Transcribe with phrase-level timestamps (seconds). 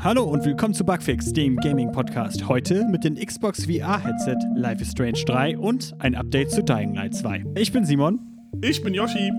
[0.00, 2.46] Hallo und willkommen zu Bugfix, dem Gaming-Podcast.
[2.46, 7.16] Heute mit dem Xbox VR-Headset Life is Strange 3 und ein Update zu Dying Light
[7.16, 7.44] 2.
[7.56, 8.20] Ich bin Simon.
[8.62, 9.32] Ich bin Yoshi.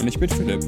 [0.00, 0.62] Und ich bin Philipp.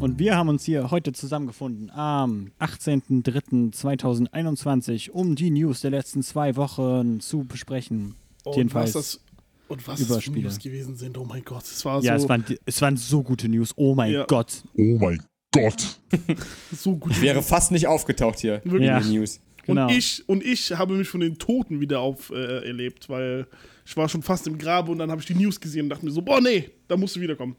[0.00, 6.56] Und wir haben uns hier heute zusammengefunden am 18.03.2021, um die News der letzten zwei
[6.56, 8.14] Wochen zu besprechen.
[8.44, 9.23] Und Jedenfalls was das
[9.68, 10.42] und was über Spiele.
[10.42, 11.16] News gewesen sind.
[11.18, 13.72] Oh mein Gott, es war Ja, so, es, waren, es waren so gute News.
[13.76, 14.24] Oh mein Ja.
[14.26, 14.62] Gott.
[14.76, 16.00] Oh mein Gott.
[16.76, 17.12] so gut.
[17.12, 18.88] Ich wäre fast nicht aufgetaucht hier Wirklich.
[18.88, 18.98] Ja.
[18.98, 19.40] in den News.
[19.66, 19.86] Genau.
[19.86, 23.46] Und ich und ich habe mich von den Toten wieder auferlebt, äh, erlebt, weil
[23.86, 26.04] ich war schon fast im Grabe und dann habe ich die News gesehen und dachte
[26.04, 27.56] mir so, boah nee, da musst du wiederkommen.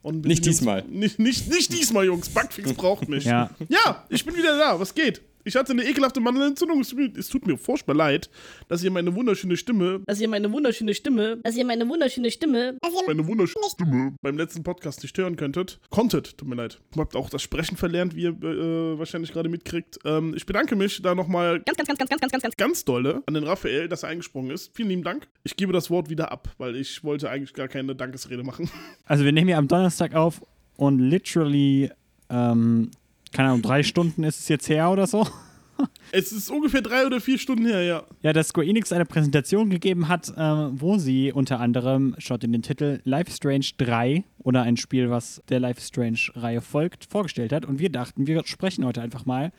[0.00, 0.82] Und Nicht Jungs- diesmal.
[0.88, 2.28] Nicht, nicht, nicht diesmal, Jungs.
[2.30, 3.24] Bugfix braucht mich.
[3.24, 3.50] Ja.
[3.68, 4.80] ja, ich bin wieder da.
[4.80, 5.20] Was geht?
[5.44, 6.80] Ich hatte eine ekelhafte Mandelentzündung.
[6.80, 8.30] Es tut mir- Es tut mir furchtbar leid,
[8.68, 12.78] dass ihr meine wunderschöne Stimme, dass ihr meine wunderschöne Stimme, dass ihr meine wunderschöne Stimme,
[13.06, 15.80] meine wunderschöne Stimme beim letzten Podcast nicht hören könntet.
[15.90, 16.80] Konntet, tut mir leid.
[16.94, 19.98] Ihr habt auch das Sprechen verlernt, wie ihr äh, wahrscheinlich gerade mitkriegt.
[20.04, 22.84] Ähm, ich bedanke mich da nochmal ganz, ganz, ganz, ganz, ganz, ganz, ganz, ganz, ganz
[22.84, 24.70] dolle an den Raphael, dass er eingesprungen ist.
[24.74, 25.26] Vielen lieben Dank.
[25.44, 28.70] Ich gebe das Wort wieder ab, weil ich wollte eigentlich gar keine Dankesrede machen.
[29.06, 30.40] Also wir nehmen hier am Donnerstag auf
[30.76, 31.90] und literally,
[32.30, 32.90] ähm,
[33.32, 35.26] keine Ahnung, drei Stunden ist es jetzt her oder so.
[36.12, 38.02] es ist ungefähr drei oder vier Stunden her, ja.
[38.22, 42.52] Ja, dass Square Enix eine Präsentation gegeben hat, ähm, wo sie unter anderem, schaut in
[42.52, 47.64] den Titel, Life Strange 3 oder ein Spiel, was der Life Strange-Reihe folgt, vorgestellt hat.
[47.64, 49.52] Und wir dachten, wir sprechen heute einfach mal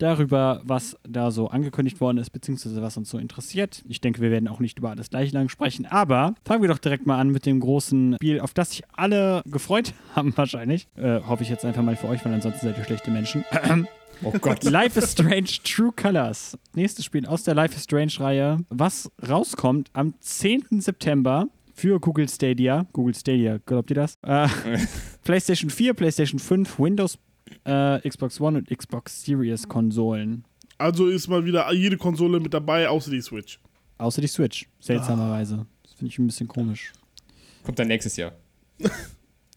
[0.00, 3.82] darüber, was da so angekündigt worden ist, beziehungsweise was uns so interessiert.
[3.88, 6.78] Ich denke, wir werden auch nicht über alles gleich lang sprechen, aber fangen wir doch
[6.78, 10.88] direkt mal an mit dem großen Spiel, auf das sich alle gefreut haben wahrscheinlich.
[10.96, 13.44] Äh, hoffe ich jetzt einfach mal für euch, weil ansonsten seid ihr schlechte Menschen.
[14.22, 14.64] Oh Gott.
[14.64, 16.58] Life is Strange True Colors.
[16.74, 20.80] Nächstes Spiel aus der Life is Strange-Reihe, was rauskommt am 10.
[20.80, 22.86] September für Google Stadia.
[22.92, 24.18] Google Stadia, glaubt ihr das?
[24.22, 24.48] Äh,
[25.24, 27.18] PlayStation 4, PlayStation 5, Windows,
[27.64, 30.44] äh, Xbox One und Xbox Series Konsolen.
[30.78, 33.60] Also ist mal wieder jede Konsole mit dabei, außer die Switch.
[33.98, 35.66] Außer die Switch, seltsamerweise.
[35.82, 36.92] Das finde ich ein bisschen komisch.
[37.64, 38.32] Kommt dann nächstes Jahr.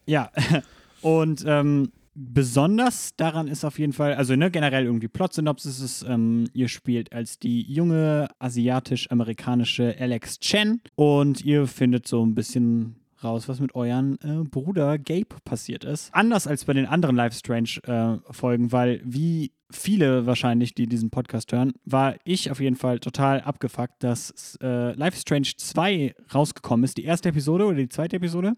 [0.06, 0.30] Ja,
[1.00, 6.48] und ähm, besonders daran ist auf jeden Fall, also ne, generell irgendwie Plot-Synopsis ist, ähm,
[6.52, 13.48] ihr spielt als die junge asiatisch-amerikanische Alex Chen und ihr findet so ein bisschen raus,
[13.48, 16.12] was mit euren äh, Bruder Gabe passiert ist.
[16.14, 21.72] Anders als bei den anderen Life Strange-Folgen, weil wie viele wahrscheinlich, die diesen Podcast hören,
[21.84, 27.04] war ich auf jeden Fall total abgefuckt, dass äh, Life Strange 2 rausgekommen ist, die
[27.04, 28.54] erste Episode oder die zweite Episode.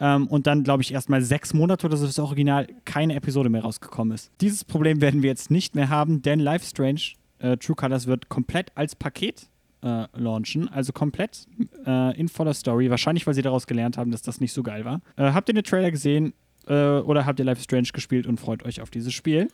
[0.00, 3.48] Ähm, und dann, glaube ich, erst mal sechs Monate oder so das Original keine Episode
[3.48, 4.32] mehr rausgekommen ist.
[4.40, 7.00] Dieses Problem werden wir jetzt nicht mehr haben, denn Life Strange
[7.38, 9.48] äh, True Colors wird komplett als Paket
[9.84, 11.46] äh, launchen, also komplett
[11.86, 12.90] äh, in voller Story.
[12.90, 15.02] Wahrscheinlich, weil sie daraus gelernt haben, dass das nicht so geil war.
[15.16, 16.32] Äh, habt ihr den Trailer gesehen
[16.66, 19.48] äh, oder habt ihr Life is Strange gespielt und freut euch auf dieses Spiel?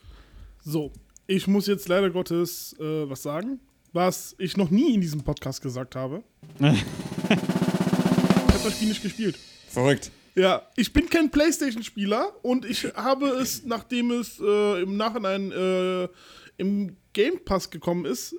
[0.62, 0.92] So,
[1.26, 3.58] ich muss jetzt leider Gottes äh, was sagen,
[3.92, 6.22] was ich noch nie in diesem Podcast gesagt habe.
[6.58, 9.36] ich habe das Spiel nicht gespielt.
[9.66, 10.12] Verrückt.
[10.36, 16.08] Ja, ich bin kein Playstation-Spieler und ich habe es, nachdem es äh, im Nachhinein äh,
[16.56, 18.36] im Game Pass gekommen ist,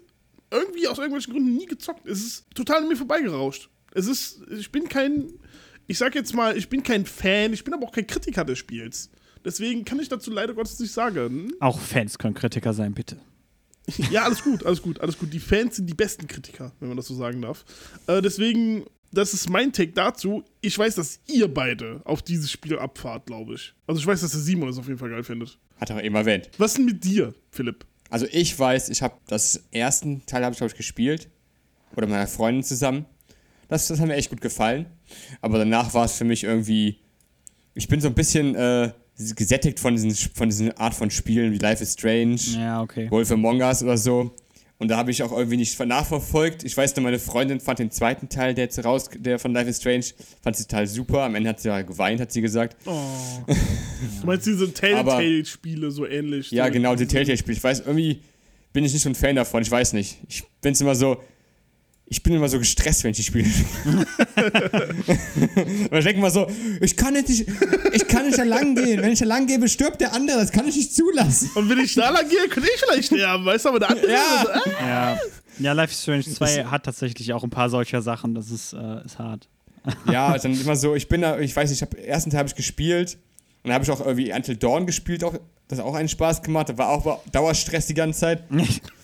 [0.52, 2.08] irgendwie aus irgendwelchen Gründen nie gezockt.
[2.08, 3.70] Es ist total an mir vorbeigerauscht.
[3.94, 5.34] Es ist, ich bin kein,
[5.88, 8.60] ich sag jetzt mal, ich bin kein Fan, ich bin aber auch kein Kritiker des
[8.60, 9.10] Spiels.
[9.44, 11.52] Deswegen kann ich dazu leider Gottes nicht sagen.
[11.60, 13.18] Auch Fans können Kritiker sein, bitte.
[14.12, 15.34] Ja, alles gut, alles gut, alles gut.
[15.34, 17.66] Die Fans sind die besten Kritiker, wenn man das so sagen darf.
[18.08, 20.44] Äh, deswegen, das ist mein Take dazu.
[20.62, 23.74] Ich weiß, dass ihr beide auf dieses Spiel abfahrt, glaube ich.
[23.88, 25.58] Also ich weiß, dass der Simon es auf jeden Fall geil findet.
[25.78, 26.50] Hat er eben erwähnt.
[26.58, 27.86] Was ist denn mit dir, Philipp?
[28.12, 31.30] Also ich weiß, ich habe das ersten Teil habe ich glaube ich gespielt
[31.94, 33.06] oder mit meiner Freundin zusammen.
[33.70, 34.86] Das, das hat mir echt gut gefallen.
[35.40, 37.00] Aber danach war es für mich irgendwie,
[37.74, 38.92] ich bin so ein bisschen äh,
[39.36, 43.10] gesättigt von diesen, von diesen Art von Spielen wie Life is Strange, Ja, okay.
[43.10, 44.36] Wolf Among Us oder so.
[44.82, 46.64] Und da habe ich auch irgendwie nicht nachverfolgt.
[46.64, 49.70] Ich weiß nur, meine Freundin fand den zweiten Teil, der jetzt raus, der von Life
[49.70, 50.06] is Strange,
[50.42, 51.22] fand sie total super.
[51.22, 52.76] Am Ende hat sie ja geweint, hat sie gesagt.
[52.88, 53.00] Oh.
[54.22, 56.50] Du meinst diese Telltale-Spiele so ähnlich?
[56.50, 57.56] Ja, genau, die Telltale-Spiele.
[57.56, 58.22] Ich weiß, irgendwie
[58.74, 59.62] bin ich nicht so ein Fan davon.
[59.62, 60.18] Ich weiß nicht.
[60.28, 61.18] Ich bin's immer so.
[62.12, 63.50] Ich bin immer so gestresst, wenn ich die spiele.
[65.90, 66.46] Und ich denke immer so,
[66.82, 69.02] ich kann nicht, ich kann nicht da lang gehen.
[69.02, 70.40] Wenn ich da lang gehe, stirbt der andere.
[70.40, 71.50] Das kann ich nicht zulassen.
[71.56, 74.12] Und wenn ich da lang gehe, könnte ich vielleicht sterben, weißt du, aber der andere
[74.12, 74.44] Ja.
[74.44, 75.18] so, äh, Ja.
[75.60, 78.36] Ja, Life is Strange 2 hat tatsächlich auch ein paar solcher Sachen.
[78.36, 79.48] Das ist, äh, ist hart.
[80.12, 82.50] Ja, dann immer so, ich bin da, ich weiß nicht, ich habe ersten Teil habe
[82.50, 83.18] ich gespielt
[83.64, 85.36] und dann habe ich auch irgendwie Until Dawn gespielt, auch,
[85.70, 88.44] das hat auch einen Spaß gemacht, da war auch Dauerstress die ganze Zeit.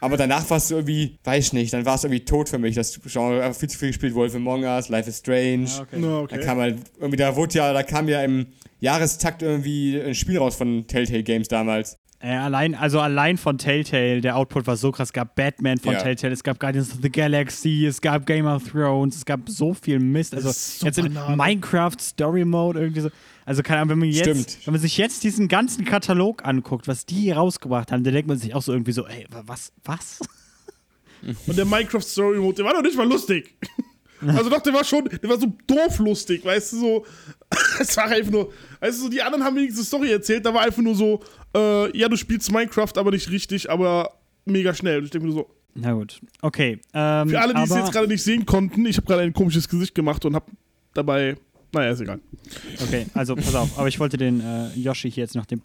[0.00, 2.74] Aber danach war es irgendwie, weiß ich nicht, dann war es irgendwie tot für mich.
[2.74, 4.14] Das Genre einfach viel zu viel gespielt.
[4.14, 5.68] Wolf Among Us, Life is Strange.
[5.92, 6.40] Na, Da okay.
[6.40, 8.46] kam halt, irgendwie, da wurde ja, da kam ja im
[8.80, 11.98] Jahrestakt irgendwie ein Spiel raus von Telltale Games damals.
[12.22, 15.08] Äh, allein, also allein von Telltale, der Output war so krass.
[15.08, 16.02] Es gab Batman von Ja.
[16.02, 19.72] Telltale, es gab Guardians of the Galaxy, es gab Game of Thrones, es gab so
[19.72, 20.34] viel Mist.
[20.34, 21.16] Also so jetzt in.
[21.34, 23.10] Minecraft Story Mode irgendwie so.
[23.50, 24.58] Also keine Ahnung, wenn man jetzt, Stimmt.
[24.64, 28.38] wenn man sich jetzt diesen ganzen Katalog anguckt, was die rausgebracht haben, dann denkt man
[28.38, 30.20] sich auch so irgendwie so, ey, wa- was, was?
[31.48, 33.56] Und der Minecraft Story Mode, der war doch nicht mal lustig.
[34.24, 37.06] Also doch, der war schon, der war so doof lustig, weißt du, so.
[37.80, 40.60] Es war einfach nur, weißt du, so, die anderen haben wenigstens Story erzählt, da war
[40.60, 41.20] einfach nur so,
[41.56, 44.12] äh, ja, du spielst Minecraft, aber nicht richtig, aber
[44.44, 44.98] mega schnell.
[44.98, 46.78] Und ich denke mir so, Na gut, okay.
[46.92, 49.66] Ähm, für alle, die es jetzt gerade nicht sehen konnten, ich habe gerade ein komisches
[49.70, 50.46] Gesicht gemacht und habe
[50.94, 51.36] dabei,
[51.72, 52.20] naja, ist egal.
[52.82, 55.62] Okay, also pass auf, aber ich wollte den äh, Yoshi hier jetzt noch den,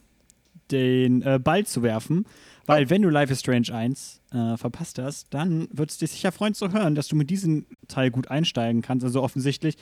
[0.72, 2.26] den äh, Ball zu werfen,
[2.66, 6.32] weil wenn du Life is Strange 1 äh, verpasst hast, dann wird es dich sicher
[6.32, 9.04] freuen zu hören, dass du mit diesem Teil gut einsteigen kannst.
[9.04, 9.78] Also offensichtlich,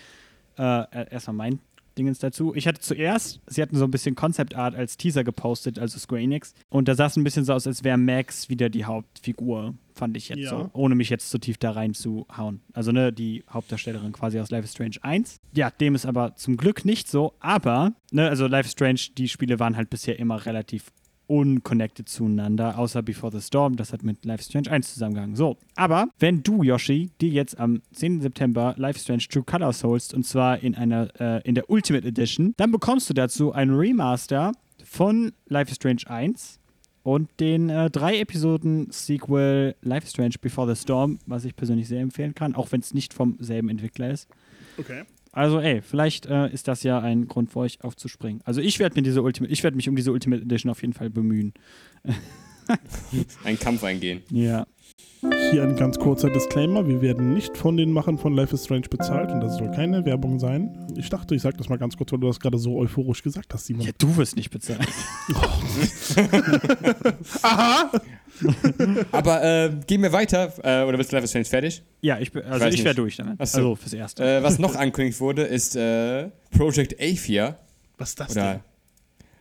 [0.58, 1.60] äh, erstmal mein
[1.98, 2.54] Dingens dazu.
[2.56, 6.22] Ich hatte zuerst, sie hatten so ein bisschen Concept Art als Teaser gepostet, also Square
[6.22, 6.54] Enix.
[6.70, 10.18] Und da sah es ein bisschen so aus, als wäre Max wieder die Hauptfigur, fand
[10.18, 10.50] ich jetzt Ja.
[10.50, 12.62] so, ohne mich jetzt zu tief da reinzuhauen.
[12.74, 15.38] Also, ne, die Hauptdarstellerin quasi aus Life is Strange 1.
[15.54, 19.28] Ja, dem ist aber zum Glück nicht so, aber, ne, also Life is Strange, die
[19.30, 20.92] Spiele waren halt bisher immer relativ
[21.34, 25.36] unconnected zueinander, außer Before the Storm, das hat mit Life Strange 1 zusammengegangen.
[25.36, 28.22] So, aber wenn du, Yoshi, dir jetzt am 10.
[28.22, 32.54] September Life Strange True Colors holst, und zwar in einer, äh, in der Ultimate Edition,
[32.58, 34.52] dann bekommst du dazu ein Remaster
[34.84, 36.60] von Life Strange 1
[37.02, 42.02] und den äh, drei Episoden Sequel Life Strange Before the Storm, was ich persönlich sehr
[42.02, 44.28] empfehlen kann, auch wenn es nicht vom selben Entwickler ist.
[44.78, 45.04] Okay.
[45.34, 48.42] Also, ey, vielleicht äh, ist das ja ein Grund für euch aufzuspringen.
[48.46, 50.94] Also, ich werde mir diese Ultimate, ich werde mich um diese Ultimate Edition auf jeden
[50.94, 51.54] Fall bemühen.
[53.44, 54.22] Einen Kampf eingehen.
[54.30, 54.66] Ja.
[55.52, 56.88] Hier ein ganz kurzer Disclaimer.
[56.88, 60.06] Wir werden nicht von den Machern von Life is Strange bezahlt und das soll keine
[60.06, 60.88] Werbung sein.
[60.98, 63.54] Ich dachte, ich sag das mal ganz kurz, weil du das gerade so euphorisch gesagt
[63.54, 63.86] hast, Simon.
[63.86, 64.82] Ja, du wirst nicht bezahlt.
[67.42, 67.92] Aha!
[69.12, 70.52] Aber äh, gehen wir weiter.
[70.64, 71.84] Äh, oder bist du Life is Strange fertig?
[72.02, 73.36] Ja, ich, bin- also weiß ich wäre durch damit.
[73.40, 73.58] Ach so.
[73.60, 74.24] Also fürs Erste.
[74.24, 77.58] Äh, was noch angekündigt wurde, ist äh, Project Athia.
[77.98, 78.60] Was ist das Oder denn?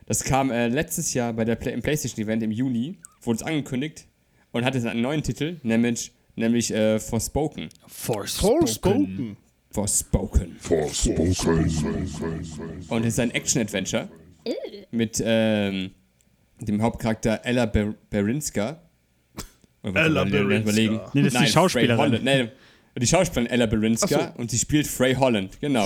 [0.05, 3.43] das kam äh, letztes Jahr bei der Play im PlayStation Event im Juni, wurde es
[3.43, 4.05] angekündigt
[4.51, 7.69] und hatte einen neuen Titel, nämlich, nämlich äh, Forspoken.
[7.87, 9.37] Forspoken.
[9.71, 10.55] Forspoken.
[12.89, 14.07] Und es ist ein Action-Adventure
[14.91, 15.91] mit ähm,
[16.59, 18.82] dem Hauptcharakter Ella Ber Berinska.
[19.83, 20.99] Ella überlegen?
[21.13, 21.97] Nee, das ist die Nein, Schauspielerin.
[21.97, 22.23] Frey Holland.
[22.23, 22.49] Nee,
[22.99, 24.39] die Schauspielerin Ella Berinska so.
[24.41, 25.85] und sie spielt Frey Holland, genau.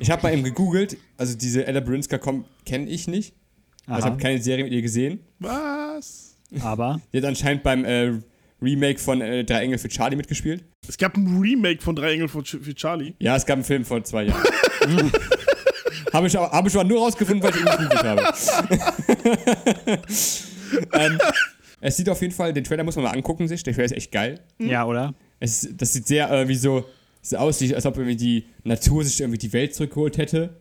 [0.00, 2.18] Ich habe mal eben gegoogelt, also diese Ella Berinska
[2.64, 3.34] kenne ich nicht.
[3.86, 4.10] Also ich Aha.
[4.12, 5.20] habe keine Serie mit ihr gesehen.
[5.40, 6.36] Was?
[6.62, 8.12] Aber Die hat anscheinend beim äh,
[8.62, 10.64] Remake von äh, Drei Engel für Charlie mitgespielt.
[10.86, 13.14] Es gab ein Remake von Drei Engel für Ch- für Charlie.
[13.18, 14.42] Ja, es gab einen Film vor zwei Jahren.
[16.12, 18.22] habe ich, aber- hab ich aber nur rausgefunden, weil ich ihn gegoogelt habe.
[20.92, 21.18] ähm,
[21.80, 23.62] es sieht auf jeden Fall, den Trailer muss man mal angucken sich.
[23.62, 24.40] Der Trailer ist echt geil.
[24.58, 25.14] ja, oder?
[25.38, 26.84] Es, das sieht sehr äh, wie so,
[27.22, 30.60] so aus, als ob irgendwie die Natur sich irgendwie die Welt zurückgeholt hätte.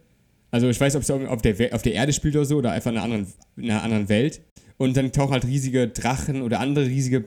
[0.52, 2.92] Also ich weiß, ob es auf der, auf der Erde spielt oder so oder einfach
[2.92, 3.28] in einer anderen,
[3.58, 4.42] in einer anderen Welt.
[4.78, 7.26] Und dann tauchen halt riesige Drachen oder andere riesige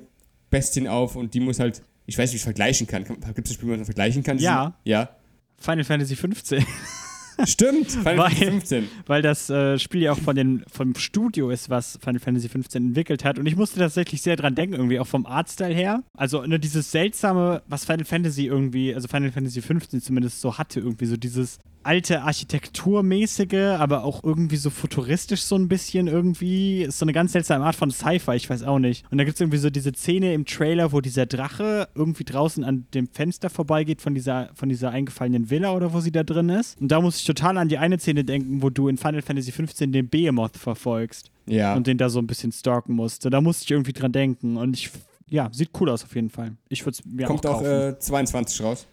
[0.50, 3.04] Bestien auf und die muss halt, ich weiß nicht, wie ich vergleichen kann.
[3.04, 4.38] Gibt es ein Spiel, wo man vergleichen kann?
[4.38, 4.78] Ja.
[4.84, 5.10] Ja.
[5.58, 6.64] Final Fantasy 15.
[7.44, 8.88] Stimmt, Final Weil- Fantasy 15.
[9.06, 12.88] weil das äh, Spiel ja auch von den, vom Studio ist, was Final Fantasy 15
[12.88, 13.38] entwickelt hat.
[13.38, 16.02] Und ich musste tatsächlich sehr dran denken, irgendwie auch vom Artstyle her.
[16.16, 20.80] Also ne, dieses seltsame, was Final Fantasy irgendwie, also Final Fantasy 15 zumindest so hatte,
[20.80, 26.82] irgendwie so dieses alte Architekturmäßige, aber auch irgendwie so futuristisch so ein bisschen irgendwie.
[26.82, 29.04] Ist so eine ganz seltsame Art von Sci-Fi, ich weiß auch nicht.
[29.10, 32.64] Und da gibt es irgendwie so diese Szene im Trailer, wo dieser Drache irgendwie draußen
[32.64, 36.48] an dem Fenster vorbeigeht von dieser, von dieser eingefallenen Villa oder wo sie da drin
[36.48, 36.80] ist.
[36.80, 39.52] Und da muss ich total an die eine Szene denken, wo du in Final Fantasy
[39.52, 41.74] 15 den Behemoth verfolgst Ja.
[41.74, 43.24] und den da so ein bisschen stalken musst.
[43.30, 44.56] Da musste ich irgendwie dran denken.
[44.56, 44.90] Und ich,
[45.28, 46.52] ja, sieht cool aus auf jeden Fall.
[46.68, 47.94] Ich würde es mir Kommt auch auch kaufen.
[47.94, 48.86] äh, 22 raus.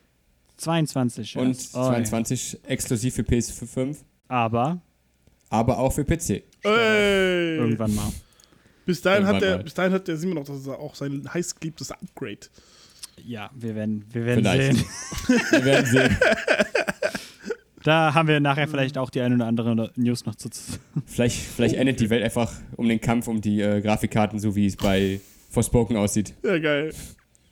[0.59, 1.33] 22.
[1.33, 1.41] ja.
[1.41, 1.87] Und Oh, ja.
[2.03, 3.97] 22 exklusiv für PS5,
[4.27, 4.81] Aber
[5.51, 6.43] aber auch für PC.
[6.63, 7.57] Ey.
[7.57, 8.11] irgendwann mal.
[8.85, 9.63] Bis dahin, hat Irgendwann der, mal.
[9.63, 12.39] bis dahin hat der Simon noch das auch sein heißgeliebtes Upgrade.
[13.23, 14.77] Ja, wir werden, wir werden Vielleicht.
[14.77, 14.85] sehen.
[15.51, 16.17] Wir werden sehen.
[17.83, 20.49] Da haben wir nachher vielleicht auch die eine oder andere News noch zu.
[20.49, 20.73] zu-
[21.05, 22.03] Vielleicht, vielleicht Oh, endet okay.
[22.05, 25.95] die Welt einfach um den Kampf um die äh, Grafikkarten, so wie es bei Forspoken
[25.95, 26.33] aussieht.
[26.43, 26.93] Ja, geil.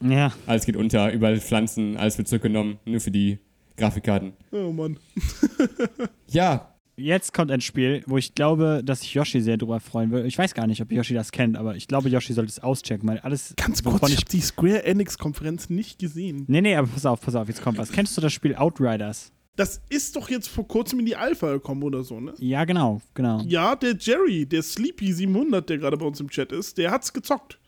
[0.02, 3.40] Ja, Alles geht unter, überall Pflanzen, alles wird zurückgenommen, nur für die
[3.78, 4.34] Grafikkarten.
[4.52, 4.98] Oh Mann.
[6.30, 10.28] Ja, Jetzt kommt ein Spiel, wo ich glaube, dass sich Yoshi sehr drüber freuen würde.
[10.28, 13.08] Ich weiß gar nicht, ob Yoshi das kennt, aber ich glaube, Yoshi sollte es auschecken,
[13.08, 13.54] weil alles.
[13.56, 16.46] Ganz kurz, ich ich habe die Square Enix-Konferenz nicht gesehen.
[16.48, 17.92] Nee, nee, aber pass auf, pass auf, jetzt kommt was.
[17.92, 19.32] Kennst du das Spiel Outriders?
[19.58, 22.34] Das ist doch jetzt vor kurzem in die Alpha gekommen oder so, ne?
[22.40, 23.42] Ja, genau, genau.
[23.46, 27.14] Ja, der Jerry, der Sleepy 700, der gerade bei uns im Chat ist, der hat's
[27.14, 27.60] gezockt.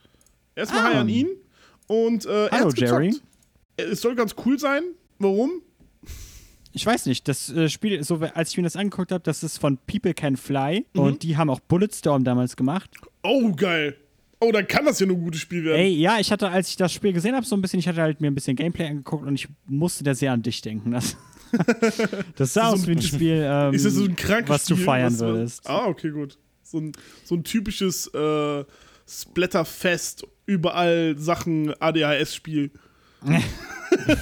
[0.56, 0.90] Erstmal Ah.
[0.90, 1.28] hi an ihn.
[1.90, 3.02] Und äh, er Hallo, hat's gezockt.
[3.04, 3.16] Jerry.
[3.78, 4.84] Es soll ganz cool sein.
[5.18, 5.62] Warum?
[6.72, 9.58] Ich weiß nicht, das äh, Spiel, so, als ich mir das angeguckt habe, das ist
[9.58, 12.92] von People Can Fly und die haben auch Bulletstorm damals gemacht.
[13.24, 13.96] Oh, geil.
[14.40, 15.80] Oh, dann kann das ja nur ein gutes Spiel werden.
[15.80, 18.02] Ey, ja, ich hatte, als ich das Spiel gesehen habe, so ein bisschen, ich hatte
[18.02, 20.92] halt mir ein bisschen Gameplay angeguckt und ich musste da sehr an dich denken.
[20.92, 21.18] Das,
[22.36, 24.76] das sah aus ein- wie ein Spiel, ähm, ist das so ein krankes was du
[24.76, 25.68] Spiel, feiern was würdest.
[25.68, 26.38] Ah, okay, gut.
[26.64, 26.92] So ein,
[27.26, 28.64] so ein typisches äh,
[29.10, 32.72] Splatterfest, überall Sachen ADHS-Spiel.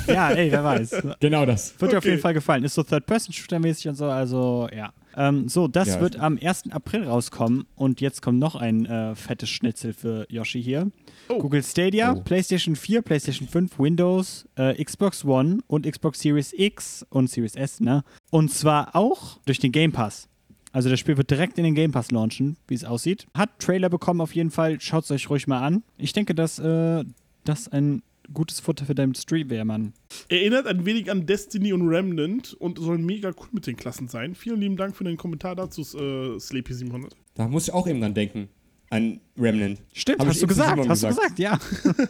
[0.08, 0.96] Ja, ey, wer weiß.
[1.20, 1.80] Genau das.
[1.80, 2.12] Wird dir auf Okay.
[2.12, 2.64] jeden Fall gefallen.
[2.64, 4.94] Ist so Third-Person-Shooter-mäßig und so, also ja.
[5.16, 6.00] Ähm, so, das Ja.
[6.02, 6.72] wird am 1.
[6.72, 10.90] April rauskommen und jetzt kommt noch ein äh, fettes Schnitzel für Yoshi hier.
[11.28, 11.40] Oh.
[11.40, 12.22] Google Stadia, Oh.
[12.22, 17.82] PlayStation 4, PlayStation 5, Windows, äh, Xbox One und Xbox Series X und Series S,
[17.82, 18.04] ne?
[18.32, 20.30] Und zwar auch durch den Game Pass.
[20.72, 23.26] Also das Spiel wird direkt in den Game Pass launchen, wie es aussieht.
[23.34, 24.80] Hat Trailer bekommen auf jeden Fall.
[24.82, 25.84] Schaut es euch ruhig mal an.
[25.98, 27.04] Ich denke, dass äh,
[27.46, 29.94] das ein gutes Futter für deinen Stream wäre, Mann.
[30.30, 34.36] Erinnert ein wenig an Destiny und Remnant und soll mega cool mit den Klassen sein.
[34.36, 37.16] Vielen lieben Dank für den Kommentar dazu, äh, Sleepy 700.
[37.36, 38.50] Da muss ich auch eben dran denken.
[38.90, 39.82] An Remnant.
[39.92, 41.36] Stimmt, Hab hast ich du gesagt, hast du gesagt.
[41.36, 41.60] gesagt, ja.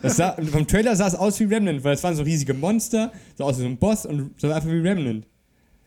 [0.01, 3.11] Das sah, vom Trailer sah es aus wie Remnant, weil es waren so riesige Monster,
[3.35, 5.25] sah aus wie so ein Boss und sah einfach wie Remnant.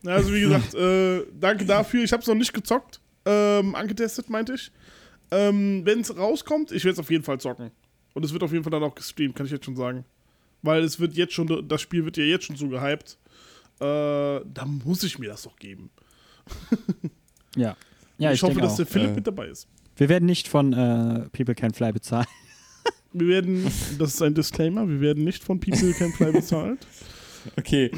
[0.05, 2.03] Also wie gesagt, äh, danke dafür.
[2.03, 4.71] Ich habe es noch nicht gezockt, ähm, angetestet, meinte ich.
[5.29, 7.71] Ähm, Wenn es rauskommt, ich werde es auf jeden Fall zocken.
[8.13, 10.03] Und es wird auf jeden Fall dann auch gestreamt, kann ich jetzt schon sagen.
[10.61, 13.17] Weil es wird jetzt schon, das Spiel wird ja jetzt schon so gehypt.
[13.79, 15.89] Äh, da muss ich mir das doch geben.
[17.55, 17.75] Ja.
[18.17, 19.15] Ja, ich, ich, hoffe, dass der Philipp Äh.
[19.15, 19.67] mit dabei ist.
[19.95, 22.27] Wir werden nicht von äh, People Can Fly bezahlt.
[23.13, 23.63] Wir werden,
[23.99, 26.79] das ist ein Disclaimer, wir werden nicht von People Can Fly bezahlt.
[27.57, 27.91] Okay.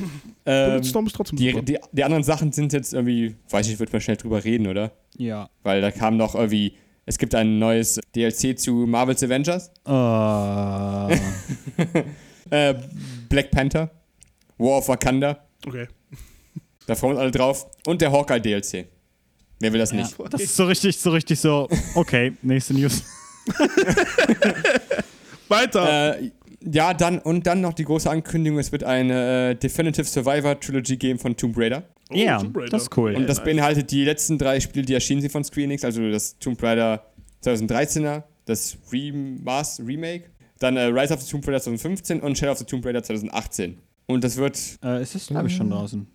[0.45, 1.63] Ähm, Bulletstorm ist trotzdem die, super.
[1.63, 4.91] die, die anderen Sachen sind jetzt irgendwie, weiß ich, wird man schnell drüber reden, oder?
[5.17, 5.49] Ja.
[5.63, 6.73] Weil da kam noch irgendwie,
[7.05, 9.71] es gibt ein neues DLC zu Marvel's Avengers.
[9.85, 11.17] Äh,
[12.53, 12.75] Äh,
[13.29, 13.89] Black Panther.
[14.59, 15.39] War of Wakanda.
[15.65, 15.87] Okay.
[16.85, 17.65] Da freuen wir uns alle drauf.
[17.87, 18.85] Und der Hawkeye DLC.
[19.59, 20.15] Wer will das ja, nicht?
[20.29, 21.67] das ist so richtig, so richtig so.
[21.95, 23.03] Okay, nächste News.
[25.47, 26.19] Weiter.
[26.19, 26.31] Äh,
[26.71, 30.97] ja, dann und dann noch die große Ankündigung, es wird eine äh, Definitive Survivor Trilogy
[30.97, 31.83] geben von Tomb Raider.
[32.11, 32.69] Oh, Ja, Tomb Raider.
[32.69, 33.15] das ist cool.
[33.15, 33.45] Und das nice.
[33.45, 37.05] beinhaltet die letzten drei Spiele, die erschienen sind von Square Enix, also das Tomb Raider
[37.43, 40.25] 2013er, das Remaster, Remake,
[40.59, 43.77] dann äh, Rise of the Tomb Raider 2015 und Shadow of the Tomb Raider 2018.
[44.05, 46.07] Und das wird, Äh, es ist, glaube ich, schon draußen.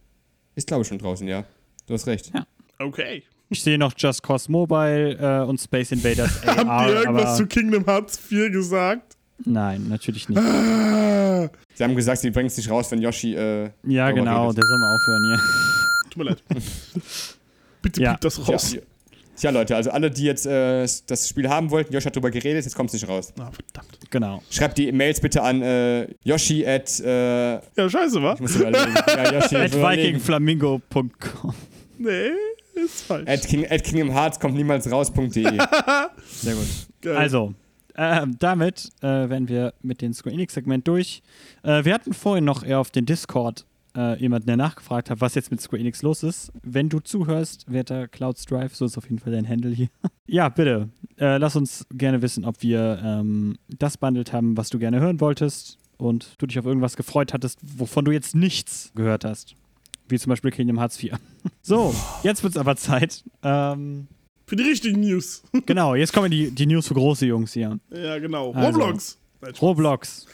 [0.55, 1.45] ist glaube ich schon draußen, ja.
[1.87, 2.31] Du hast recht.
[2.35, 2.47] Ja.
[2.79, 3.23] Okay.
[3.51, 7.35] Ich sehe noch Just Cause Mobile äh, und Space Invaders AR, Haben die irgendwas aber
[7.37, 9.08] zu Kingdom Hearts 4 gesagt?
[9.45, 10.41] Nein, natürlich nicht.
[11.75, 13.35] Sie haben gesagt, sie bringen es nicht raus, wenn Yoshi.
[13.37, 14.59] Äh, Ja, genau, redet.
[14.59, 15.41] der soll mal aufhören hier.
[16.11, 16.43] tut mir leid.
[17.83, 18.13] Bitte Ja.
[18.13, 18.71] piep das raus.
[18.73, 18.81] Tja,
[19.37, 22.65] tja, Leute, also alle, die jetzt äh, das Spiel haben wollten, Yoshi hat drüber geredet,
[22.65, 23.33] jetzt kommt es nicht raus.
[23.39, 23.99] Ah, verdammt.
[24.11, 24.43] Genau.
[24.51, 26.99] Schreibt die Mails bitte an äh, Yoshi at.
[26.99, 28.35] Äh, Ja, scheiße, wa?
[28.35, 28.95] ich muss überlegen.
[29.07, 31.55] ja, Yoshi At vikingflamingo.com.
[31.99, 32.31] Nee,
[32.75, 33.29] ist falsch.
[33.29, 35.29] At, King, at Kingdom Hearts kommt niemals raus.de.
[36.27, 36.67] Sehr gut.
[37.01, 37.17] Geil.
[37.17, 37.55] Also,
[37.99, 41.21] ähm, damit äh, werden wir mit dem Square Enix-Segment durch.
[41.65, 45.35] Äh, wir hatten vorhin noch eher auf den Discord äh, jemanden, der nachgefragt hat, was
[45.35, 46.53] jetzt mit Square Enix los ist.
[46.63, 49.89] Wenn du zuhörst, werter Cloud Strife, so ist auf jeden Fall dein Handle hier.
[50.27, 54.79] ja, bitte, äh, lass uns gerne wissen, ob wir ähm, das bundelt haben, was du
[54.79, 59.25] gerne hören wolltest und du dich auf irgendwas gefreut hattest, wovon du jetzt nichts gehört
[59.25, 59.57] hast.
[60.09, 61.19] Wie zum Beispiel Kingdom Hearts 4.
[61.63, 63.25] so, jetzt wird es aber Zeit.
[63.43, 64.07] Ähm,
[64.49, 65.43] Für die richtigen News.
[65.67, 67.79] genau, jetzt kommen die, die News für große Jungs hier.
[67.91, 68.53] ja, genau.
[68.53, 68.81] Also.
[68.81, 69.19] Roblox.
[69.61, 70.27] Roblox.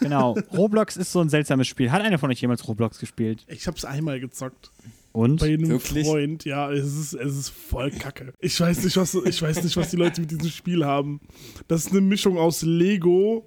[0.00, 0.36] Genau.
[0.56, 1.90] Roblox ist so ein seltsames Spiel.
[1.90, 3.44] Hat einer von euch jemals Roblox gespielt?
[3.48, 4.70] Ich hab's einmal gezockt.
[5.10, 5.40] Und?
[5.40, 6.06] Bei einem Wirklich?
[6.06, 6.44] Freund.
[6.44, 8.34] Ja, es ist, es ist voll kacke.
[8.38, 11.20] Ich weiß, nicht, was, ich weiß nicht, was die Leute mit diesem Spiel haben.
[11.66, 13.46] Das ist eine Mischung aus Lego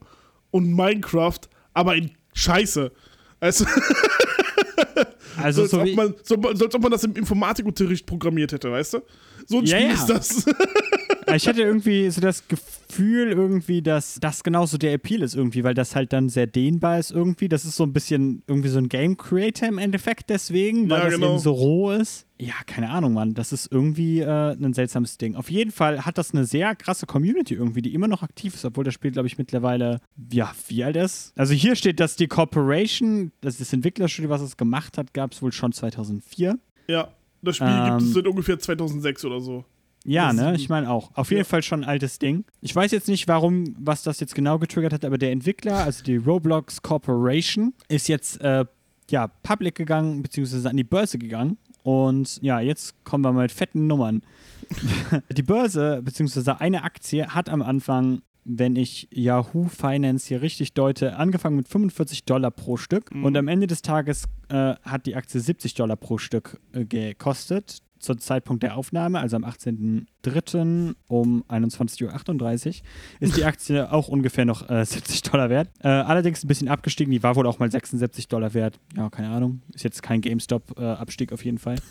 [0.51, 1.39] und Minecraft,
[1.73, 2.91] aber in Scheiße.
[3.39, 3.65] Also,
[5.43, 6.13] Also so, so als ob man,
[6.57, 8.99] so als ob man das im Informatikunterricht programmiert hätte, weißt du?
[9.47, 9.93] So ein Ja, Spiel ja.
[9.93, 10.45] ist das.
[11.35, 15.73] ich hatte irgendwie so das Gefühl irgendwie, dass das genauso der Appeal ist irgendwie, weil
[15.73, 17.47] das halt dann sehr dehnbar ist irgendwie.
[17.49, 21.05] Das ist so ein bisschen irgendwie so ein Game Creator im Endeffekt deswegen, weil Ja,
[21.05, 21.31] das genau.
[21.31, 22.25] eben so roh ist.
[22.41, 23.33] Ja, keine Ahnung, Mann.
[23.33, 25.35] Das ist irgendwie äh, ein seltsames Ding.
[25.35, 28.63] Auf jeden Fall hat das eine sehr krasse Community irgendwie, die immer noch aktiv ist,
[28.65, 29.99] obwohl das Spiel, glaube ich, mittlerweile,
[30.31, 31.33] ja, wie alt ist.
[31.37, 35.33] Also hier steht, dass die Corporation, das ist das Entwicklerstudio, was es gemacht hat, gab
[35.33, 36.57] es wohl schon 2004.
[36.87, 37.09] ja.
[37.41, 39.63] Das Spiel gibt es Ähm, seit ungefähr 2006 oder so.
[40.05, 40.55] Ja, ne?
[40.55, 41.11] Ich meine auch.
[41.15, 41.43] Auf jeden Ja.
[41.45, 42.45] Fall schon ein altes Ding.
[42.61, 46.03] Ich weiß jetzt nicht, warum, was das jetzt genau getriggert hat, aber der Entwickler, also
[46.03, 48.65] die Roblox Corporation, ist jetzt äh,
[49.09, 51.57] ja public gegangen, beziehungsweise an die Börse gegangen.
[51.83, 54.21] Und ja, jetzt kommen wir mal mit fetten Nummern.
[55.31, 61.17] die Börse, beziehungsweise eine Aktie, hat am Anfang, wenn ich Yahoo Finance hier richtig deute,
[61.17, 63.11] angefangen mit 45 Dollar pro Stück.
[63.11, 67.79] Und am Ende des Tages äh, hat die Aktie 70 Dollar pro Stück äh, gekostet.
[67.99, 70.95] Zum Zeitpunkt der Aufnahme, also am 18.03.
[71.07, 72.73] um 21.38 Uhr,
[73.19, 75.69] ist die Aktie auch ungefähr noch äh, 70 Dollar wert.
[75.81, 78.79] Äh, allerdings ein bisschen abgestiegen, die war wohl auch mal 76 Dollar wert.
[78.95, 79.61] Ja, keine Ahnung.
[79.73, 81.75] Ist jetzt kein GameStop-Abstieg auf jeden Fall.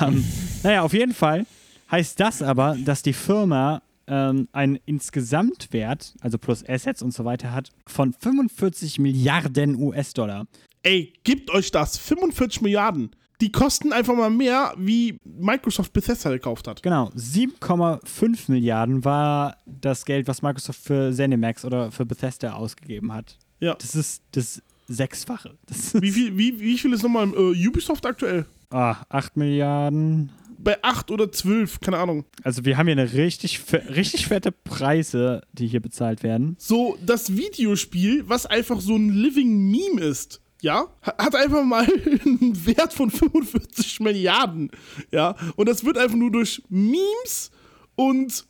[0.00, 0.24] Ähm,
[0.62, 1.44] naja, auf jeden Fall
[1.90, 7.52] heißt das aber, dass die Firma ähm, einen Insgesamtwert, also plus Assets und so weiter,
[7.52, 10.46] hat von 45 Milliarden US-Dollar.
[10.82, 11.98] Ey, gebt euch das.
[11.98, 13.10] 45 Milliarden.
[13.42, 16.80] Die kosten einfach mal mehr, wie Microsoft Bethesda gekauft hat.
[16.80, 23.36] Genau, 7,5 Milliarden war das Geld, was Microsoft für ZeniMax oder für Bethesda ausgegeben hat.
[23.58, 23.74] Ja.
[23.74, 25.58] Das ist das Sechsfache.
[25.66, 28.46] Das Wie viel, wie, wie viel ist nochmal äh, Ubisoft aktuell?
[28.70, 30.30] ah, 8 Milliarden.
[30.58, 32.24] Bei 8 oder 12, keine Ahnung.
[32.44, 36.54] Also wir haben hier eine richtig, richtig fette Preise, die hier bezahlt werden.
[36.60, 41.84] So, das Videospiel, was einfach so ein Living Meme ist, ja, ha- hat einfach mal
[42.24, 44.70] einen Wert von 45 Milliarden,
[45.10, 45.34] ja.
[45.56, 47.50] Und das wird einfach nur durch Memes
[47.94, 48.46] und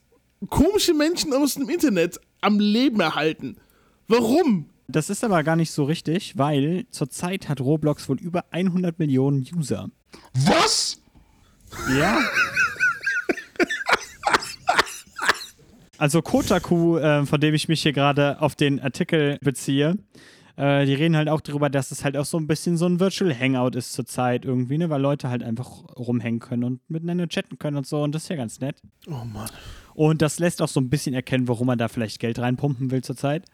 [0.49, 3.57] komische Menschen aus dem Internet am Leben erhalten.
[4.09, 4.67] Warum?
[4.89, 9.47] Das ist aber gar nicht so richtig, weil zurzeit hat Roblox wohl über 100 Millionen
[9.57, 9.89] User.
[10.35, 11.01] Was?
[11.99, 12.19] Ja.
[15.99, 19.97] Also Kotaku, äh, von dem ich mich hier gerade auf den Artikel beziehe,
[20.63, 23.01] äh, die reden halt auch darüber, dass es halt auch so ein bisschen so ein
[23.01, 25.67] Virtual Hangout ist zurzeit irgendwie, ne, weil Leute halt einfach
[25.97, 28.81] rumhängen können und miteinander chatten können und so und das ist ja ganz nett.
[29.09, 29.51] Oh Mann.
[29.95, 33.03] Und das lässt auch so ein bisschen erkennen, warum man da vielleicht Geld reinpumpen will
[33.03, 33.45] zurzeit.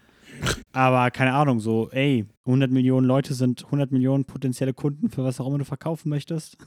[0.72, 5.40] Aber keine Ahnung, so, ey, 100 Millionen Leute sind 100 Millionen potenzielle Kunden für was
[5.40, 6.58] auch immer du verkaufen möchtest.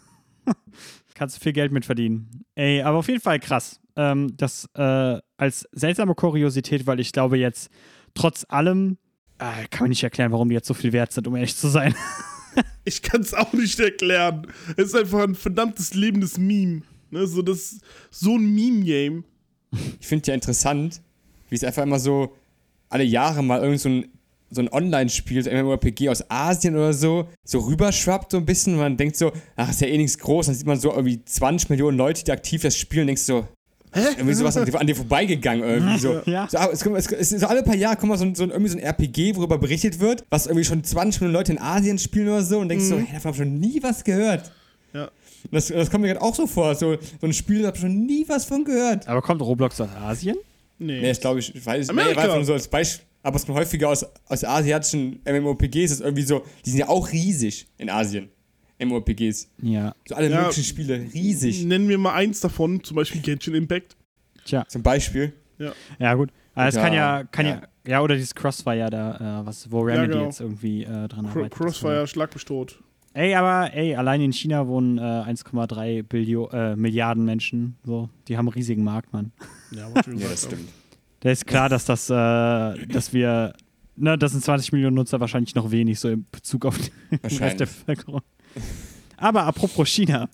[1.13, 2.45] Kannst du viel Geld mit verdienen.
[2.55, 3.79] Ey, aber auf jeden Fall krass.
[3.95, 7.69] Ähm, das äh, als seltsame Kuriosität, weil ich glaube jetzt,
[8.15, 8.97] trotz allem,
[9.41, 11.67] äh, kann man nicht erklären, warum die jetzt so viel wert sind, um ehrlich zu
[11.67, 11.95] sein.
[12.83, 14.45] Ich kann es auch nicht erklären.
[14.75, 16.81] Es ist einfach ein verdammtes lebendes Meme.
[17.09, 19.23] Ne, so, das, so ein Meme-Game.
[20.01, 21.01] Ich finde ja interessant,
[21.47, 22.35] wie es einfach immer so
[22.89, 24.07] alle Jahre mal irgend so ein,
[24.49, 28.73] so ein Online-Spiel, so ein MMORPG aus Asien oder so, so rüberschwappt so ein bisschen
[28.73, 30.47] und man denkt so, ach, ist ja eh nichts groß.
[30.47, 33.47] Dann sieht man so irgendwie 20 Millionen Leute, die aktiv das spielen und denkst so,
[33.93, 33.99] Hä?
[34.17, 36.21] irgendwie sowas an dir, an dir vorbeigegangen irgendwie so.
[36.25, 36.47] Ja.
[36.49, 36.57] so
[36.95, 38.83] es, es, es so alle paar Jahre kommt mal so, ein- so irgendwie so ein
[38.83, 42.59] RPG, worüber berichtet wird, was irgendwie schon 20 Millionen Leute in Asien spielen oder so
[42.59, 44.51] und denkst so, hey, davon hab ich schon nie was gehört.
[44.93, 45.09] Ja.
[45.51, 47.81] Das, das kommt mir gerade auch so vor, so, so ein Spiel, da hab ich
[47.81, 49.07] schon nie was von gehört.
[49.07, 50.37] Aber kommt Roblox aus Asien?
[50.79, 51.01] Nee.
[51.01, 52.27] Nee, das glaube ich, ich weiß nee, Amerika.
[52.29, 53.05] war so als Beispiel.
[53.23, 57.11] Aber es kommt häufiger aus, aus asiatischen MMORPGs, ist irgendwie so, die sind ja auch
[57.11, 58.29] riesig in Asien.
[58.83, 59.49] MMORPGs.
[59.61, 59.93] Ja.
[60.07, 60.41] So alle Ja.
[60.41, 61.63] möglichen Spiele, riesig.
[61.65, 63.95] Nennen wir mal eins davon, zum Beispiel Genshin Impact.
[64.45, 64.65] Tja.
[64.67, 65.33] Zum Beispiel.
[65.99, 66.29] Ja, gut.
[66.55, 67.51] Aber es Ja, kann ja, kann ja.
[67.85, 67.91] ja.
[67.91, 70.25] ja, oder dieses Crossfire da, äh, was, wo Remedy genau.
[70.25, 71.51] jetzt irgendwie äh, dran Cro arbeitet.
[71.53, 72.79] Crossfire, Schlag mich tot.
[73.13, 77.75] Ey, aber ey, allein in China wohnen äh, 1,3 Billio äh, Milliarden Menschen.
[77.83, 79.31] So, die haben einen riesigen Markt, Mann.
[79.71, 80.69] Ja, Ja, das stimmt.
[81.19, 82.13] Da ist klar, dass das, äh,
[82.87, 83.53] dass wir,
[83.95, 87.59] ne, das sind 20 Millionen Nutzer wahrscheinlich noch wenig, so in Bezug auf den Rest
[87.59, 87.65] der.
[87.67, 88.21] Bevölkerung.
[89.17, 90.29] Aber apropos China.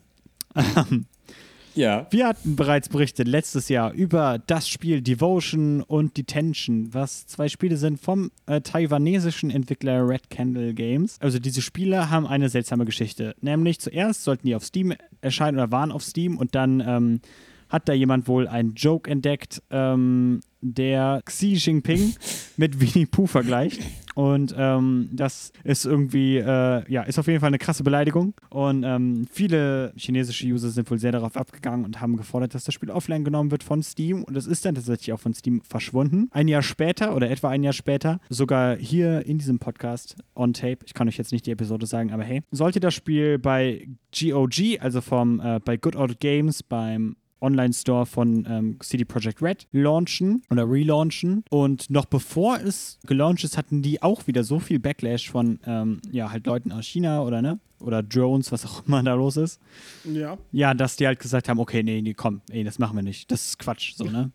[1.77, 2.07] Ja.
[2.09, 7.77] Wir hatten bereits berichtet letztes Jahr über das Spiel Devotion und Detention, was zwei Spiele
[7.77, 11.17] sind vom äh, taiwanesischen Entwickler Red Candle Games.
[11.21, 13.35] Also diese Spiele haben eine seltsame Geschichte.
[13.41, 17.21] Nämlich zuerst sollten die auf Steam erscheinen oder waren auf Steam und dann ähm,
[17.69, 22.15] hat da jemand wohl einen Joke entdeckt, ähm, der Xi Jinping
[22.57, 23.81] mit Winnie Pooh vergleicht.
[24.17, 28.33] Und ähm, das ist irgendwie, äh, ja, ist auf jeden Fall eine krasse Beleidigung.
[28.49, 32.73] Und ähm, viele chinesische User sind wohl sehr darauf abgegangen und haben gefordert, dass das
[32.73, 34.23] Spiel offline genommen wird von Steam.
[34.23, 36.29] Und es ist dann tatsächlich auch von Steam verschwunden.
[36.31, 40.79] Ein Jahr später oder etwa ein Jahr später, sogar hier in diesem Podcast on Tape,
[40.85, 43.87] ich kann euch jetzt nicht die Episode sagen, aber hey, sollte das Spiel bei
[44.19, 49.67] GOG, also vom, äh, bei Good Old Games, beim Online-Store von ähm, CD Projekt Red
[49.71, 51.43] launchen oder relaunchen.
[51.49, 56.01] Und noch bevor es gelauncht ist, hatten die auch wieder so viel Backlash von ähm,
[56.11, 57.59] ja, halt Leuten aus China oder ne?
[57.79, 59.59] Oder Drones, was auch immer da los ist.
[60.03, 60.37] Ja.
[60.51, 63.31] Ja, dass die halt gesagt haben, okay, nee, nee, komm, ey, das machen wir nicht.
[63.31, 64.31] Das ist Quatsch, so, ne?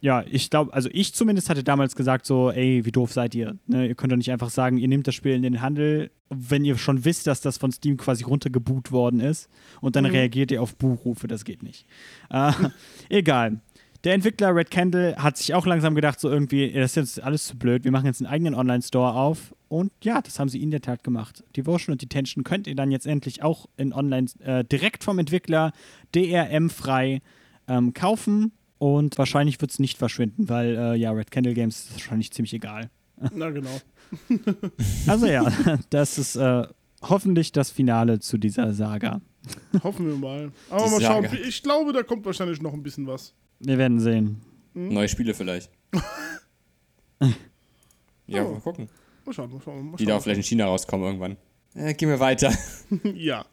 [0.00, 3.56] Ja, ich glaube, also ich zumindest hatte damals gesagt so, ey, wie doof seid ihr?
[3.66, 6.64] Ne, ihr könnt doch nicht einfach sagen, ihr nehmt das Spiel in den Handel, wenn
[6.64, 9.48] ihr schon wisst, dass das von Steam quasi runtergeboot worden ist
[9.80, 10.10] und dann Mhm.
[10.10, 11.86] reagiert ihr auf Buchrufe, das geht nicht.
[12.30, 12.52] Äh,
[13.08, 13.60] egal.
[14.04, 17.46] Der Entwickler Red Candle hat sich auch langsam gedacht, so irgendwie, das ist jetzt alles
[17.46, 19.52] zu blöd, wir machen jetzt einen eigenen Online-Store auf.
[19.68, 21.42] Und ja, das haben sie in der Tat gemacht.
[21.56, 25.72] Devotion und Detention könnt ihr dann jetzt endlich auch in Online äh, direkt vom Entwickler
[26.14, 27.20] DRM-frei
[27.68, 28.52] ähm, kaufen.
[28.78, 32.52] Und wahrscheinlich wird es nicht verschwinden, weil äh, ja, Red Candle Games ist wahrscheinlich ziemlich
[32.54, 32.90] egal.
[33.34, 33.70] Na genau.
[35.08, 35.50] Also ja,
[35.90, 36.66] das ist äh,
[37.02, 39.20] hoffentlich das Finale zu dieser Saga.
[39.82, 40.52] Hoffen wir mal.
[40.70, 41.22] Aber Die mal schauen.
[41.24, 41.36] Saga.
[41.46, 43.34] Ich glaube, da kommt wahrscheinlich noch ein bisschen was.
[43.60, 44.40] Wir werden sehen.
[44.74, 45.70] Neue Spiele vielleicht.
[48.26, 48.52] ja, Oh.
[48.52, 48.88] mal gucken.
[49.24, 49.90] Mal schauen, mal schauen.
[49.90, 50.22] Mal Die da schauen.
[50.22, 51.36] vielleicht in China rauskommen irgendwann.
[51.74, 52.52] Äh, gehen wir weiter.
[53.14, 53.44] ja.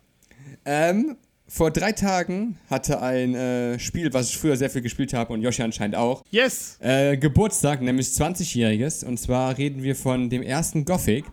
[0.65, 1.15] Ähm,
[1.47, 5.41] vor drei Tagen hatte ein äh, Spiel, was ich früher sehr viel gespielt habe und
[5.41, 6.77] Yoshi anscheinend auch, Yes.
[6.79, 9.05] äh, Geburtstag, nämlich 20-jähriges.
[9.05, 11.25] Und zwar reden wir von dem ersten Gothic.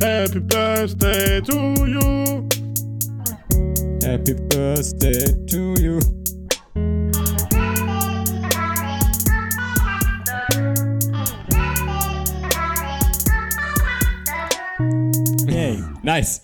[0.00, 2.48] Happy Birthday to you.
[4.02, 6.00] Happy Birthday to you.
[15.48, 15.82] Yay.
[16.02, 16.40] Nice.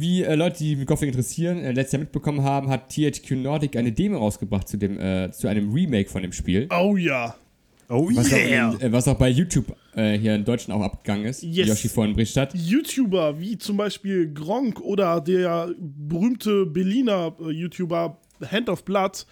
[0.00, 3.90] Wie äh, Leute, die Gothic interessieren, äh, letztes Jahr mitbekommen haben, hat THQ Nordic eine
[3.90, 6.68] Demo rausgebracht zu, dem, äh, zu einem Remake von dem Spiel.
[6.70, 7.34] Oh ja.
[7.88, 11.24] Oh Was, auch, in, äh, was auch bei YouTube äh, hier in Deutschland auch abgegangen
[11.24, 11.42] ist.
[11.42, 11.68] wie Yes.
[11.68, 12.54] Yoshi vorhin berichtet hat.
[12.54, 18.18] YouTuber wie zum Beispiel Gronk oder der berühmte Berliner äh, YouTuber
[18.52, 19.26] Hand of Blood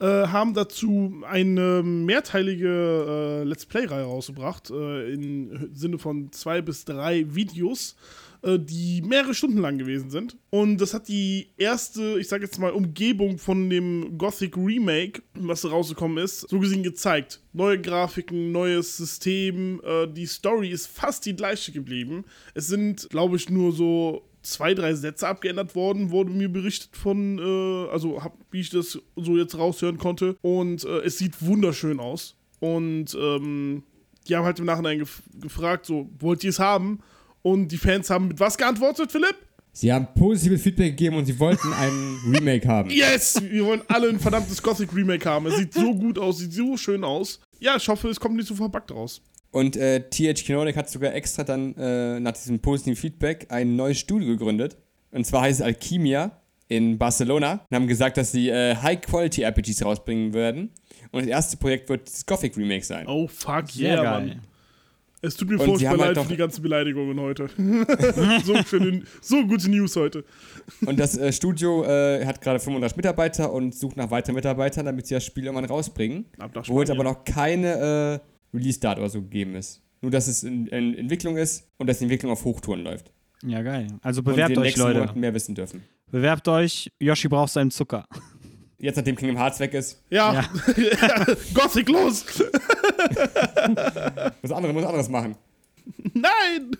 [0.00, 7.94] haben dazu eine mehrteilige Let's Play-Reihe rausgebracht, im Sinne von zwei bis drei Videos,
[8.44, 10.36] die mehrere Stunden lang gewesen sind.
[10.50, 15.64] Und das hat die erste, ich sag jetzt mal, Umgebung von dem Gothic Remake, was
[15.64, 17.40] rausgekommen ist, so gesehen gezeigt.
[17.52, 22.24] Neue Grafiken, neues System, äh, die Story ist fast die gleiche geblieben.
[22.54, 27.38] Es sind, glaube ich, nur so zwei, drei Sätze abgeändert worden, wurde mir berichtet von,
[27.38, 30.36] äh, also hab, wie ich das so jetzt raushören konnte.
[30.42, 32.36] Und äh, es sieht wunderschön aus.
[32.60, 33.84] Und ähm,
[34.28, 37.00] die haben halt im Nachhinein gef gefragt, so, wollt ihr es haben?
[37.42, 39.36] Und die Fans haben mit was geantwortet, Philipp?
[39.74, 42.90] Sie haben positives Feedback gegeben und sie wollten ein Remake haben.
[42.90, 43.40] Yes!
[43.42, 45.46] Wir wollen alle ein verdammtes Gothic Remake haben.
[45.46, 47.40] Es sieht so gut aus, sieht so schön aus.
[47.58, 49.22] Ja, ich hoffe, es kommt nicht so verpackt raus.
[49.50, 53.98] Und äh, THQ Nordic hat sogar extra dann äh, nach diesem positiven Feedback ein neues
[53.98, 54.76] Studio gegründet.
[55.10, 57.64] Und zwar heißt es Alchemia in Barcelona.
[57.70, 60.70] Und haben gesagt, dass sie äh, High-Quality-RPGs rausbringen werden.
[61.12, 63.06] Und das erste Projekt wird das Gothic Remake sein.
[63.06, 64.26] Oh, fuck Sehr yeah, geil.
[64.26, 64.40] Mann.
[65.24, 67.48] Es tut mir Und sie furchtbar haben halt leid noch- für die ganzen Beleidigungen heute.
[68.44, 70.24] so, schöne, so gute News heute.
[70.84, 75.06] Und das äh, Studio äh, hat gerade 35 Mitarbeiter und sucht nach weiteren Mitarbeitern, damit
[75.06, 76.26] sie das Spiel irgendwann rausbringen.
[76.38, 76.90] Wo jetzt Spanien.
[76.90, 78.20] aber noch keine
[78.52, 79.80] äh, Release-Date oder so gegeben ist.
[80.00, 83.12] Nur, dass es in, in Entwicklung ist und dass die Entwicklung auf Hochtouren läuft.
[83.44, 83.86] Ja, geil.
[84.02, 84.98] Also und wir bewerbt in den euch, nächsten Leute.
[85.00, 85.82] Monaten mehr wissen dürfen.
[86.10, 86.90] Bewerbt euch.
[86.98, 88.06] Yoshi braucht seinen Zucker.
[88.82, 90.44] Jetzt, nachdem Kingdom Hearts weg ist, Ja,
[91.54, 92.24] Gothic los!
[94.42, 95.36] muss andere muss anderes machen.
[96.12, 96.76] Nein!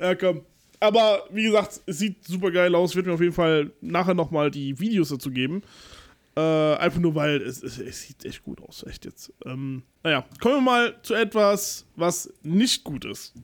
[0.00, 0.40] ja, komm.
[0.80, 2.96] Aber wie gesagt, es sieht super geil aus.
[2.96, 5.62] Werde mir auf jeden Fall nachher nochmal die Videos dazu geben.
[6.36, 9.30] Äh, einfach nur, weil es, es, es sieht echt gut aus, echt jetzt.
[9.44, 13.34] Ähm, naja, kommen wir mal zu etwas, was nicht gut ist.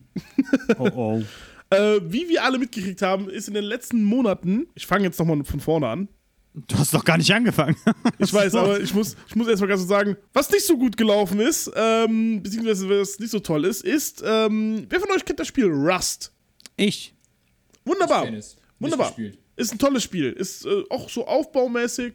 [0.78, 1.22] Oh oh.
[1.72, 5.44] Äh, wie wir alle mitgekriegt haben, ist in den letzten Monaten, ich fange jetzt nochmal
[5.44, 6.08] von vorne an.
[6.52, 7.76] Du hast doch gar nicht angefangen.
[8.18, 10.96] Ich weiß, aber ich muss, ich muss erstmal ganz so sagen, was nicht so gut
[10.96, 15.40] gelaufen ist, ähm, beziehungsweise was nicht so toll ist, ist, ähm, wer von euch kennt
[15.40, 16.32] das Spiel Rust?
[16.76, 17.14] Ich.
[17.84, 18.24] Wunderbar.
[18.24, 18.56] kenn es.
[18.78, 19.08] Wunderbar.
[19.08, 19.38] gespielt.
[19.56, 20.32] Ist ein tolles Spiel.
[20.32, 22.14] Ist äh, auch so aufbaumäßig.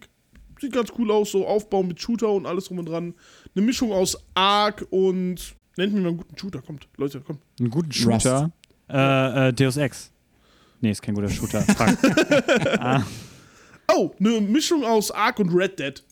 [0.59, 3.13] Sieht ganz cool aus, so Aufbau mit Shooter und alles drum und dran.
[3.55, 5.55] Eine Mischung aus Ark und.
[5.77, 6.87] Nennt mir mal einen guten Shooter, kommt.
[6.97, 7.41] Leute, kommt.
[7.59, 8.51] Einen guten Shooter.
[8.89, 10.11] Äh, äh, Deus Ex.
[10.81, 11.61] Nee, ist kein guter Shooter.
[11.61, 13.03] Fuck.
[13.93, 16.03] Oh, eine Mischung aus Ark und Red Dead.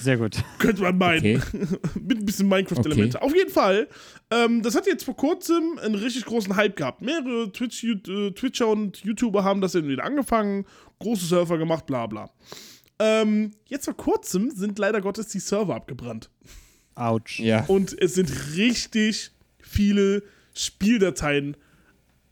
[0.00, 0.42] Sehr gut.
[0.58, 1.18] Könnte man meinen.
[1.18, 1.40] Okay.
[2.00, 3.20] mit ein bisschen Minecraft-Elemente.
[3.20, 3.88] Auf jeden Fall.
[4.30, 7.02] Ähm, das hat jetzt vor kurzem einen richtig großen Hype gehabt.
[7.02, 10.64] Mehrere Twitch, äh, Twitcher und YouTuber haben das dann wieder angefangen,
[10.98, 12.30] große Server gemacht, bla bla.
[12.98, 16.30] Ähm, jetzt vor kurzem sind leider Gottes die Server abgebrannt.
[16.94, 17.40] Autsch.
[17.40, 17.64] Ja.
[17.66, 20.22] Und es sind richtig viele
[20.54, 21.56] Spieldateien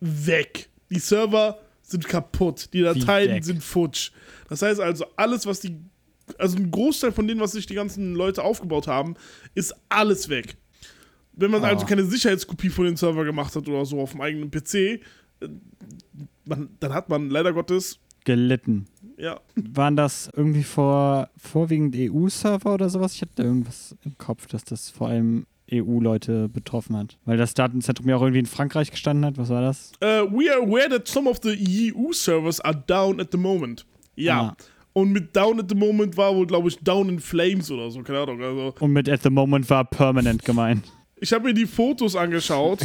[0.01, 0.71] weg.
[0.91, 2.71] Die Server sind kaputt.
[2.73, 4.11] Die Dateien sind futsch.
[4.49, 5.77] Das heißt also, alles, was die.
[6.39, 9.15] Also ein Großteil von denen, was sich die ganzen Leute aufgebaut haben,
[9.55, 10.57] ist alles weg.
[11.33, 11.69] Wenn man Ah.
[11.69, 15.49] also keine Sicherheitskopie von den Server gemacht hat oder so auf dem eigenen PC, äh,
[16.47, 18.87] man, dann hat man leider Gottes Gelitten.
[19.19, 19.39] Ja.
[19.55, 23.13] Waren das irgendwie vor, vorwiegend EU-Server oder sowas?
[23.15, 25.45] Ich hatte irgendwas im Kopf, dass das vor allem
[25.83, 27.19] EU-Leute betroffen hat.
[27.25, 29.39] Weil das Datenzentrum ja auch irgendwie in Frankreich gestanden hat.
[29.39, 29.93] Was war das?
[30.03, 33.85] Uh, we are aware that some of the EU servers are down at the moment.
[34.17, 34.41] Ja.
[34.41, 34.57] Ah.
[34.93, 38.01] Und mit down at the moment war wohl, glaube ich, down in flames oder so,
[38.03, 38.41] keine Ahnung.
[38.43, 40.85] Also, Und mit at the moment war permanent gemeint.
[41.21, 42.79] ich habe mir die Fotos angeschaut.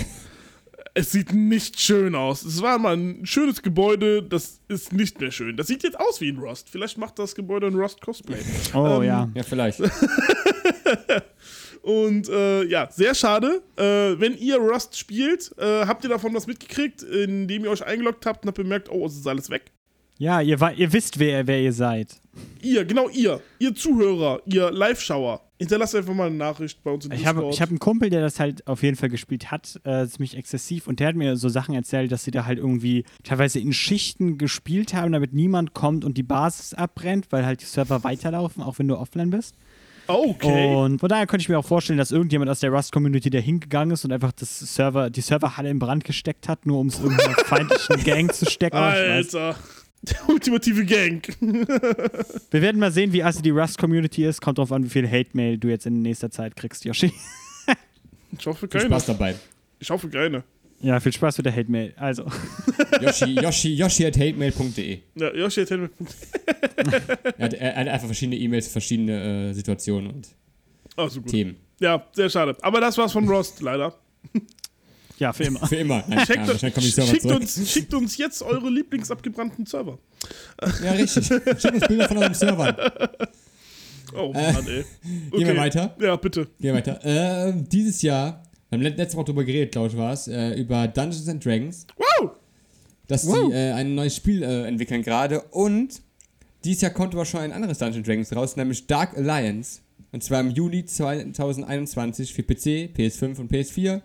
[0.96, 2.44] es sieht nicht schön aus.
[2.44, 5.56] Es war mal ein schönes Gebäude, das ist nicht mehr schön.
[5.56, 6.68] Das sieht jetzt aus wie ein Rust.
[6.70, 8.40] Vielleicht macht das Gebäude ein Rust-Cosplay.
[8.74, 9.30] Oh Ähm, ja.
[9.36, 9.80] Ja, vielleicht.
[11.82, 13.62] Und äh, ja, sehr schade.
[13.78, 18.26] Äh, wenn ihr Rust spielt, äh, habt ihr davon was mitgekriegt, indem ihr euch eingeloggt
[18.26, 19.72] habt und habt bemerkt, oh, es ist alles weg.
[20.20, 22.20] Ja, ihr, ihr wisst, wer, wer ihr seid.
[22.62, 27.14] Ihr, genau ihr, ihr Zuhörer, ihr Live-Schauer, hinterlasst einfach mal eine Nachricht bei uns in
[27.14, 30.06] Ich habe ich hab einen Kumpel, der das halt auf jeden Fall gespielt hat, äh,
[30.08, 30.88] ziemlich exzessiv.
[30.88, 34.38] Und der hat mir so Sachen erzählt, dass sie da halt irgendwie teilweise in Schichten
[34.38, 38.78] gespielt haben, damit niemand kommt und die Basis abbrennt, weil halt die Server weiterlaufen, auch
[38.78, 39.56] wenn du offline bist.
[40.10, 40.76] Okay.
[40.76, 43.94] Und von daher könnte ich mir auch vorstellen, dass irgendjemand aus der Rust-Community da hingegangen
[43.94, 47.36] ist und einfach das Server, die Serverhalle in Brand gesteckt hat, nur um es irgendeiner
[47.46, 48.78] feindlichen Gang zu stecken.
[48.78, 49.56] Alter.
[50.02, 51.28] Der ultimative Gang.
[51.42, 54.42] Wir werden mal sehen, wie assi die Rust-Community ist.
[54.42, 57.12] Kommt drauf an, wie viel Hate-Mail du jetzt in nächster Zeit kriegst, Yoshi.
[58.38, 58.86] Ich hoffe Viel keine.
[58.86, 59.36] Spaß dabei.
[59.80, 60.44] Ich hoffe keine.
[60.82, 61.94] Ja, viel Spaß mit der Hate-Mail.
[61.98, 62.26] Also,
[63.02, 65.00] Yoshi, Yoshi, Yoshi at hatemail.de.
[65.16, 65.90] Ja, Yoshi erzähl mir.
[67.38, 70.36] Er hat, er hat einfach verschiedene E-Mails, für verschiedene äh, Situationen und
[70.96, 71.28] gut.
[71.28, 71.58] Themen.
[71.80, 72.56] Ja, sehr schade.
[72.62, 73.94] Aber das war's von Rust, leider.
[75.18, 75.66] ja, für immer.
[75.68, 76.04] Für immer.
[76.08, 80.00] Nein, Schickt, ja, Server schickt, uns, schickt uns jetzt eure lieblingsabgebrannten Server.
[80.84, 81.26] Ja, richtig.
[81.26, 82.76] Schickt uns Bilder von euren Servern.
[84.16, 84.80] Oh Mann, ey.
[84.80, 84.84] Äh,
[85.32, 85.96] Gehen wir weiter.
[86.00, 86.46] Ja, bitte.
[86.60, 87.00] Gehen wir weiter.
[87.04, 90.52] Ähm, dieses Jahr, wir haben let- letztes Mal drüber geredet, glaube ich, war es, äh,
[90.54, 92.32] über Dungeons and Dragons, Wow!
[93.08, 93.48] dass Wow.
[93.50, 96.02] die äh, ein neues Spiel äh, entwickeln gerade und
[96.64, 99.80] dieses Jahr kommt aber schon ein anderes Dungeons Dragons raus, nämlich Dark Alliance.
[100.12, 104.02] Und zwar im Juli 2021 für PC, PS5 und PS4,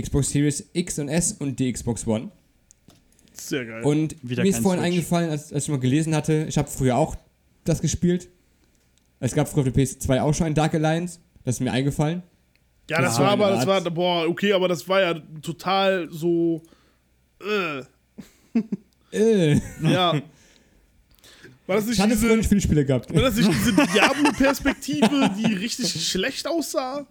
[0.00, 2.30] Xbox Series X und S und die Xbox One.
[3.32, 3.82] Sehr geil.
[3.82, 4.92] Und Wieder mir ist vorhin Switch.
[4.92, 7.16] eingefallen, als, als ich mal gelesen hatte, ich habe früher auch
[7.64, 8.28] das gespielt.
[9.18, 11.18] Es gab früher auf der PS2 auch schon ein Dark Alliance.
[11.44, 12.22] Das ist mir eingefallen.
[12.90, 16.62] Ja, das so war aber, das war, boah, okay, aber das war ja total so.
[17.40, 17.82] Äh,
[19.12, 20.20] Äh, ja.
[21.66, 23.14] War das ich nicht hatte früher diese, nicht viele Spiele gehabt.
[23.14, 27.06] war das nicht diese Diablo-Perspektive, die richtig schlecht aussah?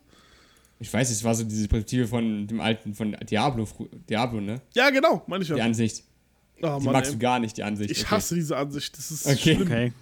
[0.82, 3.68] Ich weiß, es war so diese Perspektive von dem alten, von Diablo,
[4.10, 4.62] Diablo, ne?
[4.76, 5.64] Ja, genau, meine ich Die ja.
[5.66, 6.04] Ansicht.
[6.62, 7.18] Oh, Die Mann, magst ey.
[7.18, 7.92] du gar nicht, die Ansicht.
[7.92, 8.12] Ich okay.
[8.12, 8.98] hasse diese Ansicht.
[8.98, 9.56] Das ist Okay.
[9.56, 9.62] schlimm.
[9.62, 9.94] Okay.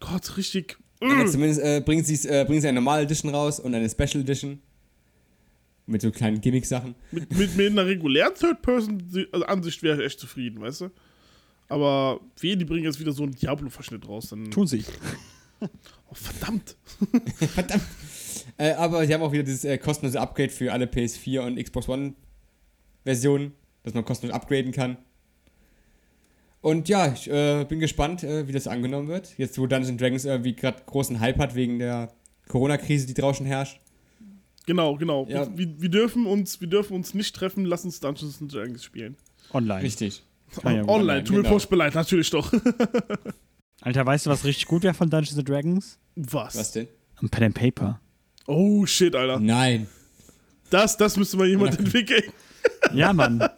[0.00, 0.78] Gott, richtig.
[1.00, 4.60] Aber zumindest äh, bringen sie äh, sie eine normale Edition raus und eine Special Edition.
[5.86, 6.94] Mit so kleinen Gimmick-Sachen.
[7.10, 10.90] Mit, mit, mit einer regulären Third-Person-Ansicht wäre ich echt zufrieden, weißt du?
[11.68, 14.28] Aber wehe, die bringen jetzt wieder so einen Diablo-Verschnitt raus.
[14.28, 14.84] Dann, Tun sie.
[15.60, 15.66] oh,
[16.14, 16.76] verdammt.
[17.36, 17.84] Verdammt.
[18.58, 21.88] Äh, aber sie haben auch wieder dieses äh, kostenlose Upgrade für alle PS4 und Xbox
[21.88, 22.14] One
[23.04, 24.98] Versionen, dass man kostenlos upgraden kann.
[26.60, 29.36] Und ja, ich äh, bin gespannt, äh, wie das angenommen wird.
[29.36, 32.12] Jetzt, wo Dungeons Dragons irgendwie gerade großen Hype hat wegen der
[32.48, 33.80] Corona-Krise, die draußen herrscht.
[34.66, 35.26] Genau, genau.
[35.28, 35.46] Ja.
[35.56, 39.16] Wir, wir, dürfen uns, wir dürfen uns nicht treffen, lass uns Dungeons and Dragons spielen.
[39.52, 39.82] Online.
[39.82, 40.22] Richtig.
[40.64, 41.54] Online, online, tut mir genau.
[41.54, 42.52] furchtbar leid, natürlich doch.
[43.80, 45.98] Alter, weißt du, was richtig gut wäre von Dungeons and Dragons?
[46.14, 46.56] Was?
[46.56, 46.88] Was denn?
[47.20, 48.00] Ein Pen and Paper.
[48.46, 49.40] Oh, shit, Alter.
[49.40, 49.88] Nein.
[50.70, 52.24] Das, das müsste mal jemand entwickeln.
[52.94, 53.42] Ja, Mann.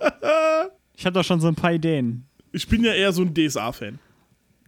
[0.96, 2.24] Ich habe doch schon so ein paar Ideen.
[2.52, 3.98] Ich bin ja eher so ein DSA-Fan.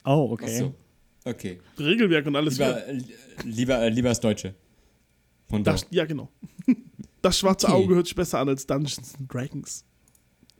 [0.04, 0.58] Oh, Ach okay.
[0.58, 0.74] so.
[1.24, 1.60] Okay.
[1.78, 2.58] Regelwerk und alles.
[2.58, 2.98] Lieber, äh,
[3.44, 4.54] lieber, äh, lieber das Deutsche.
[5.48, 5.72] Von da.
[5.72, 6.28] Das, ja, genau.
[7.22, 7.74] Das schwarze Okay.
[7.76, 9.84] Auge hört sich besser an als Dungeons and Dragons.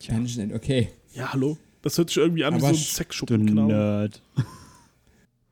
[0.04, 0.88] Dungeons and- Okay.
[1.14, 1.56] Ja, hallo?
[1.82, 3.46] Das hört sich irgendwie an wie Aber so ein Sexschuppen.
[3.46, 3.66] Genau.
[3.68, 4.20] Nerd.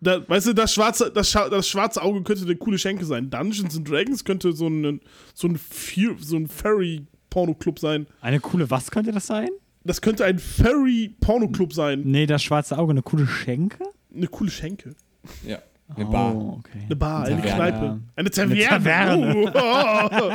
[0.00, 3.30] Da, weißt du, das schwarze, das, Scha das schwarze Auge könnte eine coole Schenke sein.
[3.30, 5.00] Dungeons and Dragons könnte so ein,
[5.34, 8.06] so ein, Fe- so ein Furry-Porno-Club sein.
[8.20, 9.48] Eine coole, was könnte das sein?
[9.84, 12.02] Das könnte ein Furry-Porno-Club sein.
[12.04, 13.84] Nee, das schwarze Auge, eine coole Schenke?
[14.14, 14.94] Eine coole Schenke.
[15.46, 15.62] Ja.
[15.94, 16.34] Eine Bar.
[16.34, 16.80] Oh, okay.
[16.86, 17.52] Eine Bar, Eine eine.
[17.52, 18.00] Kneipe.
[18.16, 18.64] Eine Taverne.
[18.64, 19.36] Taverne.
[19.36, 20.32] Uh, oh.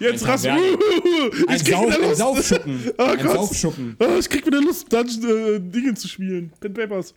[0.00, 0.42] Jetzt Eine rass.
[0.42, 0.62] Taverne.
[0.72, 2.16] Uh, ich krieg wieder ein Lust.
[2.18, 2.80] Saufschuppen.
[2.98, 3.32] Oh ein Gott.
[3.36, 3.96] Saufschuppen.
[4.00, 6.52] Oh, ich krieg wieder Lust, Dungeon, äh, Dinge zu spielen.
[6.60, 7.14] Pen Papers.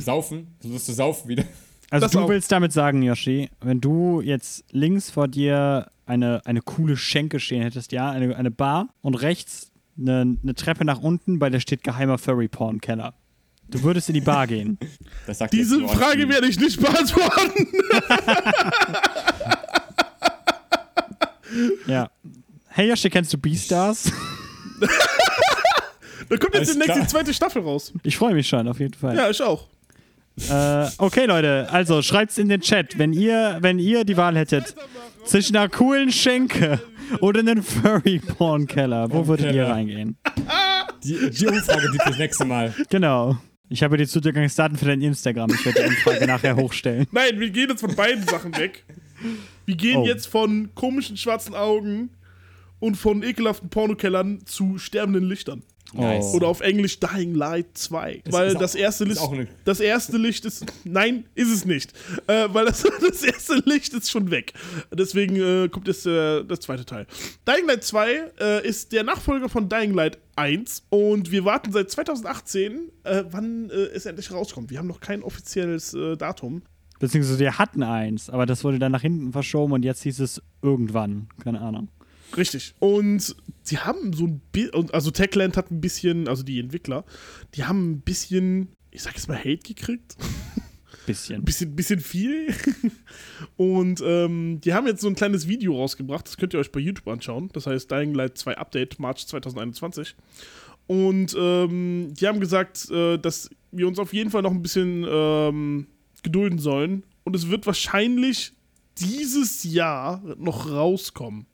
[0.00, 0.48] Saufen.
[0.62, 1.44] Du wirst du saufen wieder.
[1.90, 2.28] Also Das du auch.
[2.28, 7.62] willst damit sagen, Yoshi, wenn du jetzt links vor dir eine, eine coole Schenke stehen
[7.62, 11.82] hättest, ja, eine, eine Bar und rechts eine, eine Treppe nach unten, bei der steht
[11.82, 13.14] geheimer Furry-Porn-Keller.
[13.70, 14.78] Du würdest in die Bar gehen.
[15.26, 17.66] Das sagt Diese Frage werde ich nicht beantworten.
[21.86, 22.10] Ja.
[22.68, 24.12] Hey Yoshi, kennst du Beastars?
[26.28, 27.92] Da kommt jetzt demnächst die zweite Staffel raus.
[28.02, 29.16] Ich freue mich schon, auf jeden Fall.
[29.16, 29.66] Ja, ich auch.
[30.50, 34.74] Äh, okay, Leute, also schreibt's in den Chat, wenn ihr, wenn ihr die Wahl hättet
[35.24, 36.80] zwischen einer coolen Schenke
[37.20, 40.16] oder einem Furry-Porn-Keller, wo würdet ihr reingehen?
[41.02, 42.74] Die, die Umfrage gibt es nächste Mal.
[42.90, 43.36] Genau.
[43.70, 45.50] Ich habe die Zugangsdaten für dein Instagram.
[45.52, 47.06] Ich werde die Umfrage nachher hochstellen.
[47.12, 48.84] Nein, wir gehen jetzt von beiden Sachen weg.
[49.66, 50.06] Wir gehen Oh.
[50.06, 52.10] jetzt von komischen schwarzen Augen
[52.80, 55.62] und von ekelhaften Pornokellern zu sterbenden Lichtern.
[55.94, 56.34] Nice.
[56.34, 58.20] Oder auf Englisch Dying Light 2.
[58.24, 59.20] Das weil auch- das erste Licht.
[59.64, 60.66] Das erste Licht ist.
[60.84, 61.92] Nein, ist es nicht.
[62.26, 64.52] Äh, weil das, das erste Licht ist schon weg.
[64.92, 67.06] Deswegen äh, kommt jetzt äh, das zweite Teil.
[67.46, 71.90] Dying Light 2 äh, ist der Nachfolger von Dying Light 1 und wir warten seit
[71.90, 74.70] 2018, äh, wann äh, es endlich rauskommt.
[74.70, 76.62] Wir haben noch kein offizielles äh, Datum.
[77.00, 80.42] Beziehungsweise wir hatten eins, aber das wurde dann nach hinten verschoben und jetzt hieß es
[80.62, 81.28] irgendwann.
[81.42, 81.88] Keine Ahnung.
[82.36, 82.74] Richtig.
[82.78, 83.34] Und
[83.70, 87.04] die haben so ein bisschen, also Techland hat ein bisschen, also die Entwickler,
[87.54, 90.16] die haben ein bisschen, ich sag jetzt mal, Hate gekriegt.
[91.06, 91.42] Bisschen.
[91.42, 92.54] Bisschen, bisschen viel.
[93.56, 96.80] Und ähm, die haben jetzt so ein kleines Video rausgebracht, das könnt ihr euch bei
[96.80, 97.48] YouTube anschauen.
[97.54, 100.14] Das heißt Dying Light 2 Update, March 2021.
[100.86, 105.06] Und ähm, die haben gesagt, äh, dass wir uns auf jeden Fall noch ein bisschen
[105.08, 105.86] ähm,
[106.22, 107.04] gedulden sollen.
[107.24, 108.52] Und es wird wahrscheinlich
[108.98, 111.46] dieses Jahr noch rauskommen.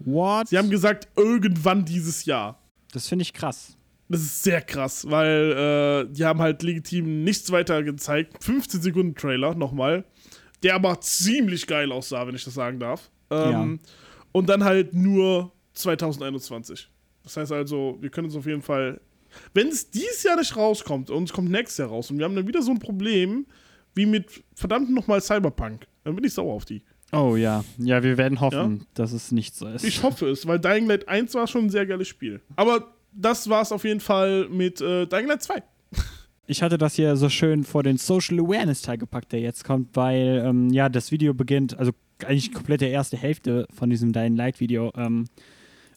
[0.00, 0.48] What?
[0.48, 2.58] Sie haben gesagt, irgendwann dieses Jahr.
[2.92, 3.76] das finde ich krass.
[4.08, 8.42] Das ist sehr krass, weil äh, die haben halt legitim nichts weiter gezeigt.
[8.42, 10.04] 15 Sekunden Trailer nochmal,
[10.64, 13.08] der aber ziemlich geil aussah, wenn ich das sagen darf.
[13.30, 13.78] Ähm,
[14.32, 16.88] Und dann halt nur 2021.
[17.22, 19.00] Das heißt also, wir können uns auf jeden Fall,
[19.54, 22.34] wenn es dieses Jahr nicht rauskommt und es kommt nächstes Jahr raus und wir haben
[22.34, 23.46] dann wieder so ein Problem
[23.94, 26.82] wie mit verdammt nochmal Cyberpunk, dann bin ich sauer auf die.
[27.12, 27.64] Oh ja.
[27.78, 29.84] Ja, wir werden hoffen, dass es nicht so ist.
[29.84, 32.40] Ich hoffe es, weil Dying Light 1 war schon ein sehr geiles Spiel.
[32.56, 35.62] Aber das war es auf jeden Fall mit äh, Dying Light 2.
[36.46, 39.94] Ich hatte das hier so schön vor den Social Awareness Teil gepackt, der jetzt kommt,
[39.94, 41.92] weil ähm, ja das Video beginnt, also
[42.24, 45.26] eigentlich komplett der erste Hälfte von diesem Dying Light Video ähm,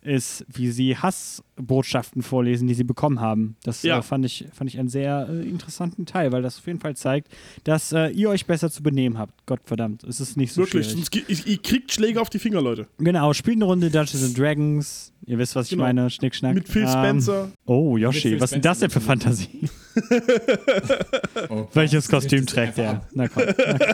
[0.04, 3.56] ist, wie sie Hassbotschaften vorlesen, die sie bekommen haben.
[3.64, 4.00] Das Ja.
[4.00, 6.96] äh, fand, ich, fand ich einen sehr äh, interessanten Teil, weil das auf jeden Fall
[6.96, 7.30] zeigt,
[7.64, 9.46] dass äh, ihr euch besser zu benehmen habt.
[9.46, 11.10] Gottverdammt, es ist nicht so Wirklich, schwierig.
[11.12, 12.88] sonst ich, ihr kriegt Schläge auf die Finger, Leute.
[13.00, 15.14] Genau, spielt eine Runde Dungeons and Dragons.
[15.26, 15.84] Ihr wisst, was ich Genau.
[15.84, 16.54] meine, Schnickschnack.
[16.54, 17.52] Mit Phil Ähm, Spencer.
[17.66, 19.00] Oh, Mit Yoshi, was ist denn das denn für.
[19.02, 19.70] Fantasie?
[21.50, 23.08] Oh, Welches Kostüm trägt er?
[23.14, 23.44] Na komm.
[23.58, 23.78] Na komm.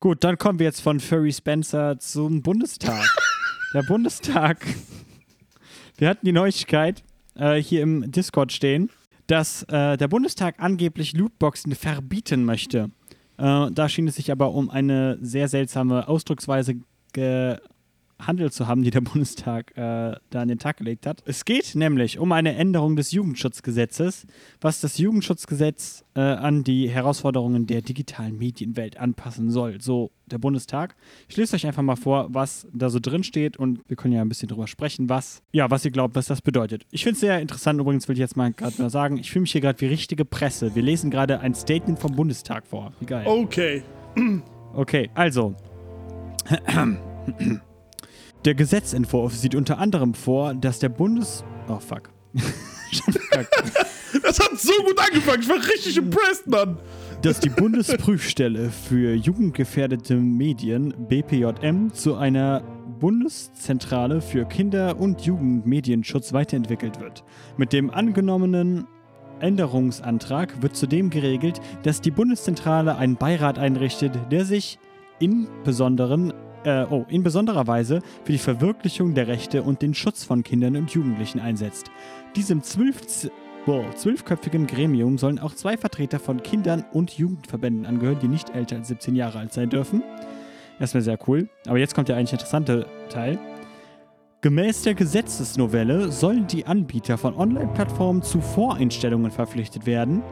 [0.00, 3.04] Gut, dann kommen wir jetzt von Furry Spencer zum Bundestag.
[3.72, 4.66] Der Bundestag.
[5.96, 7.04] Wir hatten die Neuigkeit
[7.36, 8.90] äh, hier im Discord stehen,
[9.28, 12.90] dass äh, der Bundestag angeblich Lootboxen verbieten möchte.
[13.38, 16.80] Äh, da schien es sich aber um eine sehr seltsame Ausdrucksweise
[18.20, 21.22] gehandelt zu haben, die der Bundestag äh, da an den Tag gelegt hat.
[21.24, 24.26] Es geht nämlich um eine Änderung des Jugendschutzgesetzes,
[24.60, 29.80] was das Jugendschutzgesetz äh, an die Herausforderungen der digitalen Medienwelt anpassen soll.
[29.80, 30.94] So der Bundestag.
[31.28, 34.20] Ich lese euch einfach mal vor, was da so drin steht und wir können ja
[34.20, 36.86] ein bisschen drüber sprechen, was, ja, was ihr glaubt, was das bedeutet.
[36.92, 39.42] Ich finde es sehr interessant, übrigens will ich jetzt mal gerade mal sagen, ich fühle
[39.42, 40.74] mich hier gerade wie richtige Presse.
[40.74, 42.92] Wir lesen gerade ein Statement vom Bundestag vor.
[43.00, 43.26] Wie geil.
[43.26, 43.82] Okay.
[44.74, 45.56] Okay, also.
[48.44, 51.44] Der Gesetzentwurf sieht unter anderem vor, dass der Bundes.
[51.68, 52.10] Oh fuck.
[54.24, 55.42] Das hat so gut angefangen.
[55.42, 56.78] Ich war richtig impressed, Mann.
[57.22, 62.62] dass die Bundesprüfstelle für jugendgefährdete Medien BPJM zu einer
[62.98, 67.22] Bundeszentrale für Kinder- und Jugendmedienschutz weiterentwickelt wird.
[67.56, 68.88] Mit dem angenommenen
[69.38, 74.78] Änderungsantrag wird zudem geregelt, dass die Bundeszentrale einen Beirat einrichtet, der sich
[75.20, 76.32] in besonderen
[76.64, 80.76] äh, oh, in besonderer Weise für die Verwirklichung der Rechte und den Schutz von Kindern
[80.76, 81.90] und Jugendlichen einsetzt.
[82.36, 83.00] Diesem zwölf,
[83.66, 88.76] wow, zwölfköpfigen Gremium sollen auch zwei Vertreter von Kindern und Jugendverbänden angehören, die nicht älter
[88.76, 90.02] als 17 Jahre alt sein dürfen.
[90.78, 91.48] Wäre sehr cool.
[91.66, 93.38] Aber jetzt kommt der eigentlich interessante Teil.
[94.42, 100.22] Gemäß der Gesetzesnovelle sollen die Anbieter von Online-Plattformen zu Voreinstellungen verpflichtet werden,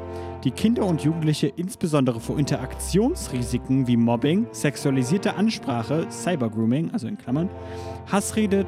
[0.44, 7.50] die Kinder und Jugendliche insbesondere vor Interaktionsrisiken wie Mobbing, sexualisierte Ansprache, Cybergrooming, also in Klammern,
[8.10, 8.64] Hassrede,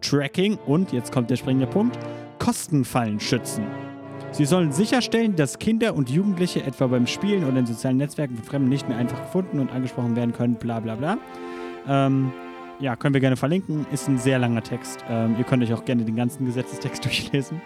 [0.00, 1.98] Tracking und, jetzt kommt der springende Punkt,
[2.38, 3.64] Kostenfallen schützen.
[4.30, 8.44] Sie sollen sicherstellen, dass Kinder und Jugendliche etwa beim Spielen oder in sozialen Netzwerken von
[8.44, 11.18] Fremden nicht mehr einfach gefunden und angesprochen werden können, bla bla bla.
[11.88, 12.30] Ähm,
[12.80, 13.86] ja, können wir gerne verlinken.
[13.92, 15.04] Ist ein sehr langer Text.
[15.08, 17.60] Ähm, ihr könnt euch auch gerne den ganzen Gesetzestext durchlesen.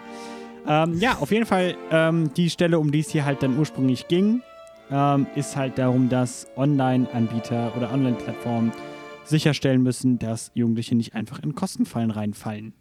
[0.67, 4.07] Ähm, ja, auf jeden Fall ähm, die Stelle, um die es hier halt dann ursprünglich
[4.07, 4.41] ging,
[4.89, 8.71] ähm, ist halt darum, dass Online-Anbieter oder Online-Plattformen
[9.25, 12.73] sicherstellen müssen, dass Jugendliche nicht einfach in Kostenfallen reinfallen.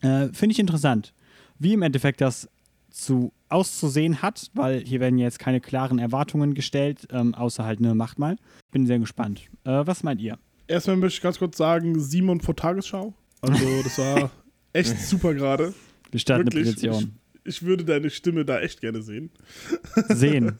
[0.00, 1.14] Äh, Finde ich interessant,
[1.58, 2.48] wie im Endeffekt das
[2.90, 7.94] zu auszusehen hat, weil hier werden jetzt keine klaren Erwartungen gestellt, ähm, außer halt, ne,
[7.94, 8.36] macht mal.
[8.70, 9.42] Bin sehr gespannt.
[9.64, 10.38] Äh, was meint ihr?
[10.68, 13.14] Erstmal möchte ich ganz kurz sagen, Simon vor Tagesschau.
[13.40, 14.30] Also, das war
[14.72, 15.74] echt super gerade.
[16.10, 16.50] Wir starten eine.
[16.50, 17.18] Petition.
[17.44, 19.30] Ich, ich würde deine Stimme da echt gerne sehen.
[20.08, 20.58] Sehen.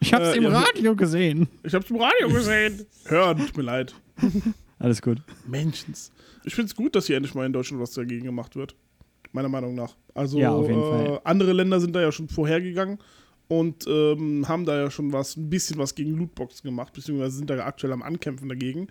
[0.00, 1.48] Ich hab's Äh, im ja, Radio gesehen.
[1.62, 2.86] Ich hab's im Radio gesehen.
[3.06, 3.94] Hören, tut mir leid.
[4.78, 5.18] Alles gut.
[5.46, 6.12] Menschens.
[6.44, 8.76] Ich find's gut, dass hier endlich mal in Deutschland was dagegen gemacht wird.
[9.32, 9.96] Meiner Meinung nach.
[10.14, 11.20] Also, Ja, auf jeden äh, Fall.
[11.24, 12.98] andere Länder sind da ja schon vorhergegangen
[13.48, 17.50] und ähm, haben da ja schon was, ein bisschen was gegen Lootboxen gemacht, beziehungsweise sind
[17.50, 18.88] da aktuell am Ankämpfen dagegen.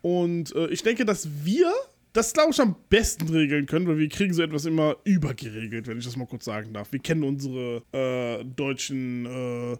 [0.00, 1.72] Und äh, ich denke, dass wir
[2.12, 5.98] das, glaube ich, am besten regeln können, weil wir kriegen so etwas immer übergeregelt, wenn
[5.98, 6.92] ich das mal kurz sagen darf.
[6.92, 9.76] Wir kennen unsere äh, deutschen äh,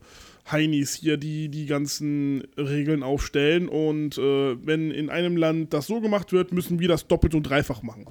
[0.50, 3.68] Heinis hier, die die ganzen Regeln aufstellen.
[3.68, 7.42] Und äh, wenn in einem Land das so gemacht wird, müssen wir das doppelt und
[7.42, 8.06] dreifach machen.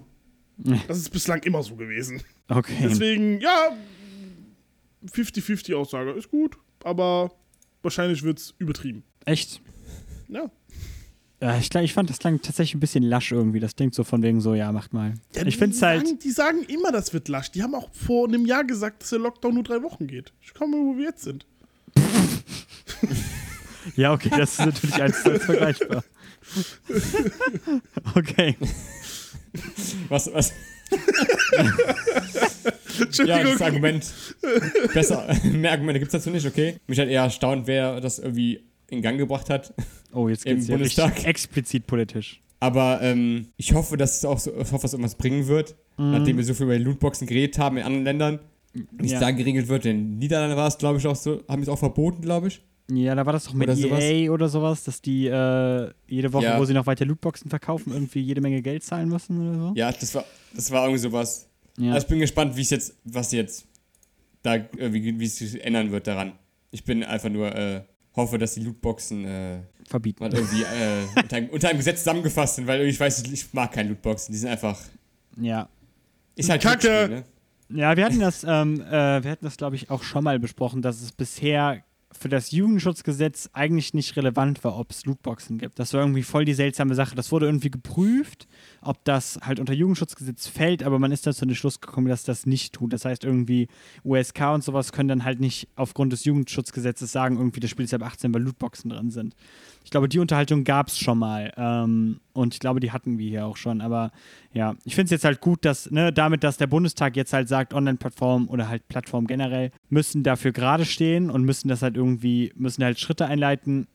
[0.88, 2.22] Das ist bislang immer so gewesen.
[2.48, 2.76] Okay.
[2.84, 3.76] Deswegen, ja,
[5.06, 7.32] 50-50 Aussage ist gut, aber
[7.82, 9.04] wahrscheinlich wird es übertrieben.
[9.26, 9.62] Echt?
[10.28, 10.50] Ja.
[11.42, 13.60] Ja, ich, ich fand, das klang tatsächlich ein bisschen lasch irgendwie.
[13.60, 15.16] Das klingt so von wegen so, ja, macht mal.
[15.36, 16.06] Ja, ich finde halt.
[16.06, 17.50] Sagen, die sagen immer, das wird lasch.
[17.52, 20.34] Die haben auch vor einem Jahr gesagt, dass der Lockdown nur drei Wochen geht.
[20.42, 21.46] Ich komme, wo wir jetzt sind.
[23.96, 26.04] Ja, okay, das ist natürlich eins zu eins vergleichbar.
[28.16, 28.56] okay.
[30.10, 30.54] Was, was?
[33.26, 34.14] Ja, das Argument.
[34.94, 35.36] Besser.
[35.52, 36.76] Mehr Argumente gibt es dazu nicht, okay?
[36.88, 39.74] Mich hat eher erstaunt, wer das irgendwie in Gang gebracht hat.
[40.14, 41.26] Oh, jetzt Im geht's ja richtig Bundestag.
[41.26, 42.42] explizit politisch.
[42.60, 46.36] Aber ähm, ich hoffe, dass es auch so, ich hoffe, dass irgendwas bringen wird, nachdem
[46.36, 48.40] wir so viel über Lootboxen geredet haben in anderen Ländern.
[48.74, 49.22] Wie es Ja.
[49.22, 49.86] da geregelt wird.
[49.86, 52.62] In den Niederlanden war es, glaube ich, auch so, haben es auch verboten, glaube ich.
[52.90, 54.04] Ja, da war das doch mit Oder sowas.
[54.04, 56.60] EA oder sowas, dass die äh, jede Woche, Ja.
[56.60, 59.74] wo sie noch weiter Lootboxen verkaufen, irgendwie jede Menge Geld zahlen müssen oder so.
[59.76, 61.48] Ja, das war, das war irgendwie sowas.
[61.78, 61.94] Ja.
[61.94, 63.66] Also ich bin gespannt, wie es jetzt, was jetzt
[64.44, 66.34] da, äh, wie, es sich ändern wird daran.
[66.72, 67.84] Ich bin einfach nur, äh,
[68.16, 70.24] hoffe, dass die Lootboxen äh, Verbieten.
[70.24, 73.72] mal irgendwie äh, unter, einem, unter einem Gesetz zusammengefasst sind, weil ich weiß, ich mag
[73.72, 74.34] keine Lootboxen.
[74.34, 74.78] Die sind einfach,
[75.40, 75.70] Ja.
[76.36, 76.80] ist halt Kacke.
[77.08, 77.24] Glücksspiel, ne?
[77.82, 80.82] Ja, wir hatten das, ähm, äh, wir hatten das, glaube ich, auch schon mal besprochen,
[80.82, 85.80] dass es bisher für das Jugendschutzgesetz eigentlich nicht relevant war, ob es Lootboxen gibt.
[85.80, 87.16] Das war irgendwie voll die seltsame Sache.
[87.16, 88.48] Das wurde irgendwie geprüft,
[88.82, 92.24] ob das halt unter Jugendschutzgesetz fällt, aber man ist dann zu dem Schluss gekommen, dass
[92.24, 92.94] das nicht tut.
[92.94, 93.68] Das heißt, irgendwie
[94.04, 97.94] USK und sowas können dann halt nicht aufgrund des Jugendschutzgesetzes sagen, irgendwie das Spiel ist
[97.94, 99.36] ab 18, weil Lootboxen drin sind.
[99.84, 101.52] Ich glaube, die Unterhaltung gab es schon mal.
[101.58, 103.82] Ähm, und ich glaube, die hatten wir hier auch schon.
[103.82, 104.12] Aber
[104.54, 107.48] ja, ich finde es jetzt halt gut, dass, ne, damit, dass der Bundestag jetzt halt
[107.48, 112.54] sagt, Online-Plattformen oder halt Plattformen generell müssen dafür gerade stehen und müssen das halt irgendwie,
[112.56, 113.88] müssen halt Schritte einleiten.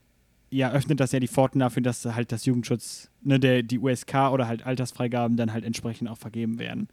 [0.50, 4.30] Ja, öffnet das ja die Pforten dafür, dass halt das Jugendschutz, ne, der, die USK
[4.32, 6.88] oder halt Altersfreigaben dann halt entsprechend auch vergeben werden.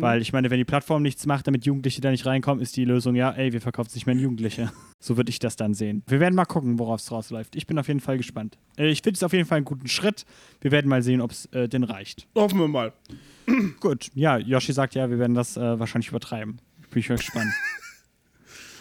[0.00, 2.84] Weil ich meine, wenn die Plattform nichts macht, damit Jugendliche da nicht reinkommen, ist die
[2.84, 4.70] Lösung ja, ey, wir verkaufen es nicht mehr an Jugendliche.
[4.98, 6.02] So würde ich das dann sehen.
[6.08, 7.54] Wir werden mal gucken, worauf es rausläuft.
[7.54, 8.56] Ich bin auf jeden Fall gespannt.
[8.78, 10.24] Äh, ich finde es auf jeden Fall einen guten Schritt.
[10.62, 12.26] Wir werden mal sehen, ob es äh, denn reicht.
[12.34, 12.92] Hoffen wir mal.
[13.80, 16.60] Gut, ja, Yoshi sagt ja, wir werden das äh, wahrscheinlich übertreiben.
[16.90, 17.50] Bin ich gespannt.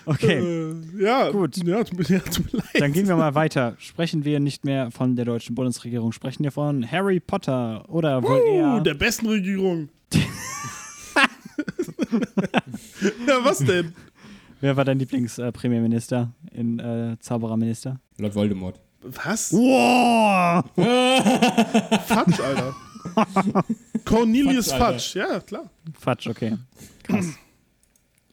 [0.08, 1.58] Okay, Äh, ja, Gut.
[1.66, 2.68] Ja, tut mir, ja, tut mir leid.
[2.80, 3.76] dann gehen wir mal weiter.
[3.80, 8.40] Sprechen wir nicht mehr von der deutschen Bundesregierung, sprechen wir von Harry Potter oder wohl
[8.40, 8.82] Uh, eher.
[8.82, 9.90] der besten Regierung.
[13.28, 13.94] ja, was denn?
[14.62, 18.00] Wer war dein Lieblings-Premierminister in äh, Zaubererminister?
[18.18, 18.80] Lord Voldemort.
[19.02, 19.52] Was?
[19.54, 20.64] Wow!
[22.08, 22.76] Fatsch, Alter.
[24.06, 25.70] Cornelius Fatsch, ja, klar.
[26.00, 26.58] Fatsch, okay.
[27.04, 27.38] Krass.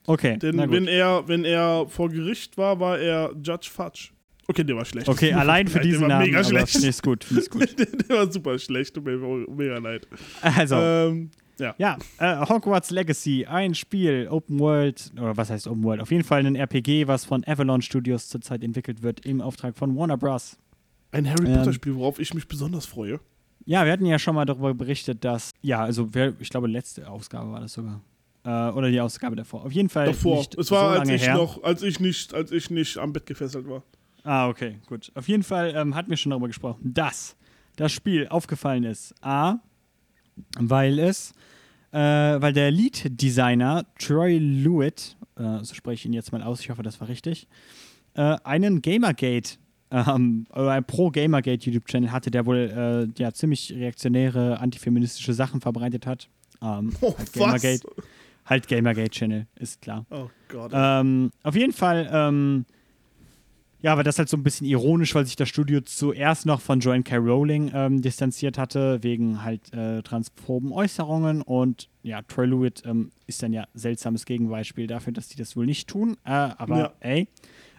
[0.06, 0.74] Okay, Denn na gut.
[0.74, 4.10] wenn er, wenn er vor Gericht war, war er Judge Fatsch.
[4.48, 5.08] Okay, der war schlecht.
[5.08, 6.70] Okay, allein für leid, diesen der war Namen, mega schlecht.
[6.72, 7.78] finde ich gut, finde ich gut.
[7.78, 10.08] der, der war super schlecht, tut mir mega leid.
[10.40, 11.74] Also, Ähm, ja.
[11.78, 16.00] ja, äh, Hogwarts Legacy, ein Spiel, Open World, oder was heißt Open World?
[16.00, 19.96] Auf jeden Fall ein RPG, was von Avalon Studios zurzeit entwickelt wird, im Auftrag von
[19.96, 20.58] Warner Bros.
[21.12, 21.54] Ein Harry Ähm.
[21.56, 23.20] Potter Spiel, worauf ich mich besonders freue.
[23.64, 27.08] Ja, wir hatten ja schon mal darüber berichtet, dass, ja, also wer, ich glaube, letzte
[27.08, 28.00] Ausgabe war das sogar.
[28.44, 29.64] Äh, oder die Ausgabe davor.
[29.64, 30.38] Auf jeden Fall Davor.
[30.38, 31.34] nicht Es war, so als ich her.
[31.36, 33.84] noch, als ich nicht, als ich nicht am Bett gefesselt war.
[34.24, 35.12] Ah, okay, gut.
[35.14, 37.36] Auf jeden Fall ähm, hatten wir schon darüber gesprochen, dass
[37.76, 39.14] das Spiel aufgefallen ist.
[39.20, 39.56] A,
[40.58, 41.32] weil es,
[41.92, 46.70] äh, weil der Lead-Designer Troy Lewitt, äh, so spreche ich ihn jetzt mal aus, ich
[46.70, 47.46] hoffe, das war richtig,
[48.14, 49.58] äh, einen Gamergate,
[49.90, 56.06] ähm, oder ein Pro-Gamergate YouTube-Channel hatte, der wohl äh, ja, ziemlich reaktionäre, antifeministische Sachen verbreitet
[56.06, 56.28] hat.
[56.62, 57.32] Ähm, Oh, halt was?
[57.32, 57.86] Gamergate,
[58.46, 60.06] halt Gamergate-Channel, ist klar.
[60.10, 60.70] Oh Gott.
[60.74, 62.64] Ähm, auf jeden Fall, ähm,
[63.82, 66.78] Ja, aber das halt so ein bisschen ironisch, weil sich das Studio zuerst noch von
[66.78, 67.16] Joanne K.
[67.16, 71.42] Rowling ähm, distanziert hatte, wegen halt äh, transphoben Äußerungen.
[71.42, 75.66] Und ja, Troy Lewitt ähm, ist dann ja seltsames Gegenbeispiel dafür, dass die das wohl
[75.66, 76.16] nicht tun.
[76.24, 76.92] Äh, aber Ja.
[77.00, 77.26] ey,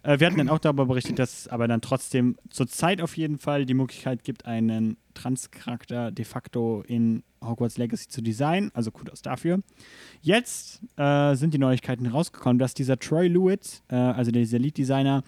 [0.04, 3.38] äh, wir hatten dann auch darüber berichtet, dass es aber dann trotzdem zurzeit auf jeden
[3.38, 8.72] Fall die Möglichkeit gibt, einen Trans-Charakter de facto in Hogwarts Legacy zu designen.
[8.74, 9.62] Also Kudos dafür.
[10.22, 15.24] Jetzt äh, sind die Neuigkeiten rausgekommen, dass dieser Troy Lewitt, äh, also dieser Lead-Designer,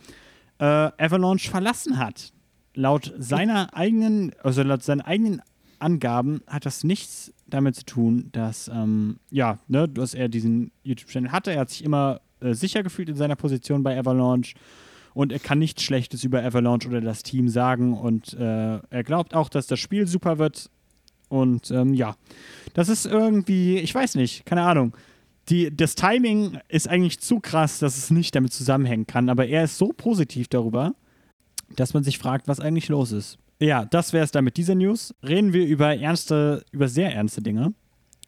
[0.59, 2.31] äh, Avalanche verlassen hat.
[2.73, 5.41] Laut seiner eigenen, also laut seinen eigenen
[5.79, 11.31] Angaben hat das nichts damit zu tun, dass, ähm, ja, ne, dass er diesen YouTube-Channel
[11.31, 11.51] hatte.
[11.51, 14.55] Er hat sich immer äh, sicher gefühlt in seiner Position bei Avalanche
[15.13, 19.33] und er kann nichts Schlechtes über Avalanche oder das Team sagen und äh, er glaubt
[19.33, 20.69] auch, dass das Spiel super wird
[21.29, 22.15] und ähm, ja,
[22.73, 24.95] das ist irgendwie, ich weiß nicht, keine Ahnung.
[25.49, 29.63] Die, das Timing ist eigentlich zu krass, dass es nicht damit zusammenhängen kann, aber er
[29.65, 30.95] ist so positiv darüber,
[31.75, 33.37] dass man sich fragt, was eigentlich los ist.
[33.59, 35.13] Ja, das wäre es dann mit dieser News.
[35.23, 37.73] Reden wir über ernste, über sehr ernste Dinge.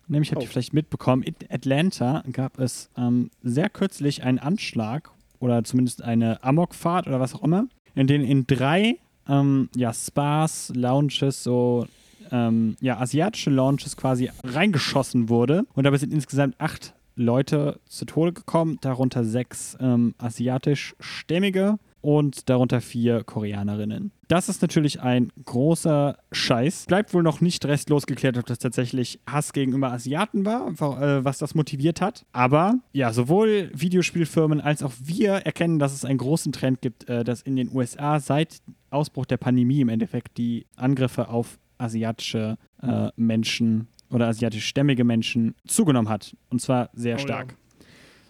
[0.08, 0.52] Nämlich habt ihr Oh.
[0.52, 5.10] vielleicht mitbekommen, in Atlanta gab es ähm, sehr kürzlich einen Anschlag
[5.40, 8.98] oder zumindest eine Amokfahrt oder was auch immer, in denen in drei
[9.28, 11.88] ähm, ja, Spas, Lounges, so
[12.32, 15.66] ähm, ja, asiatische Lounges quasi reingeschossen wurde.
[15.74, 22.80] Und dabei sind insgesamt acht Leute zu Tode gekommen, darunter sechs ähm, asiatisch-stämmige und darunter
[22.80, 24.12] vier Koreanerinnen.
[24.28, 26.86] Das ist natürlich ein großer Scheiß.
[26.86, 31.38] Bleibt wohl noch nicht restlos geklärt, ob das tatsächlich Hass gegenüber Asiaten war, äh, was
[31.38, 32.26] das motiviert hat.
[32.32, 37.24] Aber ja, sowohl Videospielfirmen als auch wir erkennen, dass es einen großen Trend gibt, äh,
[37.24, 43.10] dass in den USA seit Ausbruch der Pandemie im Endeffekt die Angriffe auf asiatische äh,
[43.16, 46.36] Menschen oder asiatischstämmige Menschen zugenommen hat.
[46.50, 47.24] Und zwar sehr Oh ja.
[47.24, 47.56] stark.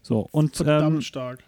[0.01, 1.43] So, und Verdammt ähm, stark.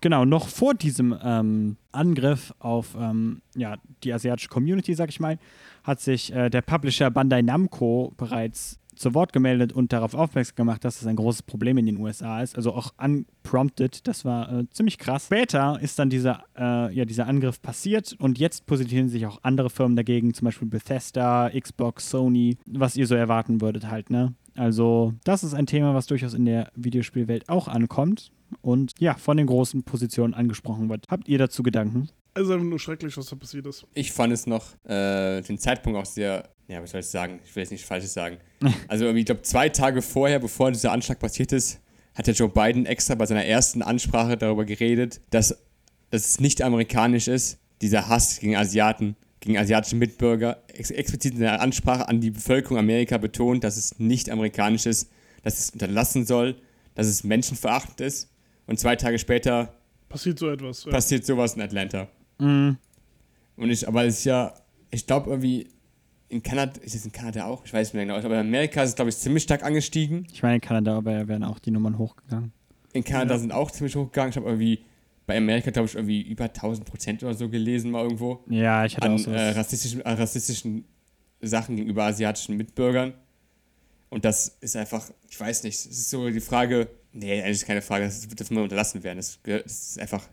[0.00, 5.38] genau, noch vor diesem ähm, Angriff auf ähm, ja, die asiatische Community, sag ich mal,
[5.84, 10.84] hat sich äh, der Publisher Bandai Namco bereits zu Wort gemeldet und darauf aufmerksam gemacht,
[10.84, 12.56] dass das ein großes Problem in den USA ist.
[12.56, 15.26] Also auch unprompted, das war äh, ziemlich krass.
[15.26, 19.70] Später ist dann dieser, äh, ja, dieser Angriff passiert und jetzt positionieren sich auch andere
[19.70, 24.34] Firmen dagegen, zum Beispiel Bethesda, Xbox, Sony, was ihr so erwarten würdet halt, ne?
[24.54, 28.30] Also, das ist ein Thema, was durchaus in der Videospielwelt auch ankommt
[28.60, 31.06] und ja, von den großen Positionen angesprochen wird.
[31.08, 32.10] Habt ihr dazu Gedanken?
[32.34, 33.86] Es ist einfach nur schrecklich, was da passiert ist.
[33.94, 37.40] Ich fand es noch äh, den Zeitpunkt auch sehr, ja, was soll ich sagen?
[37.44, 38.38] Ich will jetzt nichts Falsches sagen.
[38.88, 41.80] Also ich glaube, zwei Tage vorher, bevor dieser Anschlag passiert ist,
[42.14, 45.56] hat der Joe Biden extra bei seiner ersten Ansprache darüber geredet, dass
[46.10, 51.60] es nicht amerikanisch ist, dieser Hass gegen Asiaten, gegen asiatische Mitbürger, ex explizit in der
[51.60, 55.10] Ansprache an die Bevölkerung Amerika betont, dass es nicht amerikanisch ist,
[55.42, 56.56] dass es unterlassen soll,
[56.94, 58.30] dass es menschenverachtend ist.
[58.66, 59.74] Und zwei Tage später
[60.08, 60.84] Passiert so etwas.
[60.84, 60.92] Ja.
[60.92, 62.08] passiert sowas in Atlanta.
[62.38, 62.76] Mhm.
[63.56, 64.54] Und ich, aber es ist ja,
[64.90, 65.68] ich glaube irgendwie,
[66.32, 67.62] in Kanada, ist es in Kanada auch?
[67.64, 70.26] Ich weiß nicht mehr genau, aber in Amerika ist es, glaube ich, ziemlich stark angestiegen.
[70.32, 72.52] Ich meine, in Kanada aber wären auch die Nummern hochgegangen.
[72.94, 74.30] In Kanada sind auch ziemlich hochgegangen.
[74.30, 74.80] Ich habe irgendwie
[75.26, 78.42] bei Amerika, glaube ich, irgendwie über 1000 Prozent oder so gelesen, mal irgendwo.
[78.48, 79.30] Ja, ich hatte auch An so.
[79.30, 80.84] äh, rassistischen, äh, rassistischen
[81.42, 83.12] Sachen gegenüber asiatischen Mitbürgern.
[84.08, 87.82] Und das ist einfach, ich weiß nicht, es ist so die Frage, nee, eigentlich keine
[87.82, 89.18] Frage, das wird immer unterlassen werden.
[89.18, 90.26] Das, das ist einfach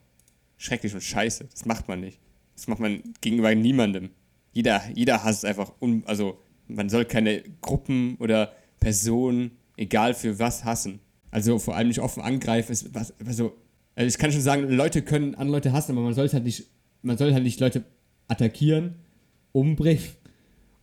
[0.57, 1.45] schrecklich und scheiße.
[1.51, 2.19] Das macht man nicht.
[2.55, 4.11] Das macht man gegenüber niemandem.
[4.51, 10.65] Jeder, jeder hasst einfach, un, also man soll keine Gruppen oder Personen, egal für was,
[10.65, 10.99] hassen.
[11.31, 12.71] Also vor allem nicht offen angreifen.
[12.71, 13.53] Ist was, also,
[13.95, 16.67] also ich kann schon sagen, Leute können andere Leute hassen, aber man soll halt nicht,
[17.01, 17.83] man soll halt nicht Leute
[18.27, 18.95] attackieren,
[19.51, 20.03] umbringen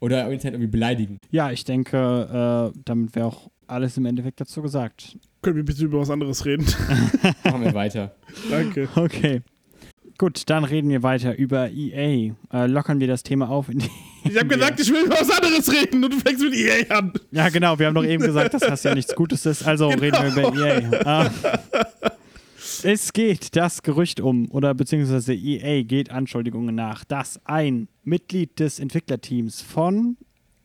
[0.01, 1.19] oder Internet irgendwie beleidigen.
[1.31, 5.19] ja, ich denke, äh, damit wäre auch alles im Endeffekt dazu gesagt.
[5.43, 6.67] Können wir bitte über was anderes reden?
[7.45, 8.15] Machen wir weiter.
[8.51, 8.89] Danke.
[8.95, 9.43] Okay.
[10.19, 12.33] Gut, dann reden wir weiter über EA.
[12.53, 13.69] Äh, lockern wir das Thema auf.
[13.69, 13.91] In die
[14.25, 17.13] Ich habe gesagt, ich will über was anderes reden und du fängst mit EA an.
[17.33, 19.67] ja, genau, wir haben doch eben gesagt, dass das ja nichts Gutes ist.
[19.67, 21.03] Also reden wir über EA.
[21.05, 21.31] Ah.
[22.83, 28.79] Es geht das Gerücht um, oder beziehungsweise EA geht Anschuldigungen nach, dass ein Mitglied des
[28.79, 30.17] Entwicklerteams von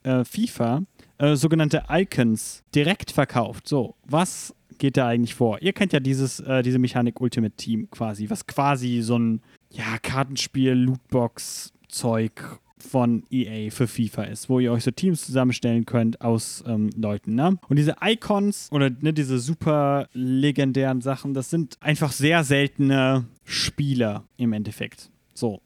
[0.04, 0.84] äh, FIFA
[1.18, 3.68] äh, sogenannte Icons direkt verkauft.
[3.68, 5.62] So, was geht da eigentlich vor?
[5.62, 10.00] Ihr kennt ja dieses, äh, diese Mechanik Ultimate Team quasi, was quasi so ein ja,
[10.02, 16.64] Kartenspiel, Lootbox-Zeug von EA für FIFA ist, wo ihr euch so Teams zusammenstellen könnt aus
[16.66, 17.36] ähm, Leuten.
[17.36, 17.60] Ne?
[17.70, 24.24] Und diese Icons oder ne, diese super legendären Sachen, das sind einfach sehr seltene Spieler
[24.38, 25.12] im Endeffekt.
[25.36, 25.62] So.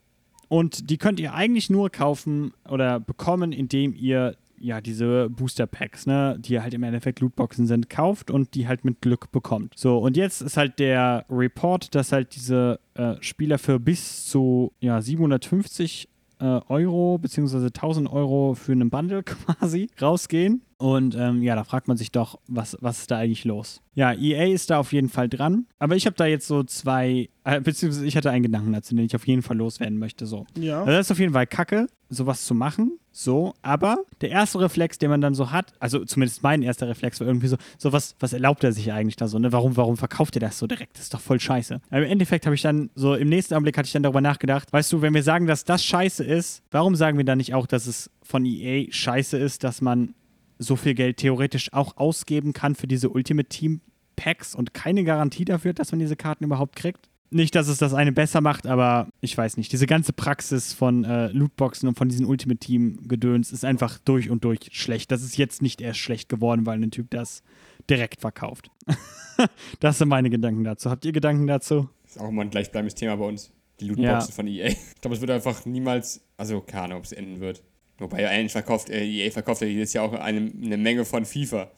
[0.49, 4.35] Und die könnt ihr eigentlich nur kaufen oder bekommen, indem ihr
[4.65, 8.83] ja, diese Booster Packs, ne, die halt im Endeffekt Lootboxen sind, kauft und die halt
[8.83, 9.73] mit Glück bekommt.
[9.77, 14.73] So, und jetzt ist halt der Report, dass halt diese äh, Spieler für bis zu
[14.79, 16.09] ja, 750
[16.39, 20.61] äh, Euro beziehungsweise 1000 Euro für einen Bundle quasi rausgehen.
[20.77, 23.81] Und ähm, ja, da fragt man sich doch, was, was ist da eigentlich los?
[23.93, 25.67] Ja, EA ist da auf jeden Fall dran.
[25.79, 29.05] Aber ich habe da jetzt so zwei, äh, beziehungsweise ich hatte einen Gedanken dazu, den
[29.05, 30.25] ich auf jeden Fall loswerden möchte.
[30.25, 30.45] So.
[30.57, 30.79] Ja.
[30.79, 32.99] Also das ist auf jeden Fall kacke, sowas zu machen.
[33.17, 37.21] So, aber der erste Reflex, den man dann so hat, also zumindest mein erster Reflex
[37.21, 39.53] war irgendwie so, so was, was erlaubt er sich eigentlich da so, ne?
[39.53, 40.97] Warum, warum verkauft er das so direkt?
[40.97, 41.79] Das ist doch voll scheiße.
[41.89, 44.73] Aber im Endeffekt habe ich dann, so im nächsten Augenblick hatte ich dann darüber nachgedacht,
[44.73, 47.67] weißt du, wenn wir sagen, dass das scheiße ist, warum sagen wir dann nicht auch,
[47.67, 50.13] dass es von EA scheiße ist, dass man
[50.57, 53.81] so viel Geld theoretisch auch ausgeben kann für diese Ultimate Team
[54.15, 57.09] Packs und keine Garantie dafür, dass man diese Karten überhaupt kriegt?
[57.31, 59.71] Nicht, dass es das eine besser macht, aber ich weiß nicht.
[59.73, 64.29] Diese ganze Praxis von äh, Lootboxen und von diesen Ultimate Team Gedöns ist einfach durch
[64.29, 65.11] und durch schlecht.
[65.11, 67.41] Das ist jetzt nicht erst schlecht geworden, weil ein Typ das
[67.89, 68.69] direkt verkauft.
[69.79, 70.89] das sind meine Gedanken dazu.
[70.89, 71.89] Habt ihr Gedanken dazu?
[72.05, 73.51] Ist auch immer ein gleichbleibendes Thema bei uns.
[73.81, 74.35] Die Lootboxen Ja.
[74.35, 74.67] von EA.
[74.67, 77.63] Ich glaube, es wird einfach niemals, also keine Ahnung, ob es enden wird.
[77.97, 81.71] Wobei eigentlich verkauft, äh, EA verkauft ja jedes Jahr auch eine, eine Menge von FIFA.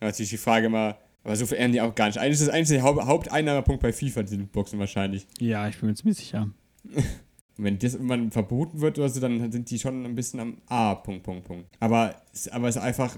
[0.00, 2.18] Da natürlich die Frage immer, aber so viel die auch gar nicht.
[2.18, 5.26] Eigentlich ist das eigentlich der Haupt Haupteinnahmepunkt bei FIFA, diese Lootboxen wahrscheinlich.
[5.38, 6.50] Ja, ich bin mir ziemlich sicher.
[6.84, 7.04] Und
[7.56, 10.96] wenn das irgendwann verboten wird oder so, dann sind die schon ein bisschen am A,
[10.96, 11.68] Punkt, Punkt, Punkt.
[11.80, 13.16] Aber, es- aber es ist einfach,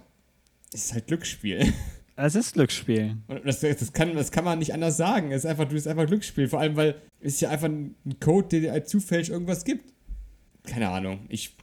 [0.75, 1.73] es ist halt Glücksspiel.
[2.19, 3.19] Es ist Glücksspiel.
[3.29, 5.33] Und das, das, kann, das kann man nicht anders sagen.
[5.33, 6.49] Es ist einfach, du ist einfach Glücksspiel.
[6.49, 9.93] Vor allem, weil es ist ja einfach ein Code, der dir halt zufällig irgendwas gibt.
[10.67, 11.27] Keine Ahnung.
[11.29, 11.55] Ich.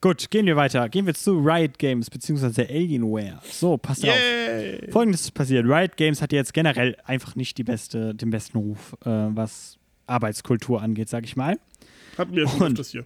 [0.00, 0.88] Gut, gehen wir weiter.
[0.88, 3.40] Gehen wir zu Riot Games beziehungsweise Alienware.
[3.50, 4.10] So, passt auf.
[4.10, 4.90] Yay!
[4.90, 5.66] Folgendes ist passiert.
[5.66, 10.82] Riot Games hat jetzt generell einfach nicht die beste, den besten Ruf, äh, was Arbeitskultur
[10.82, 11.58] angeht, sag ich mal.
[12.18, 13.04] Hatten wir schon öfters hier.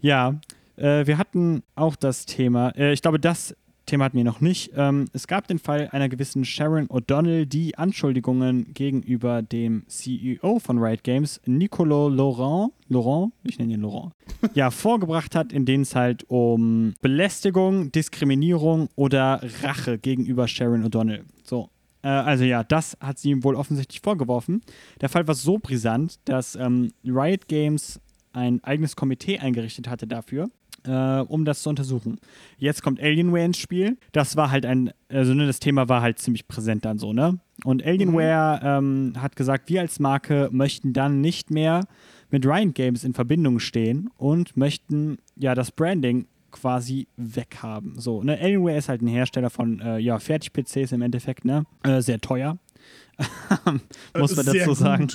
[0.00, 0.40] Ja,
[0.76, 3.54] äh, wir hatten auch das Thema, äh, ich glaube, das
[3.86, 4.72] Thema hatten wir noch nicht.
[4.76, 10.78] Ähm, es gab den Fall einer gewissen Sharon O'Donnell, die Anschuldigungen gegenüber dem CEO von
[10.78, 14.12] Riot Games, Nicolo Laurent, Laurent, ich nenne ihn Laurent,
[14.54, 21.24] ja, vorgebracht hat, in denen es halt um Belästigung, Diskriminierung oder Rache gegenüber Sharon O'Donnell.
[21.42, 21.68] So.
[22.02, 24.62] Äh, also ja, das hat sie ihm wohl offensichtlich vorgeworfen.
[25.00, 28.00] Der Fall war so brisant, dass ähm, Riot Games
[28.32, 30.48] ein eigenes Komitee eingerichtet hatte dafür,
[30.86, 32.18] äh, um das zu untersuchen.
[32.58, 33.98] Jetzt kommt Alienware ins Spiel.
[34.12, 37.38] Das war halt ein, also ne, das Thema war halt ziemlich präsent dann so, ne?
[37.64, 41.86] Und Alienware ähm, hat gesagt, wir als Marke möchten dann nicht mehr
[42.30, 47.98] mit Riot Games in Verbindung stehen und möchten ja das Branding quasi weghaben.
[47.98, 48.38] So, ne?
[48.40, 51.64] Alienware ist halt ein Hersteller von äh, ja, Fertig-PCs im Endeffekt, ne?
[51.82, 52.58] Äh, sehr teuer.
[54.18, 55.08] Muss man dazu sagen.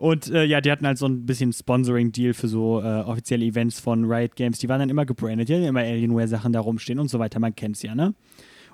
[0.00, 3.80] Und äh, ja, die hatten halt so ein bisschen Sponsoring-Deal für so äh, offizielle Events
[3.80, 4.58] von Riot Games.
[4.58, 7.38] Die waren dann immer gebrandet, die hatten immer Alienware-Sachen da rumstehen und so weiter.
[7.38, 8.14] Man kennt's ja, ne?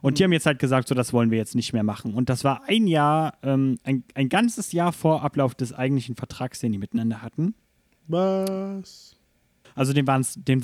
[0.02, 2.14] Und die haben jetzt halt gesagt, so das wollen wir jetzt nicht mehr machen.
[2.14, 6.60] Und das war ein Jahr, ähm, ein, ein ganzes Jahr vor Ablauf des eigentlichen Vertrags,
[6.60, 7.56] den die miteinander hatten.
[8.06, 9.15] Was?
[9.76, 10.18] Also den war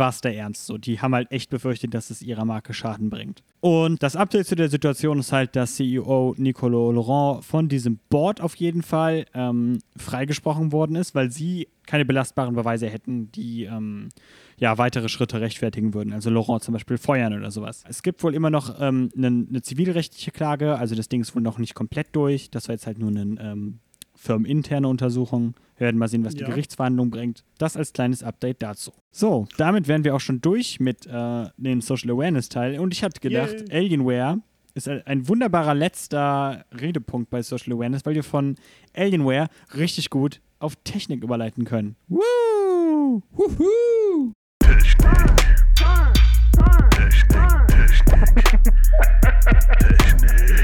[0.09, 0.79] es der Ernst so.
[0.79, 3.43] Die haben halt echt befürchtet, dass es ihrer Marke Schaden bringt.
[3.61, 8.41] Und das Update zu der Situation ist halt, dass CEO Nicolo Laurent von diesem Board
[8.41, 14.09] auf jeden Fall ähm, freigesprochen worden ist, weil sie keine belastbaren Beweise hätten, die ähm,
[14.57, 16.13] ja, weitere Schritte rechtfertigen würden.
[16.13, 17.85] Also Laurent zum Beispiel feuern oder sowas.
[17.87, 21.43] Es gibt wohl immer noch ähm, eine ne zivilrechtliche Klage, also das Ding ist wohl
[21.43, 22.51] noch nicht komplett durch.
[22.51, 23.81] Das war jetzt halt nur eine ähm,
[24.23, 25.55] firmeninterne Untersuchung.
[25.77, 26.49] Wir werden mal sehen, was die Ja.
[26.49, 27.43] Gerichtsverhandlung bringt.
[27.59, 28.93] Das als kleines Update dazu.
[29.11, 32.79] So, damit wären wir auch schon durch mit äh, dem Social Awareness Teil.
[32.79, 33.73] Und ich hatte gedacht, Yay.
[33.73, 34.39] Alienware
[34.75, 38.55] ist ein, wunderbarer letzter Redepunkt bei Social Awareness, weil wir von
[38.95, 41.97] Alienware richtig gut auf Technik überleiten können.
[42.09, 43.23] Woo!
[43.33, 44.33] Wuhu!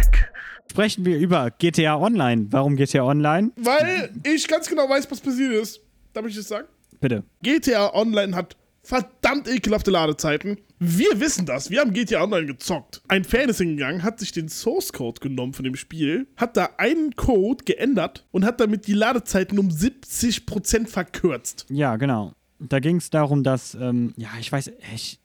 [0.71, 2.47] Sprechen wir über GTA Online.
[2.51, 3.51] Warum GTA Online?
[3.57, 5.81] Weil ich ganz genau weiß, was passiert ist.
[6.13, 6.69] Darf ich das sagen?
[7.01, 7.25] Bitte.
[7.43, 10.59] GTA Online hat verdammt ekelhafte Ladezeiten.
[10.79, 11.71] Wir wissen das.
[11.71, 13.03] Wir haben GTA Online gezockt.
[13.09, 16.71] Ein Fan ist hingegangen, hat sich den Source Code genommen von dem Spiel, hat da
[16.79, 21.67] einen Code geändert und hat damit die Ladezeiten um 70% verkürzt.
[21.69, 22.33] Ja, genau.
[22.61, 25.21] Da ging es darum, dass, ähm, ja, ich weiß, ich,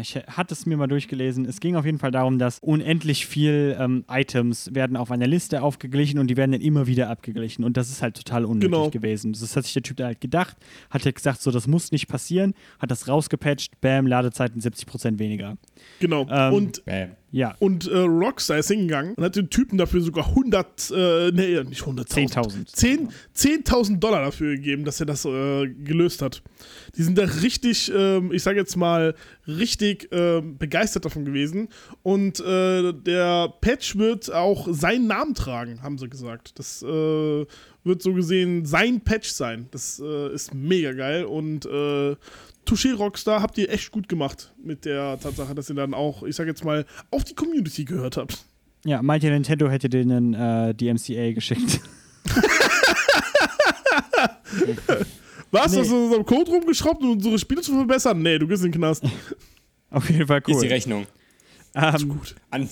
[0.00, 1.44] ich hatte es mir mal durchgelesen.
[1.44, 5.60] Es ging auf jeden Fall darum, dass unendlich viel ähm, Items werden auf einer Liste
[5.62, 7.62] aufgeglichen und die werden dann immer wieder abgeglichen.
[7.62, 8.88] Und das ist halt total unnötig Genau.
[8.90, 9.32] gewesen.
[9.34, 10.56] Das hat sich der Typ da halt gedacht,
[10.90, 15.58] hat halt gesagt, so, das muss nicht passieren, hat das rausgepatcht, bam, Ladezeiten 70% weniger.
[16.00, 16.26] Genau.
[16.30, 17.10] Ähm, und Bam.
[17.36, 17.54] Ja.
[17.58, 21.82] Und äh, Rockstar ist hingegangen und hat den Typen dafür sogar 100, äh, nee, nicht
[21.82, 22.32] 100.000.
[22.32, 22.66] 10.000.
[22.74, 26.42] 10 10.000 Dollar dafür gegeben, dass er das äh, gelöst hat.
[26.96, 29.14] Die sind da richtig, ähm, ich sage jetzt mal,
[29.46, 31.68] richtig ähm, begeistert davon gewesen.
[32.02, 36.58] Und äh, der Patch wird auch seinen Namen tragen, haben sie gesagt.
[36.58, 36.86] Das äh,
[37.84, 39.68] wird so gesehen sein Patch sein.
[39.72, 42.16] Das äh, ist mega geil und äh,
[42.66, 46.36] Touché Rockstar habt ihr echt gut gemacht mit der Tatsache, dass ihr dann auch, ich
[46.36, 48.44] sage jetzt mal, auf die Community gehört habt.
[48.84, 51.80] Ja, meint ihr, Nintendo hätte denen äh, die MCA geschickt?
[55.50, 55.72] Was?
[55.72, 55.78] Nee.
[55.78, 58.20] Hast du unserem Code rumgeschraubt, um unsere Spiele zu verbessern?
[58.20, 59.04] Nee, du gehst in den Knast.
[59.90, 60.72] Auf jeden Fall Hier ist die cool.
[60.72, 61.06] Rechnung.
[61.74, 62.34] Ähm, Gut.
[62.50, 62.68] An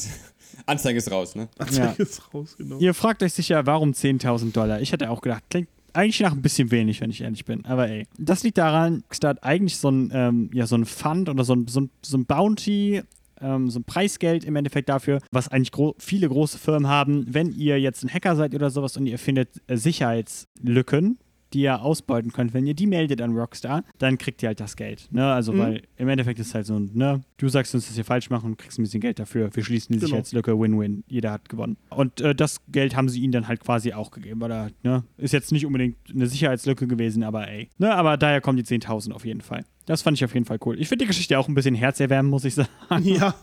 [0.67, 1.49] Anzeige ist raus, ne?
[1.59, 2.79] Anzeige ist raus, genau.
[2.79, 4.81] ihr fragt euch sicher, warum 10.000 Dollar?
[4.81, 7.65] Ich hätte auch gedacht, klingt eigentlich nach ein bisschen wenig, wenn ich ehrlich bin.
[7.65, 11.29] Aber ey, das liegt daran, Rockstar hat eigentlich so ein, ähm, ja, so ein Fund
[11.29, 13.03] oder so ein, so ein, so ein Bounty,
[13.41, 17.27] ähm, so ein Preisgeld im Endeffekt dafür, was eigentlich gro viele große Firmen haben.
[17.29, 21.19] Wenn ihr jetzt ein Hacker seid oder sowas und ihr findet äh, Sicherheitslücken,
[21.55, 24.77] die ihr ausbeuten könnt, wenn ihr die meldet an Rockstar, dann kriegt ihr halt das
[24.77, 25.09] Geld.
[25.13, 25.25] Ne?
[25.33, 25.59] Also, Mhm.
[25.59, 28.47] weil im Endeffekt ist es halt so, ne, du sagst uns, dass wir falsch machen
[28.51, 29.49] und kriegst ein bisschen Geld dafür.
[29.55, 30.07] Wir schließen die Genau.
[30.09, 31.05] Sicherheitslücke, Win-Win.
[31.07, 31.77] Jeder hat gewonnen.
[31.91, 34.43] Und äh, das Geld haben sie ihnen dann halt quasi auch gegeben.
[34.43, 37.71] Oder, ne, ist jetzt nicht unbedingt eine Sicherheitslücke gewesen, aber ey.
[37.79, 39.65] Ne, aber daher kommen die 10.000 auf jeden Fall.
[39.87, 40.81] Das fand ich auf jeden Fall cool.
[40.81, 42.55] Ich finde die Geschichte auch ein bisschen herzerwärmend, muss ich
[42.89, 43.05] sagen.
[43.05, 43.35] Ja,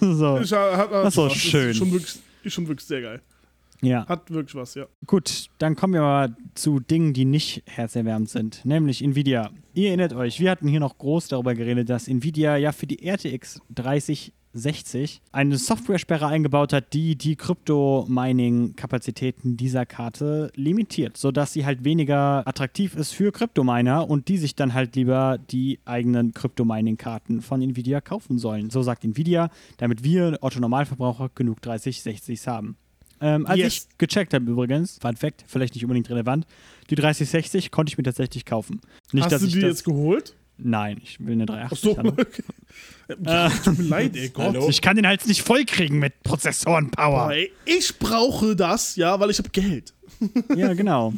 [0.00, 0.36] so.
[0.38, 1.70] ist, hat, hat Das ist so schön.
[1.70, 3.20] Ist schon, wirklich, ist schon wirklich sehr geil.
[3.82, 4.06] Ja.
[4.06, 4.86] Hat wirklich was, ja.
[5.06, 9.50] Gut, dann kommen wir mal zu Dingen, die nicht herzerwärmend sind, nämlich Nvidia.
[9.74, 13.04] Ihr erinnert euch, wir hatten hier noch groß darüber geredet, dass Nvidia ja für die
[13.04, 21.82] RTX 3060 eine Software-Sperre eingebaut hat, die die Krypto-Mining-Kapazitäten dieser Karte limitiert, sodass sie halt
[21.82, 27.60] weniger attraktiv ist für Kryptominer und die sich dann halt lieber die eigenen Krypto-Mining-Karten von
[27.60, 28.70] Nvidia kaufen sollen.
[28.70, 32.76] So sagt Nvidia, damit wir Otto-Normalverbraucher genug 3060s haben.
[33.22, 33.74] Ähm, als Yes.
[33.90, 36.46] ich gecheckt habe übrigens, Fun Fact, vielleicht nicht unbedingt relevant,
[36.90, 38.80] die 3060 konnte ich mir tatsächlich kaufen.
[39.12, 40.34] Nicht, Hast du die jetzt geholt?
[40.58, 42.08] Nein, ich will eine 380 Achso, haben.
[42.10, 42.42] okay.
[43.08, 43.50] Äh.
[43.64, 44.46] Tut mir leid, ey, Gott.
[44.54, 44.68] Hallo?
[44.68, 47.32] Ich kann den Hals nicht vollkriegen mit Prozessoren-Power.
[47.64, 49.94] Ich brauche das, ja, weil ich habe Geld.
[50.56, 51.14] Ja, genau.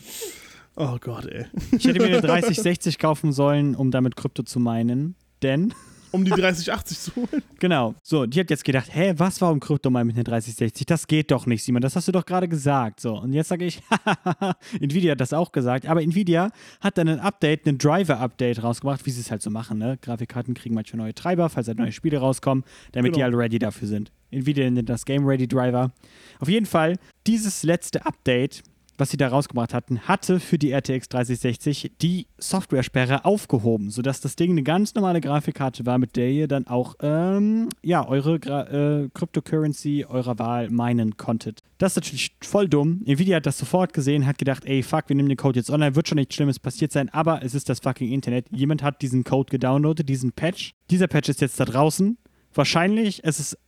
[0.76, 1.46] Oh Gott, ey.
[1.72, 5.14] Ich hätte mir eine 3060 kaufen sollen, um damit Krypto zu meinen.
[5.42, 5.74] Denn,
[6.14, 7.42] Um die 3080 zu holen.
[7.58, 10.86] genau, so, die hat jetzt gedacht, hä, was war um Krypto meinen mit einer 3060?
[10.86, 13.00] Das geht doch nicht, Simon, das hast du doch gerade gesagt.
[13.00, 13.82] So, und jetzt sage ich,
[14.80, 16.50] Nvidia hat das auch gesagt, aber Nvidia
[16.80, 19.98] hat dann ein Update, ein Driver-Update rausgebracht, wie sie es halt so machen, ne?
[20.00, 23.26] Grafikkarten kriegen manchmal neue Treiber, falls halt neue Spiele rauskommen, damit die Genau.
[23.26, 24.12] alle ready dafür sind.
[24.30, 25.92] Nvidia nennt das Game Ready Driver.
[26.40, 26.96] Auf jeden Fall,
[27.26, 28.62] dieses letzte Update,
[28.98, 34.36] was sie da rausgebracht hatten, hatte für die RTX 3060 die Software-Sperre aufgehoben, sodass das
[34.36, 38.62] Ding eine ganz normale Grafikkarte war, mit der ihr dann auch ähm, ja, eure Gra
[38.68, 41.60] äh, Cryptocurrency eurer Wahl meinen konntet.
[41.78, 43.02] Das ist natürlich voll dumm.
[43.04, 45.96] Nvidia hat das sofort gesehen, hat gedacht, ey, fuck, wir nehmen den Code jetzt online,
[45.96, 48.46] wird schon nichts Schlimmes passiert sein, aber es ist das fucking Internet.
[48.50, 50.72] Jemand hat diesen Code gedownloadet, diesen Patch.
[50.90, 52.16] Dieser Patch ist jetzt da draußen.
[52.54, 53.58] Wahrscheinlich ist es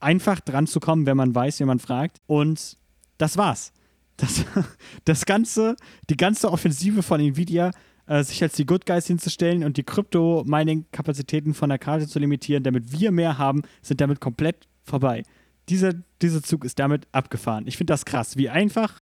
[0.00, 2.18] einfach dran zu kommen, wenn man weiß, wenn man fragt.
[2.26, 2.78] Und
[3.18, 3.72] das war's.
[4.20, 4.44] Das,
[5.04, 5.76] das ganze,
[6.08, 7.70] die ganze Offensive von Nvidia,
[8.06, 12.62] äh, sich als die Good Guys hinzustellen und die Krypto-Mining-Kapazitäten von der Karte zu limitieren,
[12.62, 15.22] damit wir mehr haben, sind damit komplett vorbei.
[15.68, 17.66] Dieser, dieser Zug ist damit abgefahren.
[17.66, 18.98] Ich finde das krass, wie einfach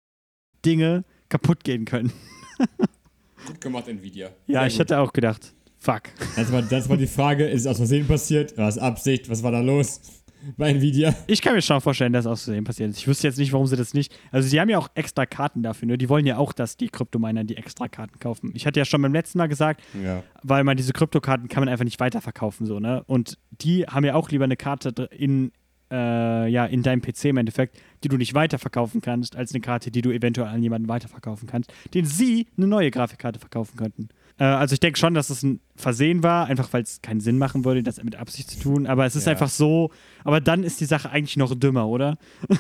[0.66, 2.12] Dinge kaputt gehen können.
[3.46, 4.30] Gut gemacht, Nvidia.
[4.48, 4.80] Ja, Sehr ich gut.
[4.80, 6.04] hätte auch gedacht, fuck.
[6.38, 8.58] Das war, das war die Frage, ist es aus Versehen passiert?
[8.58, 9.30] War es Absicht?
[9.30, 10.23] Was war da los
[10.58, 11.16] bei Nvidia?
[11.28, 12.98] Ich kann mir schon vorstellen, dass aus Versehen passiert ist.
[12.98, 14.16] Ich wüsste jetzt nicht, warum sie das nicht.
[14.32, 15.98] Also, sie haben ja auch extra Karten dafür, ne?
[15.98, 18.52] Die wollen ja auch, dass die Kryptominer die extra Karten kaufen.
[18.54, 20.24] Ich hatte ja schon beim letzten Mal gesagt, Ja.
[20.44, 23.04] weil man diese Kryptokarten kann man einfach nicht weiterverkaufen, so, ne?
[23.08, 25.52] Und die haben ja auch lieber eine Karte in,
[25.92, 29.92] äh, ja, in deinem PC im Endeffekt, die du nicht weiterverkaufen kannst, als eine Karte,
[29.92, 34.10] die du eventuell an jemanden weiterverkaufen kannst, den sie eine neue Grafikkarte verkaufen könnten.
[34.40, 37.38] Äh, also ich denke schon, dass es ein Versehen war, einfach weil es keinen Sinn
[37.38, 38.88] machen würde, das mit Absicht zu tun.
[38.88, 39.32] Aber es ist Ja.
[39.34, 39.92] einfach so,
[40.24, 42.18] aber dann ist die Sache eigentlich noch dümmer, oder?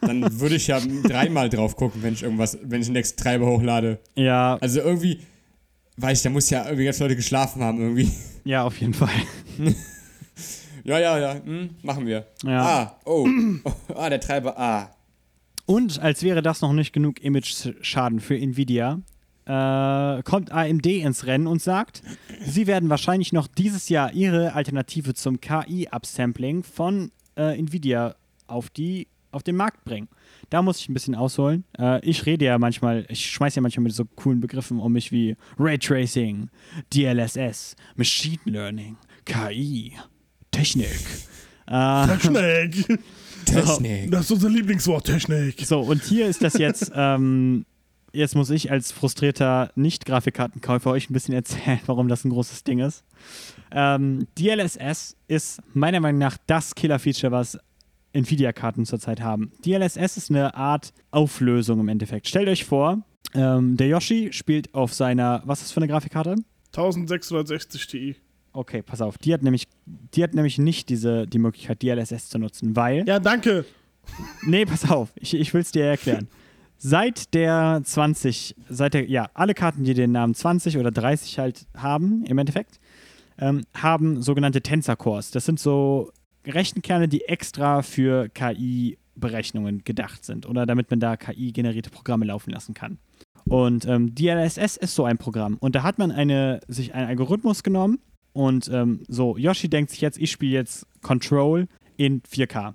[0.00, 3.46] Dann würde ich ja dreimal drauf gucken, wenn ich irgendwas, wenn ich einen nächsten Treiber
[3.46, 4.00] hochlade.
[4.14, 5.20] Ja, Also irgendwie,
[5.96, 8.10] weiß ich, da muss ja irgendwie ganz Leute geschlafen haben irgendwie.
[8.44, 9.10] ja, auf jeden Fall.
[10.84, 12.26] Ja, ja, ja, hm, machen wir.
[12.44, 12.62] Ja.
[12.64, 13.26] Ah, oh.
[13.96, 14.90] ah, der Treiber, ah.
[15.64, 19.00] Und als wäre das noch nicht genug Image-Schaden für Nvidia,
[19.46, 22.02] äh, kommt AMD ins Rennen und sagt,
[22.44, 28.16] sie werden wahrscheinlich noch dieses Jahr ihre Alternative zum KI-Upsampling von äh, Nvidia
[28.48, 30.08] auf, die, auf den Markt bringen.
[30.50, 31.64] Da muss ich ein bisschen ausholen.
[31.78, 35.12] Äh, ich rede ja manchmal, ich schmeiße ja manchmal mit so coolen Begriffen um mich
[35.12, 36.50] wie Raytracing,
[36.92, 39.92] DLSS, Machine Learning, KI,
[40.50, 40.88] Technik.
[41.68, 43.00] Äh, Technik.
[43.44, 44.10] Technik.
[44.10, 45.64] Das ist unser Lieblingswort, Technik.
[45.64, 47.64] so, und hier ist das jetzt, ähm,
[48.16, 52.78] jetzt muss ich als frustrierter Nicht-Grafikkartenkäufer euch ein bisschen erzählen, warum das ein großes Ding
[52.78, 53.04] ist.
[53.70, 57.58] Ähm, DLSS ist meiner Meinung nach das Killer-Feature, was
[58.12, 59.52] Nvidia-Karten zurzeit haben.
[59.64, 62.28] DLSS ist eine Art Auflösung im Endeffekt.
[62.28, 63.02] Stellt euch vor,
[63.34, 66.36] ähm, der Yoshi spielt auf seiner, was ist das für eine Grafikkarte?
[66.68, 68.16] 1660 Ti.
[68.52, 69.18] Okay, pass auf.
[69.18, 73.06] Die hat nämlich, die hat nämlich nicht diese, die Möglichkeit, DLSS zu nutzen, weil.
[73.06, 73.66] Ja, danke.
[74.46, 76.28] Nee, pass auf, ich, ich will es dir erklären.
[76.78, 81.66] Seit der 20, seit der, ja, alle Karten, die den Namen 20 oder 30 halt
[81.76, 82.80] haben, im Endeffekt,
[83.38, 85.30] ähm, haben sogenannte Tensor-Cores.
[85.30, 86.10] Das sind so
[86.46, 92.74] Rechenkerne, die extra für KI-Berechnungen gedacht sind oder damit man da KI-generierte Programme laufen lassen
[92.74, 92.98] kann.
[93.48, 95.56] Und ähm, DLSS ist so ein Programm.
[95.60, 97.98] Und da hat man eine, sich einen Algorithmus genommen
[98.32, 102.74] und ähm, so, Yoshi denkt sich jetzt, ich spiele jetzt Control in 4K.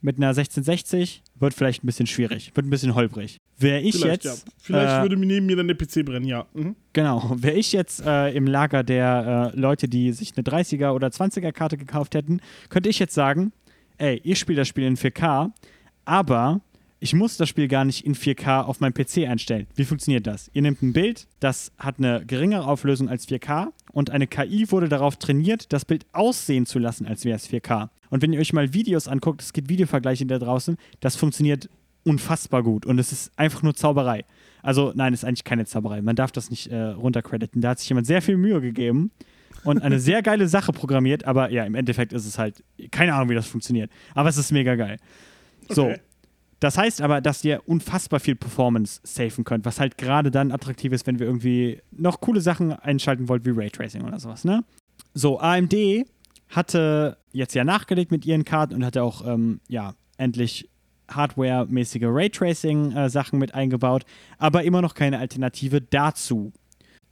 [0.00, 3.38] Mit einer 1660 wird vielleicht ein bisschen schwierig, wird ein bisschen holprig.
[3.58, 4.52] Wäre ich Vielleicht, jetzt, ja.
[4.58, 6.46] Vielleicht äh, würde mir neben mir dann der PC brennen, ja.
[6.54, 6.76] Mhm.
[6.92, 11.08] Genau, wäre ich jetzt äh, im Lager der äh, Leute, die sich eine 30er oder
[11.08, 13.52] 20er Karte gekauft hätten, könnte ich jetzt sagen,
[13.98, 15.50] ey, ihr spielt das Spiel in 4K,
[16.04, 16.60] aber
[17.00, 19.66] ich muss das Spiel gar nicht in 4K auf meinem PC einstellen.
[19.74, 20.50] Wie funktioniert das?
[20.52, 24.90] Ihr nehmt ein Bild, das hat eine geringere Auflösung als 4K und eine KI wurde
[24.90, 27.88] darauf trainiert, das Bild aussehen zu lassen, als wäre es 4K.
[28.10, 31.70] Und wenn ihr euch mal Videos anguckt, es gibt Videovergleiche da draußen, das funktioniert
[32.04, 34.26] unfassbar gut und es ist einfach nur Zauberei.
[34.62, 36.02] Also nein, es ist eigentlich keine Zauberei.
[36.02, 37.62] Man darf das nicht äh, runtercrediten.
[37.62, 39.12] Da hat sich jemand sehr viel Mühe gegeben
[39.64, 43.30] und eine sehr geile Sache programmiert, aber ja, im Endeffekt ist es halt, keine Ahnung,
[43.30, 43.90] wie das funktioniert.
[44.14, 44.98] Aber es ist mega geil.
[45.70, 45.86] So.
[45.86, 46.00] Okay.
[46.60, 50.92] Das heißt aber, dass ihr unfassbar viel Performance safen könnt, was halt gerade dann attraktiv
[50.92, 54.64] ist, wenn wir irgendwie noch coole Sachen einschalten wollt, wie Raytracing oder sowas, ne?
[55.12, 55.74] So, AMD
[56.48, 60.70] hatte jetzt ja nachgelegt mit ihren Karten und hatte auch, ähm, ja, endlich
[61.08, 64.04] hardware-mäßige Raytracing-Sachen mit eingebaut,
[64.38, 66.52] aber immer noch keine Alternative dazu.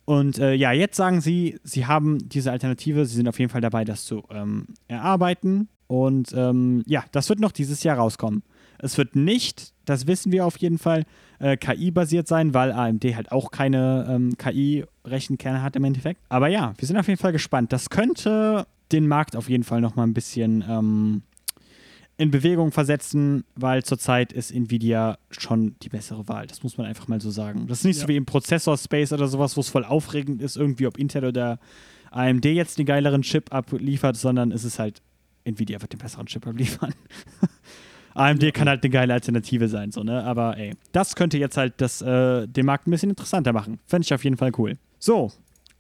[0.05, 3.61] Und äh, ja, jetzt sagen sie, sie haben diese Alternative, sie sind auf jeden Fall
[3.61, 5.69] dabei, das zu ähm, erarbeiten.
[5.87, 8.43] Und ähm, ja, das wird noch dieses Jahr rauskommen.
[8.79, 11.05] Es wird nicht, das wissen wir auf jeden Fall,
[11.39, 16.21] äh, KI-basiert sein, weil AMD halt auch keine ähm, KI-Rechenkerne hat im Endeffekt.
[16.29, 17.73] Aber ja, wir sind auf jeden Fall gespannt.
[17.73, 21.23] Das könnte den Markt auf jeden Fall noch mal ein bisschen ähm,
[22.17, 26.47] in Bewegung versetzen, weil zurzeit ist Nvidia schon die bessere Wahl.
[26.47, 27.67] Das muss man einfach mal so sagen.
[27.67, 28.03] Das ist nicht Ja.
[28.03, 31.59] so wie im Prozessor-Space oder sowas, wo es voll aufregend ist, irgendwie, ob Intel oder
[32.13, 35.03] AMD jetzt den geileren Chip abliefert, sondern es ist halt,
[35.43, 36.95] Nvidia wird den besseren Chip abliefern.
[38.15, 40.23] AMD kann halt eine geile Alternative sein, so, ne?
[40.25, 43.81] Aber ey, das könnte jetzt halt das, äh, den Markt ein bisschen interessanter machen.
[43.87, 44.79] Fände ich auf jeden Fall cool.
[44.99, 45.33] So,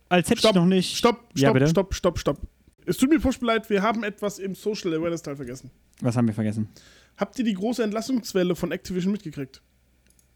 [0.08, 0.96] als hätte ich Stopp, noch nicht.
[0.96, 1.68] Stopp, Ja, stopp, bitte?
[1.68, 2.40] stopp, stopp, stopp.
[2.86, 5.70] Es tut mir furchtbar leid, wir haben etwas im Social Awareness Teil vergessen.
[6.00, 6.68] Was haben wir vergessen?
[7.16, 9.62] Habt ihr die große Entlassungswelle von Activision mitgekriegt?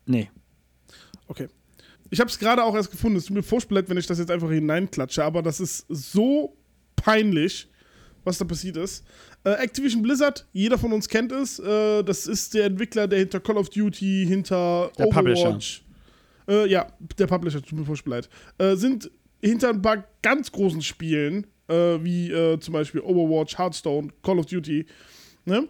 [0.06, 0.30] Nee.
[1.26, 1.48] Okay.
[2.10, 3.18] Ich habe es gerade auch erst gefunden.
[3.18, 6.56] Es tut mir furchtbar leid, wenn ich das jetzt einfach hineinklatsche, aber das ist so
[6.96, 7.68] peinlich,
[8.24, 9.04] was da passiert ist.
[9.44, 11.58] Äh, Activision Blizzard, jeder von uns kennt es.
[11.58, 15.84] Äh, das ist der Entwickler, der hinter Call of Duty, hinter Der Overwatch.
[16.48, 18.28] Äh, ja, der Publisher, tut mir furchtbar leid.
[18.58, 19.10] Äh, sind
[19.42, 24.46] hinter ein paar ganz großen Spielen, äh, wie äh, zum Beispiel Overwatch, Hearthstone, Call of
[24.46, 24.86] Duty,
[25.44, 25.68] ne?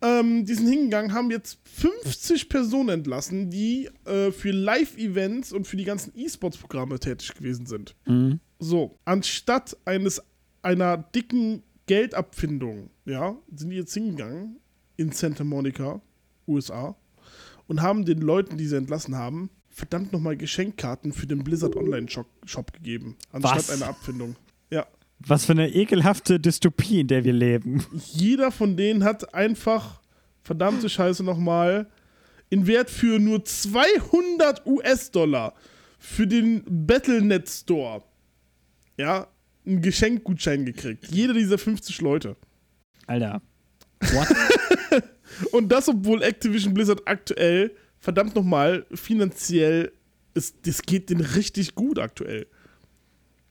[0.00, 5.84] ähm, die sind hingegangen, haben jetzt 50 Personen entlassen, die für Live-Events und für die
[5.84, 7.94] ganzen E-Sports-Programme tätig gewesen sind.
[8.06, 8.38] Mhm.
[8.58, 10.22] So, anstatt eines
[10.62, 14.56] einer dicken Geldabfindung, ja, sind die jetzt hingegangen
[14.96, 16.00] in Santa Monica,
[16.46, 16.96] USA,
[17.66, 22.26] und haben den Leuten, die sie entlassen haben, verdammt nochmal Geschenkkarten für den Blizzard Online-Shop
[22.44, 23.70] Shop gegeben, anstatt Was?
[23.70, 24.36] einer Abfindung.
[24.70, 24.86] Ja.
[25.18, 27.84] Was für eine ekelhafte Dystopie, in der wir leben.
[28.12, 30.00] jeder von denen hat einfach,
[30.42, 31.90] verdammte Scheiße nochmal,
[32.50, 35.54] in Wert für nur 200 US-Dollar
[35.98, 38.02] für den Battlenet Store,
[38.96, 39.26] ja,
[39.66, 41.06] einen Geschenkgutschein gekriegt.
[41.10, 42.36] Jeder dieser 50 Leute.
[43.06, 43.40] Alter.
[44.00, 44.28] What?
[45.52, 49.92] Und das, obwohl Activision Blizzard aktuell, verdammt nochmal, finanziell,
[50.34, 52.46] ist, das geht denen richtig gut aktuell.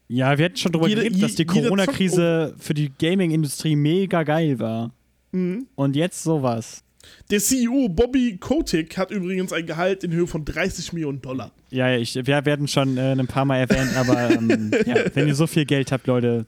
[0.08, 4.24] Ja, wir hatten schon drüber Jede- geredet, dass die jeder Corona-Krise für die Gaming-Industrie mega
[4.24, 4.94] geil war.
[5.32, 5.68] Mhm.
[5.76, 6.84] Und jetzt sowas.
[7.32, 11.52] Der CEO Bobby Kotick hat übrigens ein Gehalt in Höhe von 30 Millionen Dollar.
[11.70, 15.28] Ja, ja, ich, wir werden schon äh, ein paar Mal erwähnt, aber ähm, ja, wenn
[15.28, 16.46] ihr so viel Geld habt, Leute,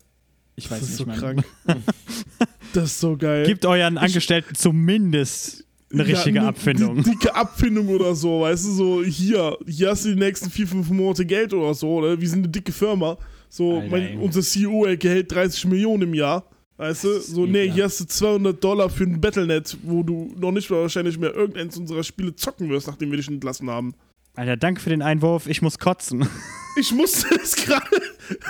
[0.55, 1.43] ich weiß Das ist nicht, so Mann.
[1.65, 1.83] krank.
[2.73, 3.45] das ist so geil.
[3.45, 7.03] Gebt euren Angestellten zumindest eine richtige Ja, eine Abfindung.
[7.03, 10.67] di- Dicke Abfindung oder so, weißt du, so hier, hier hast du die nächsten vier,
[10.67, 12.19] fünf Monate Geld oder so, oder?
[12.19, 13.17] Wir sind eine dicke Firma.
[13.49, 16.49] So, Alter, mein, unser CEO erhält 30 Millionen im Jahr.
[16.77, 20.51] Weißt du, so, nee, hier hast du 200 Dollar für ein Battlenet, wo du noch
[20.51, 23.95] nicht mal wahrscheinlich mehr irgendeins unserer Spiele zocken wirst, nachdem wir dich entlassen haben.
[24.35, 25.47] Alter, danke für den Einwurf.
[25.47, 26.27] Ich muss kotzen.
[26.77, 27.85] Ich musste es gerade,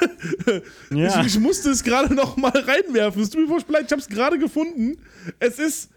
[0.90, 1.22] ja.
[1.22, 3.22] ich, ich musste es gerade noch mal reinwerfen.
[3.22, 4.98] Es tut mir furchtbar leid, ich habe es gerade gefunden.
[5.38, 5.92] Es ist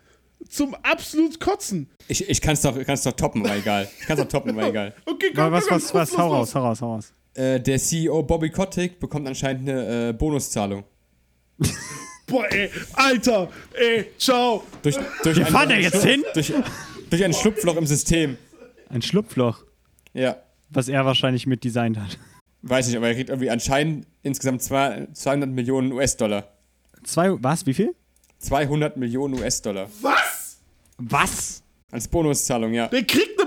[0.46, 1.88] zum absolut Kotzen.
[2.06, 3.88] Ich, ich kann es doch, kann's doch toppen, aber egal.
[3.98, 4.94] Ich kann es doch toppen, aber egal.
[5.06, 7.14] Okay, komm, was, komm, was, komm, was, los, hau raus, hau raus, hau raus.
[7.32, 10.84] Äh, der CEO Bobby Kotick bekommt anscheinend eine äh, Bonuszahlung.
[12.28, 14.64] Boah, ey, Alter, ey, ciao.
[14.82, 16.22] Durch, durch Wir fahren da jetzt hin?
[16.34, 16.52] Durch,
[17.10, 18.36] durch ein Schlupfloch im System.
[18.90, 19.64] Ein Schlupfloch,
[20.14, 20.36] Ja.
[20.70, 22.18] was er wahrscheinlich mit designt hat.
[22.62, 26.48] Weiß nicht, aber er kriegt irgendwie anscheinend insgesamt zwei, 200 Millionen US-Dollar.
[27.04, 27.94] Zwei, was, wie viel?
[28.40, 29.88] 200 Millionen US-Dollar.
[30.02, 30.58] Was?
[30.98, 31.62] Was?
[31.90, 32.88] Als Bonuszahlung, ja.
[32.88, 33.37] Der kriegt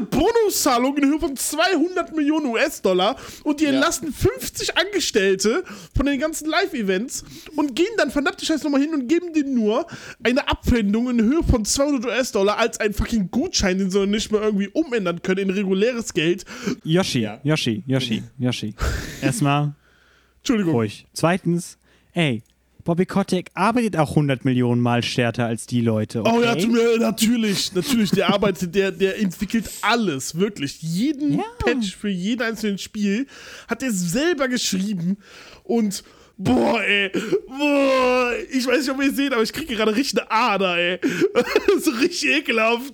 [0.55, 3.71] Bonuszahlung in Höhe von 200 Millionen US-Dollar und die Ja.
[3.71, 5.63] entlassen 50 Angestellte
[5.95, 7.23] von den ganzen Live-Events
[7.55, 9.87] und gehen dann verdammt scheiß nochmal hin und geben denen nur
[10.23, 14.31] eine Abfindung in Höhe von 200 US-Dollar als ein fucking Gutschein, den sie dann nicht
[14.31, 16.43] mehr irgendwie umändern können in reguläres Geld.
[16.83, 17.39] Yoshi, Ja.
[17.43, 18.75] Yoshi, Yoshi, Yoshi.
[19.21, 19.73] Erstmal
[20.39, 20.73] Entschuldigung.
[20.73, 21.07] ruhig.
[21.13, 21.77] Zweitens,
[22.13, 22.43] ey,
[22.83, 26.21] Bobby Kotick arbeitet auch 100 Millionen Mal stärker als die Leute.
[26.21, 26.31] Okay?
[26.33, 26.55] Oh ja,
[26.99, 30.81] natürlich, natürlich, der arbeitet, der, der entwickelt alles, wirklich.
[30.81, 31.43] Jeden Ja.
[31.59, 33.27] Patch für jeden einzelnen Spiel
[33.67, 35.17] hat er selber geschrieben
[35.63, 36.03] und
[36.37, 37.11] boah, ey,
[37.47, 40.99] boah, ich weiß nicht, ob ihr seht, aber ich kriege gerade richtig eine Ader, ey.
[41.79, 42.93] so richtig ekelhaft.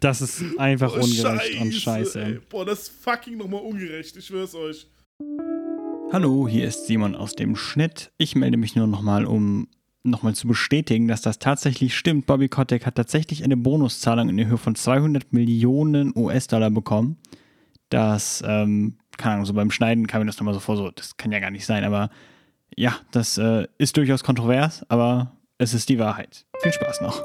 [0.00, 2.20] Das ist einfach ungerecht und scheiße.
[2.22, 2.38] ey.
[2.48, 4.86] Boah, das ist fucking nochmal ungerecht, ich schwör's euch.
[6.12, 8.12] Hallo, hier ist Simon aus dem Schnitt.
[8.18, 9.66] Ich melde mich nur nochmal, um
[10.02, 12.26] nochmal zu bestätigen, dass das tatsächlich stimmt.
[12.26, 17.16] Bobby Kotick hat tatsächlich eine Bonuszahlung in der Höhe von 200 Millionen US-Dollar bekommen.
[17.88, 21.16] Das, ähm, keine Ahnung, so beim Schneiden kam mir das nochmal so vor, so, das
[21.16, 22.10] kann ja gar nicht sein, aber
[22.76, 26.44] ja, das äh, ist durchaus kontrovers, aber es ist die Wahrheit.
[26.60, 27.22] Viel Spaß noch.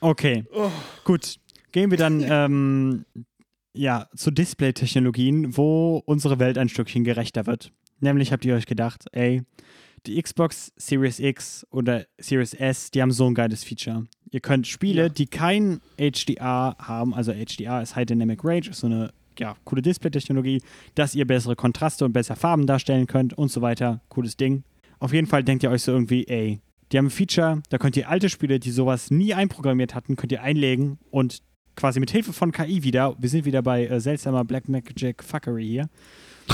[0.00, 0.72] Okay, Oh,
[1.04, 1.36] Gut,
[1.70, 3.04] gehen wir dann ähm,
[3.74, 7.72] ja, zu Display-Technologien, wo unsere Welt ein Stückchen gerechter wird.
[8.00, 9.42] Nämlich habt ihr euch gedacht, ey,
[10.06, 14.06] die Xbox Series X oder Series S, die haben so ein geiles Feature.
[14.30, 15.08] Ihr könnt Spiele, Ja.
[15.08, 19.82] die kein HDR haben, also HDR ist High Dynamic Range, ist so eine ja, coole
[19.82, 20.60] Display-Technologie,
[20.94, 24.00] dass ihr bessere Kontraste und bessere Farben darstellen könnt und so weiter.
[24.08, 24.62] Cooles Ding.
[25.00, 26.60] Auf jeden Fall denkt ihr euch so irgendwie, ey,
[26.92, 30.32] die haben ein Feature, da könnt ihr alte Spiele, die sowas nie einprogrammiert hatten, könnt
[30.32, 31.38] ihr einlegen und
[31.76, 35.66] quasi mit Hilfe von KI wieder, wir sind wieder bei äh, seltsamer Black Magic Fuckery
[35.66, 35.88] hier,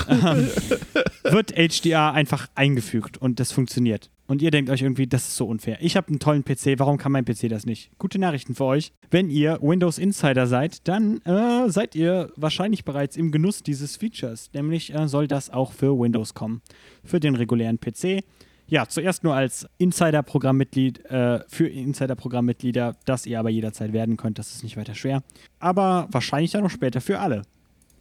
[0.08, 0.48] ähm,
[1.24, 4.10] wird HDR einfach eingefügt und das funktioniert.
[4.30, 5.78] Und ihr denkt euch irgendwie, das ist so unfair.
[5.80, 7.90] Ich habe einen tollen PC, warum kann mein PC das nicht?
[7.98, 8.92] Gute Nachrichten für euch.
[9.10, 14.48] Wenn ihr Windows Insider seid, dann äh, seid ihr wahrscheinlich bereits im Genuss dieses Features.
[14.52, 16.62] Nämlich äh, soll das auch für Windows kommen.
[17.02, 18.22] Für den regulären PC.
[18.70, 24.52] Ja, zuerst nur als Insider-Programmmitglied, äh, für Insider-Programmmitglieder, das ihr aber jederzeit werden könnt, das
[24.54, 25.22] ist nicht weiter schwer.
[25.58, 27.42] Aber wahrscheinlich dann noch später für alle.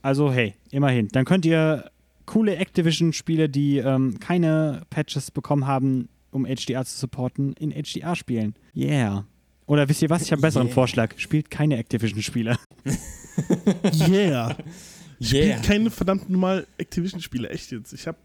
[0.02, 1.08] Also hey, immerhin.
[1.10, 1.90] Dann könnt ihr
[2.26, 8.54] coole Activision-Spiele, die ähm, keine Patches bekommen haben, um HDR zu supporten, in HDR spielen.
[8.76, 9.26] Yeah.
[9.66, 10.22] Oder wisst ihr was?
[10.22, 10.74] Ich habe einen besseren Yeah.
[10.76, 11.18] Vorschlag.
[11.18, 12.58] Spielt keine Activision-Spiele.
[14.08, 14.56] yeah.
[15.22, 15.58] Yeah.
[15.58, 17.92] Spielt keine verdammt normal Activision-Spiele, echt jetzt.
[17.92, 18.16] Ich hab.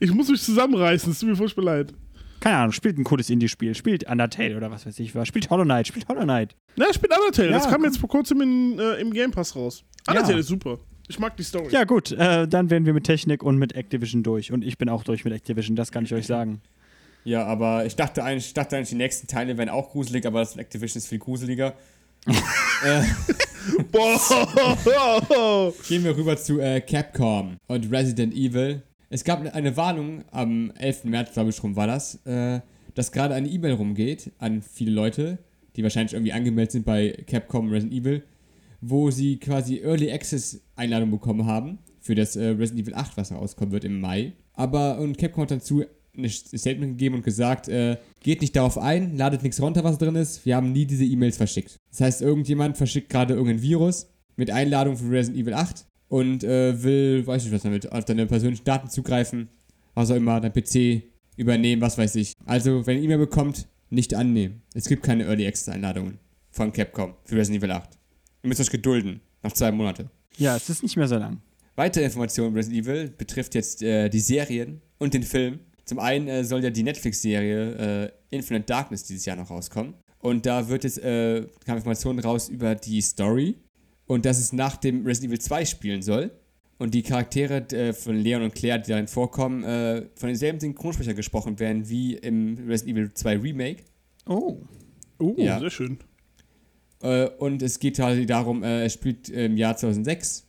[0.00, 1.94] Ich muss mich zusammenreißen, es tut mir furchtbar leid.
[2.40, 3.74] Keine Ahnung, spielt ein cooles Indie-Spiel.
[3.74, 5.28] Spielt Undertale oder was weiß ich was.
[5.28, 5.86] Spielt Hollow Knight.
[5.88, 6.54] Spielt Hollow Knight.
[6.76, 9.82] Na, spielt Undertale, Ja, das kam jetzt vor kurzem in, äh, im Game Pass raus.
[10.06, 10.40] Undertale Ja.
[10.40, 10.78] ist super.
[11.08, 11.68] Ich mag die Story.
[11.70, 12.12] Ja, gut.
[12.12, 14.52] Äh, dann werden wir mit Technik und mit Activision durch.
[14.52, 16.60] Und ich bin auch durch mit Activision, das kann ich euch sagen.
[17.24, 20.40] Ja, aber ich dachte eigentlich, ich dachte eigentlich, die nächsten Teile wären auch gruselig, aber
[20.40, 21.72] das von Activision ist viel gruseliger.
[22.84, 23.02] äh,
[23.90, 25.72] Boah.
[25.88, 28.82] Gehen wir rüber zu äh, Capcom und Resident Evil.
[29.10, 31.04] Es gab eine Warnung am 11.
[31.04, 32.60] März, glaube ich, rum war das, äh,
[32.94, 35.38] dass gerade eine E-Mail rumgeht an viele Leute,
[35.76, 38.22] die wahrscheinlich irgendwie angemeldet sind bei Capcom Resident Evil,
[38.80, 43.32] wo sie quasi Early Access Einladung bekommen haben für das äh, Resident Evil 8, was
[43.32, 44.32] rauskommen wird im Mai.
[44.54, 45.84] Aber und Capcom hat dazu
[46.16, 50.14] ein Statement gegeben und gesagt, äh, geht nicht darauf ein, ladet nichts runter, was drin
[50.14, 50.46] ist.
[50.46, 51.80] Wir haben nie diese E-Mails verschickt.
[51.90, 56.80] Das heißt, irgendjemand verschickt gerade irgendein Virus mit Einladung für Resident Evil 8 und äh,
[56.80, 59.48] will, weiß ich was damit, auf deine persönlichen Daten zugreifen,
[59.94, 61.02] was auch immer, dein PC
[61.36, 62.34] übernehmen, was weiß ich.
[62.46, 64.62] Also, wenn ihr E-Mail bekommt, nicht annehmen.
[64.74, 66.20] Es gibt keine Early Access Einladungen
[66.52, 67.98] von Capcom für Resident Evil 8.
[68.44, 70.08] Ihr müsst euch gedulden, noch zwei Monate.
[70.36, 71.40] Ja, es ist nicht mehr so lang.
[71.74, 75.58] Weitere Informationen über Resident Evil betrifft jetzt äh, die Serien und den Film.
[75.84, 79.94] Zum einen äh, soll ja die Netflix-Serie äh, Infinite Darkness dieses Jahr noch rauskommen.
[80.20, 83.56] Und da wird jetzt, äh, kam Informationen raus über die Story
[84.06, 86.30] und dass es nach dem Resident Evil 2 spielen soll.
[86.78, 91.14] und die Charaktere äh, von Leon und Claire, die darin vorkommen, äh, von denselben Synchronsprecher
[91.14, 93.84] gesprochen werden wie im Resident Evil 2 Remake.
[94.26, 94.58] Oh.
[95.20, 95.60] Oh, Ja.
[95.60, 95.98] sehr schön.
[97.00, 100.46] Äh, und es geht halt darum, äh, es spielt im Jahr 2006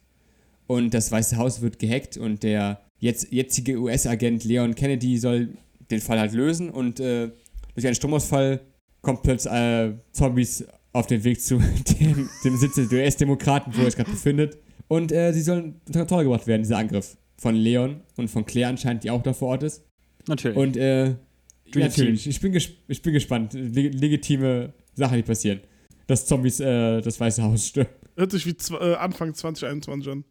[0.67, 5.49] und das Weiße Haus wird gehackt und der jetzt, jetzige US-Agent Leon Kennedy soll
[5.91, 7.29] den Fall halt lösen und äh,
[7.75, 8.61] durch einen Stromausfall
[9.01, 11.57] kommt plötzlich äh, Zombies auf den Weg zu
[11.99, 14.57] dem, dem Sitz der US-Demokraten, wo er sich gerade befindet.
[14.87, 17.17] Und äh, sie sollen unter Kontrolle gebracht werden, dieser Angriff.
[17.37, 19.83] Von Leon und von Claire anscheinend, die auch da vor Ort ist.
[20.27, 20.57] Natürlich.
[20.57, 21.15] Und äh,
[21.71, 23.53] Du natürlich, ich bin, ges ich bin gespannt.
[23.53, 25.61] Leg legitime Sachen, die passieren.
[26.07, 27.91] Dass Zombies äh, das Weiße Haus stürmen.
[28.15, 30.23] Hört sich wie äh, Anfang 2021 an.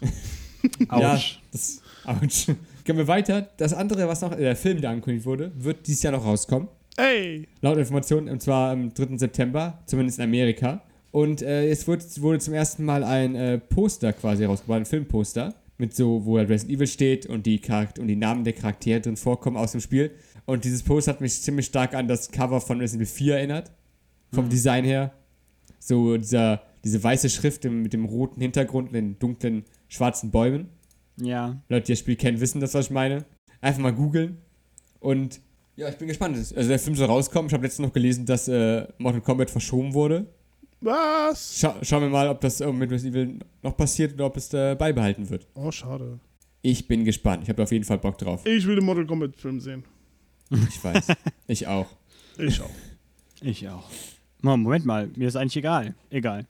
[0.88, 1.02] Autsch.
[1.02, 1.20] Ja,
[1.50, 1.82] das.
[2.04, 2.46] Autsch.
[2.84, 3.48] Gehen wir weiter.
[3.56, 6.68] Das andere, was noch, äh, der Film, der angekündigt wurde, wird dieses Jahr noch rauskommen.
[6.98, 7.46] Ey!
[7.60, 9.18] Laut Informationen, und zwar am 3.
[9.18, 10.82] September, zumindest in Amerika.
[11.12, 15.54] Und äh, es wurde, wurde zum ersten Mal ein äh, Poster quasi rausgebracht, ein Filmposter,
[15.78, 19.00] mit so, wo halt Resident Evil steht und die, Charakter und die Namen der Charaktere
[19.00, 20.10] drin vorkommen aus dem Spiel.
[20.44, 23.70] Und dieses Poster hat mich ziemlich stark an das Cover von Resident Evil 4 erinnert.
[24.32, 25.12] Vom Design her.
[25.78, 30.68] So dieser, diese weiße Schrift im, mit dem roten Hintergrund und den dunklen schwarzen Bäumen.
[31.16, 31.62] Ja.
[31.68, 33.24] Leute, die das Spiel kennen, wissen das, was ich meine.
[33.60, 34.38] Einfach mal googeln.
[34.98, 35.40] Und
[35.78, 36.36] ja, ich bin gespannt.
[36.36, 37.46] Also der Film soll rauskommen.
[37.48, 40.26] Ich habe letztens noch gelesen, dass äh, Mortal Kombat verschoben wurde.
[40.80, 41.58] Was?
[41.58, 44.52] Scha schauen wir mal, ob das äh, mit Resident Evil noch passiert oder ob es
[44.54, 45.46] äh, beibehalten wird.
[45.54, 46.20] Oh, schade.
[46.62, 47.42] Ich bin gespannt.
[47.44, 48.44] Ich habe auf jeden Fall Bock drauf.
[48.46, 49.84] Ich will den Mortal Kombat Film sehen.
[50.68, 51.08] Ich weiß.
[51.46, 51.86] ich auch.
[52.38, 52.70] Ich auch.
[53.42, 53.84] Ich auch.
[54.40, 55.94] Mo- Moment mal, mir ist eigentlich egal.
[56.10, 56.46] Egal.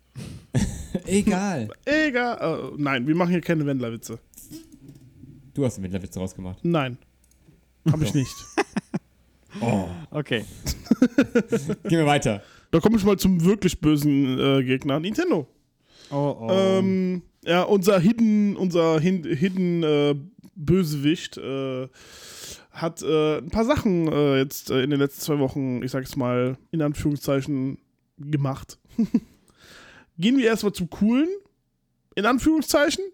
[1.07, 1.69] Egal.
[1.85, 2.73] Egal.
[2.75, 4.19] Äh, nein, wir machen hier keine Wendler-Witze.
[5.55, 6.65] Du hast den Mittlerwitz rausgemacht.
[6.65, 6.97] Nein.
[7.91, 8.58] Hab ich Doch.
[9.55, 9.89] Nicht.
[10.11, 10.45] Okay.
[11.85, 12.43] Gehen wir weiter.
[12.71, 15.47] Da komme ich mal zum wirklich bösen äh, Gegner, Nintendo.
[16.11, 16.49] Oh, oh.
[16.51, 20.15] Ähm, ja, unser Hidden, unser Hin Hidden äh,
[20.55, 21.89] Bösewicht äh,
[22.71, 26.05] hat äh, ein paar Sachen äh, jetzt äh, in den letzten zwei Wochen, ich sag
[26.05, 27.79] es mal, in Anführungszeichen
[28.19, 28.79] gemacht.
[30.19, 31.29] Gehen wir erstmal zum Coolen.
[32.15, 33.05] In Anführungszeichen.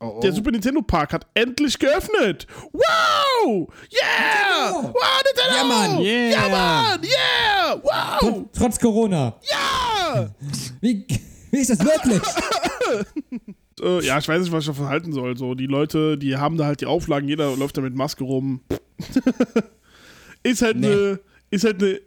[0.00, 2.46] Oh, Der Super Nintendo Park hat endlich geöffnet.
[2.72, 3.68] Wow!
[3.90, 4.70] Yeah!
[4.70, 4.94] Nintendo!
[4.94, 5.56] Wow, Nintendo!
[5.56, 6.00] Ja, Mann!
[6.02, 6.30] Yeah!
[6.30, 7.00] Ja, Mann!
[7.02, 7.82] Yeah!
[7.82, 8.44] Wow!
[8.52, 9.36] Trotz Corona.
[9.50, 10.34] Ja!
[10.80, 11.06] Wie,
[11.50, 12.22] wie ist das wirklich?
[13.82, 15.36] äh, ja, ich weiß nicht, was ich davon halten soll.
[15.36, 18.60] So, die Leute, die haben da halt die Auflagen, jeder läuft da mit Maske rum.
[20.42, 20.86] ist halt Nee.
[20.86, 21.20] eine,
[21.50, 22.00] ist halt eine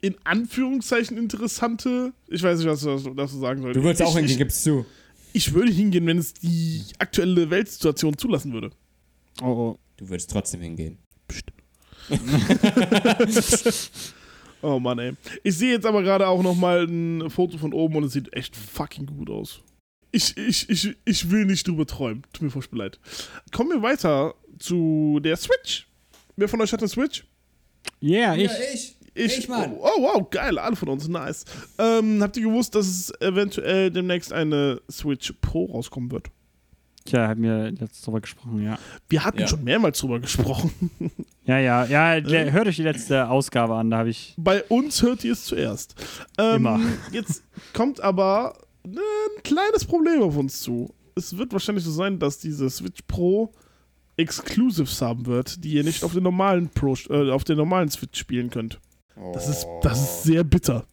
[0.00, 2.12] in Anführungszeichen interessante.
[2.28, 3.72] Ich weiß nicht, was ich dazu sagen soll.
[3.72, 4.84] Du würdest auch hingehen, gibst zu.
[5.32, 8.70] Ich würde hingehen, wenn es die aktuelle Weltsituation zulassen würde.
[9.40, 9.78] oh, oh.
[9.96, 10.98] Du würdest trotzdem hingehen.
[14.62, 15.14] Oh Mann, ey.
[15.42, 18.32] Ich sehe jetzt aber gerade auch noch mal ein Foto von oben und es sieht
[18.32, 19.60] echt fucking gut aus.
[20.12, 22.22] Ich, ich, ich, ich will nicht drüber träumen.
[22.32, 23.00] Tut mir furchtbar leid.
[23.50, 25.88] Kommen wir weiter zu der Switch.
[26.36, 27.24] Wer von euch hat eine Switch?
[28.00, 28.50] Yeah, ich.
[28.72, 28.96] ich.
[29.14, 29.72] Ich, Ich, Mann.
[29.78, 31.44] Oh, oh, wow, geil, alle von uns, nice.
[31.78, 36.28] Ähm, habt ihr gewusst, dass es eventuell demnächst eine Switch Pro rauskommen wird?
[37.04, 38.78] Tja, hat mir letztes drüber gesprochen, ja.
[39.08, 39.48] Wir hatten Ja.
[39.48, 40.72] schon mehrmals drüber gesprochen.
[41.44, 44.32] Ja, ja, ja, le- hört euch die letzte Ausgabe an, da habe ich.
[44.38, 45.96] Bei uns hört ihr es zuerst.
[46.38, 46.80] Ähm, Immer.
[47.12, 47.42] Jetzt
[47.72, 48.56] kommt aber
[48.86, 48.96] ein
[49.42, 50.94] kleines Problem auf uns zu.
[51.16, 53.50] Es wird wahrscheinlich so sein, dass diese Switch Pro
[54.16, 58.20] Exclusives haben wird, die ihr nicht auf den normalen Pro, äh, auf den normalen Switch
[58.20, 58.78] spielen könnt.
[59.32, 60.84] Das ist, das ist sehr bitter.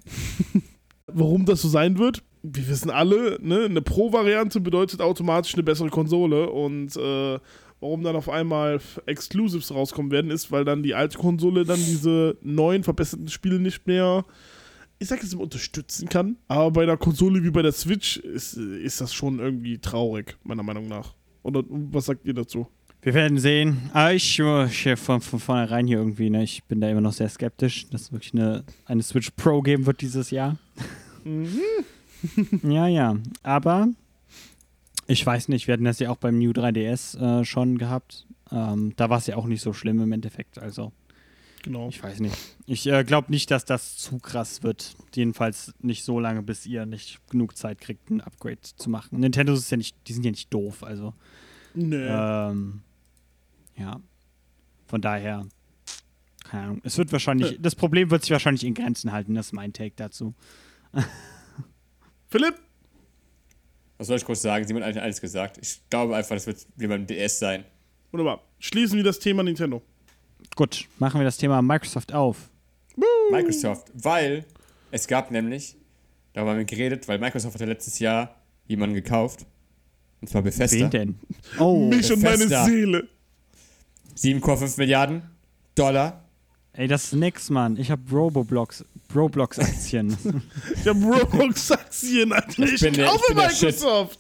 [1.08, 2.24] Warum das so sein wird?
[2.42, 7.40] Wir wissen alle, ne, eine Pro-Variante bedeutet automatisch eine bessere Konsole und äh,
[7.82, 12.38] warum dann auf einmal Exclusives rauskommen werden, ist, weil dann die alte Konsole dann diese
[12.42, 14.26] neuen verbesserten Spiele nicht mehr,
[15.00, 16.38] ich sag jetzt mal, unterstützen kann.
[16.48, 20.64] Aber bei einer Konsole wie bei der Switch ist, ist das schon irgendwie traurig, meiner
[20.64, 21.16] Meinung nach.
[21.44, 22.68] Oder was sagt ihr dazu?
[23.02, 23.90] Wir werden sehen.
[23.94, 27.30] Aber ich, ich von, von vornherein hier irgendwie, ne, ich bin da immer noch sehr
[27.30, 30.58] skeptisch, dass es wirklich eine, eine Switch Pro geben wird dieses Jahr.
[32.64, 33.16] ja, ja.
[33.44, 33.88] Aber
[35.08, 38.28] ich weiß nicht, wir hatten das ja auch beim New 3DS äh, schon gehabt.
[38.52, 40.60] Ähm, da war es ja auch nicht so schlimm im Endeffekt.
[40.60, 40.92] Also,
[41.64, 41.90] Genau.
[41.90, 42.36] ich weiß nicht.
[42.66, 44.96] Ich äh, glaube nicht, dass das zu krass wird.
[45.14, 49.20] Jedenfalls nicht so lange, bis ihr nicht genug Zeit kriegt, ein Upgrade zu machen.
[49.20, 51.14] Nintendo ist ja nicht, die sind ja nicht doof, also.
[51.74, 52.08] Nee.
[52.08, 52.82] Ähm,
[53.80, 54.00] ja.
[54.88, 55.46] Von daher,
[56.50, 56.82] keine Ahnung.
[56.84, 59.94] Es wird wahrscheinlich, das Problem wird sich wahrscheinlich in Grenzen halten, das ist mein Take
[59.96, 60.34] dazu.
[62.30, 62.56] Philipp?
[63.98, 64.66] Was soll ich kurz sagen?
[64.66, 65.58] Simon hat eigentlich alles gesagt.
[65.62, 67.66] Ich glaube einfach, das wird wie beim DS sein.
[68.12, 68.44] Wunderbar.
[68.60, 69.82] Schließen wir das Thema Nintendo.
[70.56, 72.50] Gut, machen wir das Thema Microsoft auf.
[73.32, 74.46] Microsoft, weil
[74.92, 75.76] es gab nämlich,
[76.34, 78.36] darüber haben wir geredet, weil Microsoft hat ja letztes Jahr
[78.68, 79.46] jemanden gekauft.
[80.22, 80.78] Und zwar Bethesda.
[80.78, 81.20] Wen denn?
[81.60, 82.66] Oh, Mich und meine Bethesda.
[82.66, 83.08] Seele.
[84.20, 85.22] 7,5 Milliarden
[85.76, 86.26] Dollar.
[86.74, 87.78] ey, das ist nix, Mann.
[87.78, 88.84] Ich hab Roboblox,
[89.16, 90.18] Roblox-Aktien.
[90.76, 92.64] Ich hab Roblox-Aktien, Alter.
[92.64, 93.34] Ich, ich kaufe.
[93.34, 94.20] Microsoft.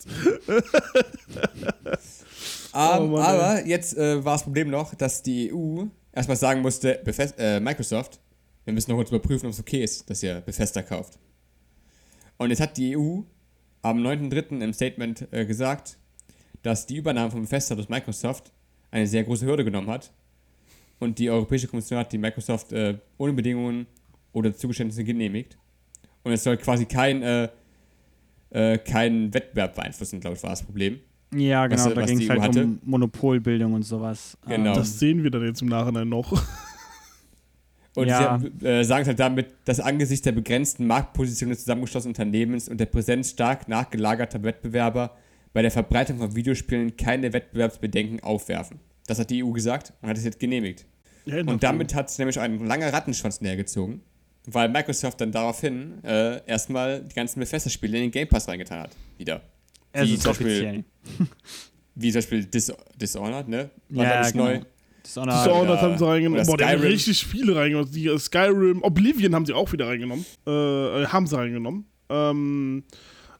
[2.71, 6.61] Aber, Oh Mann, aber jetzt äh, war das Problem noch, dass die EU erstmal sagen
[6.61, 8.19] musste, Bethesda, äh, Microsoft,
[8.65, 11.17] wir müssen noch kurz überprüfen, ob es okay ist, dass ihr Bethesda kauft.
[12.37, 13.21] Und jetzt hat die EU
[13.81, 14.61] am 9.3.
[14.61, 15.97] im Statement äh, gesagt,
[16.61, 18.51] dass die Übernahme von Bethesda durch Microsoft
[18.91, 20.11] eine sehr große Hürde genommen hat.
[20.99, 23.85] Und die Europäische Kommission hat die Microsoft äh, ohne Bedingungen
[24.33, 25.57] oder Zugeständnisse genehmigt.
[26.23, 27.49] Und es soll quasi kein, äh,
[28.49, 30.99] äh, keinen Wettbewerb beeinflussen, glaube ich, war das Problem.
[31.33, 31.85] ja, genau.
[31.85, 32.63] Was- da ging es halt hatte.
[32.65, 34.37] um Monopolbildung und sowas.
[34.47, 34.71] Genau.
[34.71, 36.31] Ähm, Das sehen wir dann jetzt im Nachhinein noch.
[37.95, 38.39] Und Ja.
[38.39, 42.77] sie äh, sagen es halt damit, dass angesichts der begrenzten Marktposition des zusammengeschlossenen Unternehmens und
[42.79, 45.15] der Präsenz stark nachgelagerter Wettbewerber
[45.53, 48.79] bei der Verbreitung von Videospielen keine Wettbewerbsbedenken aufwerfen.
[49.07, 50.85] Das hat die EU gesagt und hat es jetzt genehmigt.
[51.25, 54.01] Ja, Und damit hat es nämlich einen langen Rattenschwanz nähergezogen,
[54.45, 58.91] weil Microsoft dann daraufhin äh, erstmal die ganzen Bethesda-Spiele in den Game Pass reingetan hat.
[59.17, 59.41] Wieder.
[59.91, 60.83] es wie zum Beispiel-.
[61.95, 63.69] Wie zum Beispiel Dis Dishonored, ne?
[63.89, 64.45] War Ja, nicht genau.
[64.45, 64.61] neu.
[65.05, 66.45] Dishonored, Dishonored haben sie reingenommen.
[66.45, 66.91] Boah, die haben Skyrim.
[66.91, 67.91] richtig viele reingenommen.
[67.91, 70.25] Die, äh, Skyrim, Oblivion haben sie auch wieder reingenommen.
[70.47, 70.51] Äh,
[71.03, 71.85] äh, haben sie reingenommen.
[72.09, 72.83] Ähm,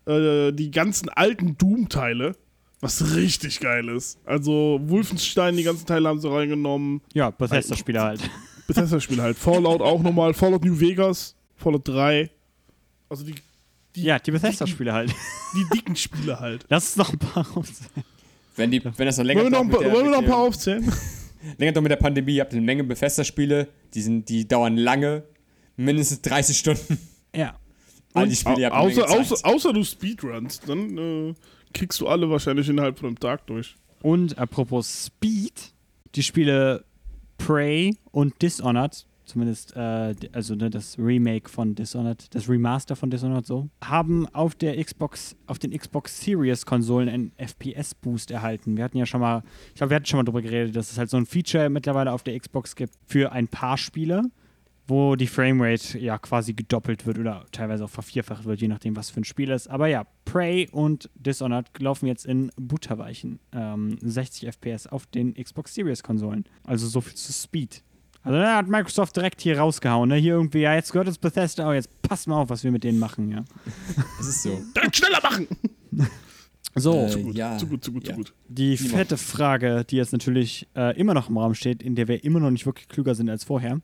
[0.09, 2.35] äh, die ganzen alten Doom-Teile,
[2.81, 4.17] was richtig geil ist.
[4.25, 7.01] Also Wolfenstein, die ganzen Teile haben sie reingenommen.
[7.13, 8.21] Ja, Bethesda-Spieler halt.
[8.67, 9.37] Bethesda-Spiele halt.
[9.37, 10.33] Fallout auch nochmal.
[10.33, 11.35] Fallout New Vegas.
[11.55, 12.29] Fallout 3.
[13.09, 13.35] Also die,
[13.95, 15.13] die, Ja, die Bethesda-Spieler halt.
[15.55, 16.65] die dicken Spiele halt.
[16.69, 17.71] Lass es noch ein paar raus.
[18.55, 20.37] Wenn, die, wenn das noch länger Wollen wir noch der- wollen wir noch ein paar
[20.39, 20.91] aufzählen?
[21.57, 25.23] länger doch mit der Pandemie, ihr habt eine Menge Bethesda-Spiele, die, sind, die dauern lange,
[25.77, 26.97] mindestens 30 Stunden.
[27.35, 27.55] Ja.
[28.13, 31.33] All die Spiele, ihr außer, außer, außer du Speedruns, dann äh,
[31.73, 33.75] kriegst du alle wahrscheinlich innerhalb von einem Tag durch.
[34.01, 35.73] Und apropos Speed,
[36.15, 36.85] die Spiele
[37.37, 43.45] Prey und Dishonored, zumindest äh, also ne, das Remake von Dishonored, das Remaster von Dishonored
[43.45, 48.75] so, haben auf der Xbox, auf den Xbox Series Konsolen einen FPS-Boost erhalten.
[48.75, 50.97] Wir hatten ja schon mal, ich glaube, wir hatten schon mal drüber geredet, dass es
[50.97, 54.23] halt so ein Feature mittlerweile auf der Xbox gibt für ein paar Spiele,
[54.89, 59.09] wo die Framerate ja quasi gedoppelt wird oder teilweise auch vervierfacht wird, je nachdem, was
[59.09, 59.67] für ein Spiel ist.
[59.67, 63.39] Aber ja, Prey und Dishonored laufen jetzt in Butterweichen.
[63.51, 66.45] Ähm, 60 FPS auf den Xbox Series Konsolen.
[66.65, 67.83] Also so viel zu Speed.
[68.23, 70.15] Also da hat Microsoft direkt hier rausgehauen, ne?
[70.15, 72.83] Hier irgendwie, ja, jetzt gehört es Bethesda, oh, jetzt passt mal auf, was wir mit
[72.83, 73.45] denen machen, ja.
[74.17, 74.61] Das ist so.
[74.75, 75.47] Direkt schneller machen!
[76.75, 77.57] So, Äh, Zu gut, ja.
[77.57, 78.13] zu gut, zu gut, ja.
[78.13, 78.33] zu gut.
[78.47, 82.23] die fette Frage, die jetzt natürlich äh, immer noch im Raum steht, in der wir
[82.23, 83.81] immer noch nicht wirklich klüger sind als vorher.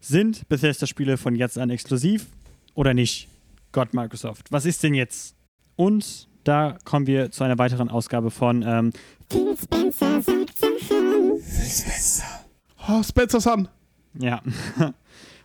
[0.00, 2.26] Sind Bethesda-Spiele von jetzt an exklusiv
[2.74, 3.28] oder nicht?
[3.72, 4.52] Gott, Microsoft.
[4.52, 5.34] Was ist denn jetzt?
[5.76, 8.92] Und da kommen wir zu einer weiteren Ausgabe von ähm,
[12.88, 13.68] Oh, Spencer Sun.
[14.18, 14.42] Ja.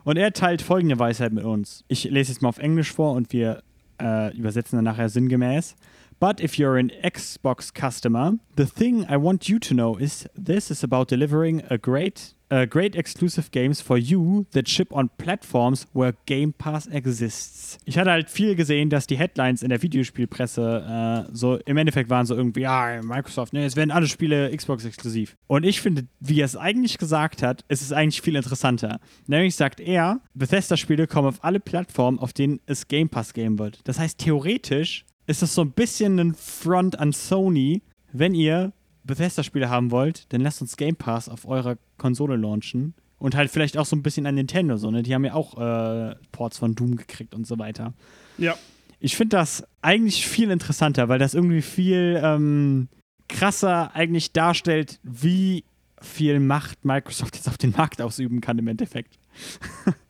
[0.03, 1.83] Und er teilt folgende Weisheit mit uns.
[1.87, 3.61] Ich lese jetzt mal auf Englisch vor und wir
[4.01, 5.75] äh, übersetzen dann nachher sinngemäß.
[6.21, 10.69] But if you're an Xbox customer, the thing I want you to know is this
[10.69, 15.87] is about delivering a great, uh, great exclusive games for you that ship on platforms
[15.93, 17.79] where Game Pass exists.
[17.85, 22.11] Ich hatte halt viel gesehen, dass die Headlines in der Videospielpresse äh, so im Endeffekt
[22.11, 25.35] waren so irgendwie, ja, Microsoft, ne, es werden alle Spiele Xbox exklusiv.
[25.47, 28.99] Und ich finde, wie er es eigentlich gesagt hat, ist es eigentlich viel interessanter.
[29.25, 33.79] Nämlich sagt er, Bethesda-Spiele kommen auf alle Plattformen, auf denen es Game Pass geben wird.
[33.85, 37.81] Das heißt, theoretisch ist das so ein bisschen ein Front an Sony,
[38.11, 38.73] wenn ihr
[39.03, 42.93] Bethesda-Spiele haben wollt, dann lasst uns Game Pass auf eurer Konsole launchen.
[43.17, 45.03] Und halt vielleicht auch so ein bisschen an Nintendo, so, ne?
[45.03, 47.93] Die haben ja auch äh, Ports von Doom gekriegt und so weiter.
[48.39, 48.55] Ja.
[48.99, 52.87] Ich finde das eigentlich viel interessanter, weil das irgendwie viel ähm,
[53.29, 55.63] krasser eigentlich darstellt, wie
[56.01, 59.19] viel Macht Microsoft jetzt auf den Markt ausüben kann im Endeffekt.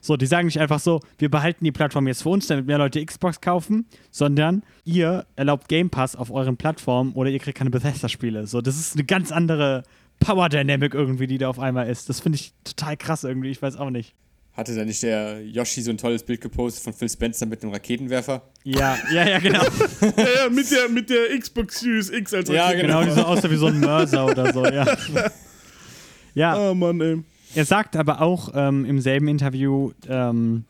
[0.00, 2.78] so, die sagen nicht einfach so, wir behalten die Plattform jetzt für uns, damit mehr
[2.78, 7.70] Leute Xbox kaufen, sondern ihr erlaubt Game Pass auf euren Plattformen oder ihr kriegt keine
[7.70, 8.46] Bethesda-Spiele.
[8.46, 9.82] So, das ist eine ganz andere
[10.18, 12.08] Power Dynamic irgendwie, die da auf einmal ist.
[12.08, 14.14] Das finde ich total krass irgendwie, ich weiß auch nicht.
[14.52, 17.72] Hatte da nicht der Yoshi so ein tolles Bild gepostet von Phil Spencer mit einem
[17.72, 18.42] Raketenwerfer?
[18.64, 19.62] Ja, ja, ja, genau.
[20.16, 22.82] ja, ja, mit der, mit der Xbox Series X als Ja, Rakete.
[22.86, 24.86] Genau, die so aussah wie so ein Mörser oder so, ja.
[26.34, 27.22] Ja, Ah, Mann, ey.
[27.54, 30.64] Er sagt aber auch ähm, im selben Interview, ähm,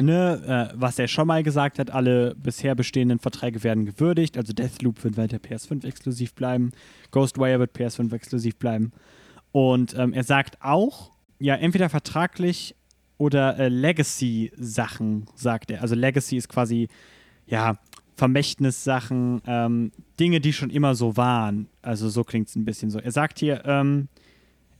[0.00, 4.36] ne, äh, was er schon mal gesagt hat, alle bisher bestehenden Verträge werden gewürdigt.
[4.36, 6.72] Also Deathloop wird weiter PS5 exklusiv bleiben,
[7.10, 8.92] Ghostwire wird PS5 exklusiv bleiben.
[9.52, 12.74] Und ähm, er sagt auch, ja, entweder vertraglich
[13.16, 15.82] oder äh, Legacy-Sachen, sagt er.
[15.82, 16.88] Also Legacy ist quasi,
[17.46, 17.78] ja,
[18.16, 21.68] Vermächtnissachen, ähm, Dinge, die schon immer so waren.
[21.82, 22.98] Also so klingt es ein bisschen so.
[22.98, 24.08] Er sagt hier, ähm,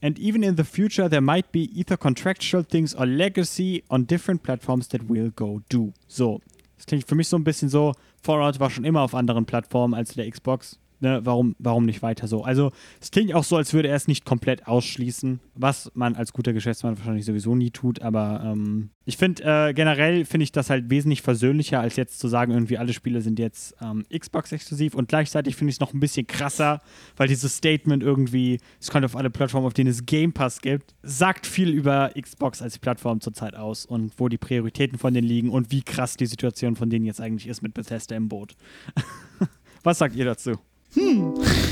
[0.01, 4.43] and even in the future there might be either contractual things or legacy on different
[4.43, 5.93] platforms that will go do.
[6.07, 6.41] So,
[6.77, 9.95] das klingt für mich so ein bisschen so, Fallout war schon immer auf anderen Plattformen
[9.95, 10.79] als der Xbox.
[11.01, 12.43] Ne, warum, warum nicht weiter so?
[12.43, 16.33] Also, es klingt auch so, als würde er es nicht komplett ausschließen, was man als
[16.33, 18.03] guter Geschäftsmann wahrscheinlich sowieso nie tut.
[18.03, 22.27] Aber ähm, ich finde, äh, generell finde ich das halt wesentlich versöhnlicher, als jetzt zu
[22.27, 24.95] sagen, irgendwie alle Spiele sind jetzt ähm, Xbox-exklusiv.
[24.95, 26.81] Und gleichzeitig finde ich es noch ein bisschen krasser,
[27.17, 30.97] weil dieses Statement irgendwie, es kommt auf alle Plattformen, auf denen es Game Pass gibt,
[31.03, 35.51] sagt viel über Xbox als Plattform zurzeit aus und wo die Prioritäten von denen liegen
[35.51, 38.57] und wie krass die Situation von denen jetzt eigentlich ist mit Bethesda im Boot.
[39.85, 40.59] was sagt ihr dazu?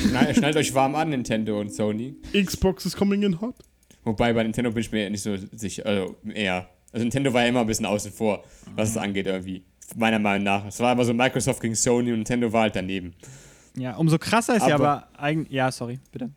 [0.09, 2.17] Schneid, schnallt euch warm an, Nintendo und Sony.
[2.33, 3.55] Xbox is coming in hot.
[4.05, 6.69] Wobei bei Nintendo bin ich mir nicht so sicher, also eher.
[6.93, 8.45] Also Nintendo war ja immer ein bisschen außen vor,
[8.77, 9.65] was es angeht irgendwie.
[9.97, 10.67] Meiner Meinung nach.
[10.67, 13.15] Es war immer so Microsoft gegen Sony und Nintendo war halt daneben.
[13.77, 15.53] Ja, umso krasser ist ja Aber- aber eigentlich.
[15.53, 16.31] Ja, sorry, bitte.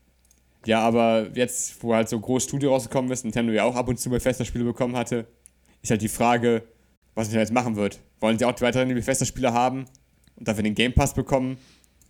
[0.65, 3.97] Ja, aber jetzt, wo halt so groß Studio rausgekommen ist, Nintendo ja auch ab und
[3.99, 5.25] zu Bethesda-Spiele bekommen hatte,
[5.81, 6.63] ist halt die Frage,
[7.15, 7.99] was Nintendo jetzt machen wird.
[8.19, 9.85] Wollen sie auch weiterhin die Bethesda-Spiele haben
[10.35, 11.57] und dafür den Game Pass bekommen?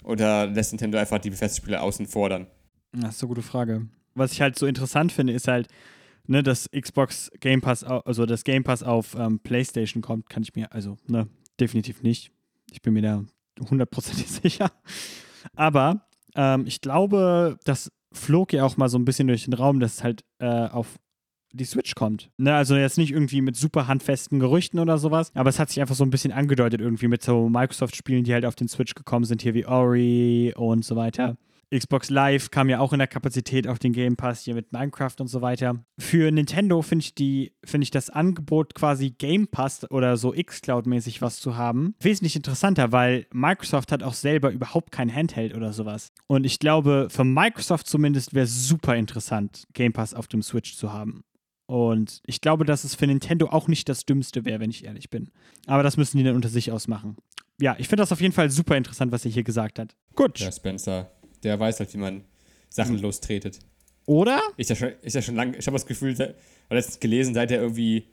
[0.04, 2.48] Oder lässt Nintendo einfach die Bethesda-Spiele außen vor dann?
[2.92, 3.88] Das ist eine gute Frage.
[4.16, 5.68] Was ich halt so interessant finde, ist halt,
[6.26, 10.56] ne, dass Xbox Game Pass, also das Game Pass auf ähm, PlayStation kommt, kann ich
[10.56, 11.28] mir, also, ne,
[11.60, 12.32] definitiv nicht.
[12.72, 13.24] Ich bin mir da
[13.70, 14.72] hundertprozentig sicher.
[15.56, 19.80] Aber ähm, ich glaube, das flog ja auch mal so ein bisschen durch den Raum,
[19.80, 21.00] dass es halt äh, auf
[21.54, 22.30] die Switch kommt.
[22.38, 25.82] Ne, also jetzt nicht irgendwie mit super handfesten Gerüchten oder sowas, aber es hat sich
[25.82, 29.26] einfach so ein bisschen angedeutet irgendwie mit so Microsoft-Spielen, die halt auf den Switch gekommen
[29.26, 31.38] sind, hier wie Ori und so weiter.
[31.76, 35.14] Xbox Live kam ja auch in der Kapazität auf den Game Pass hier mit Minecraft
[35.20, 35.84] und so weiter.
[36.00, 40.88] Für Nintendo finde ich die finde ich das Angebot quasi Game Pass oder so xCloud
[40.88, 45.72] mäßig was zu haben wesentlich interessanter, weil Microsoft hat auch selber überhaupt kein Handheld oder
[45.72, 46.12] sowas.
[46.28, 50.76] Und ich glaube, für Microsoft zumindest wäre es super interessant Game Pass auf dem Switch
[50.76, 51.24] zu haben.
[51.70, 55.12] Und ich glaube, dass es für Nintendo auch nicht das Dümmste wäre, wenn ich ehrlich
[55.12, 55.30] bin.
[55.68, 57.16] Aber das müssen die dann unter sich ausmachen.
[57.62, 59.96] Ja, ich finde das auf jeden Fall super interessant, was er hier gesagt hat.
[60.16, 60.40] Gut.
[60.40, 61.12] Der Spencer,
[61.44, 62.24] der weiß halt, wie man
[62.70, 63.60] Sachen lostretet.
[64.08, 64.42] Oder?
[64.58, 66.16] Ist ja schon, ist ja schon lang, ich habe das Gefühl,
[66.72, 68.08] letztens gelesen, seit er irgendwie,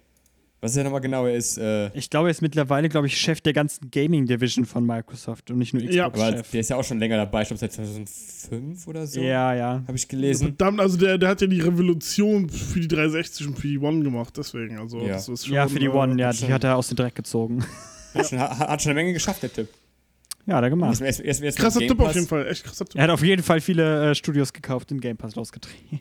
[0.60, 3.18] was ist er nochmal genau, er ist, äh, Ich glaube, er ist mittlerweile, glaube ich,
[3.20, 6.06] Chef der ganzen Gaming-Division von Microsoft und nicht nur Ja.
[6.06, 6.50] aber Xbox-Chef.
[6.50, 9.82] der ist ja auch schon länger dabei, ich glaube seit 2005 oder so, Ja, ja.
[9.86, 10.48] habe ich gelesen.
[10.48, 14.02] Verdammt, also der, der hat ja die Revolution für die 360 und für die One
[14.02, 14.78] gemacht, deswegen.
[14.78, 15.08] Also Ja.
[15.14, 17.14] das ist schon, Ja, für die äh, One, ja, die hat er aus dem Dreck
[17.14, 17.64] gezogen.
[18.14, 19.68] Hat schon, hat, schon eine Menge geschafft, der Typ.
[20.46, 21.00] Ja, hat er gemacht.
[21.00, 22.26] Erst, erst, erst Krasser Tipp auf jeden.
[22.26, 22.96] Fall, echt krasser Tipp.
[22.96, 26.00] Er hat auf jeden Fall viele äh, Studios gekauft und Game Pass losgetreten.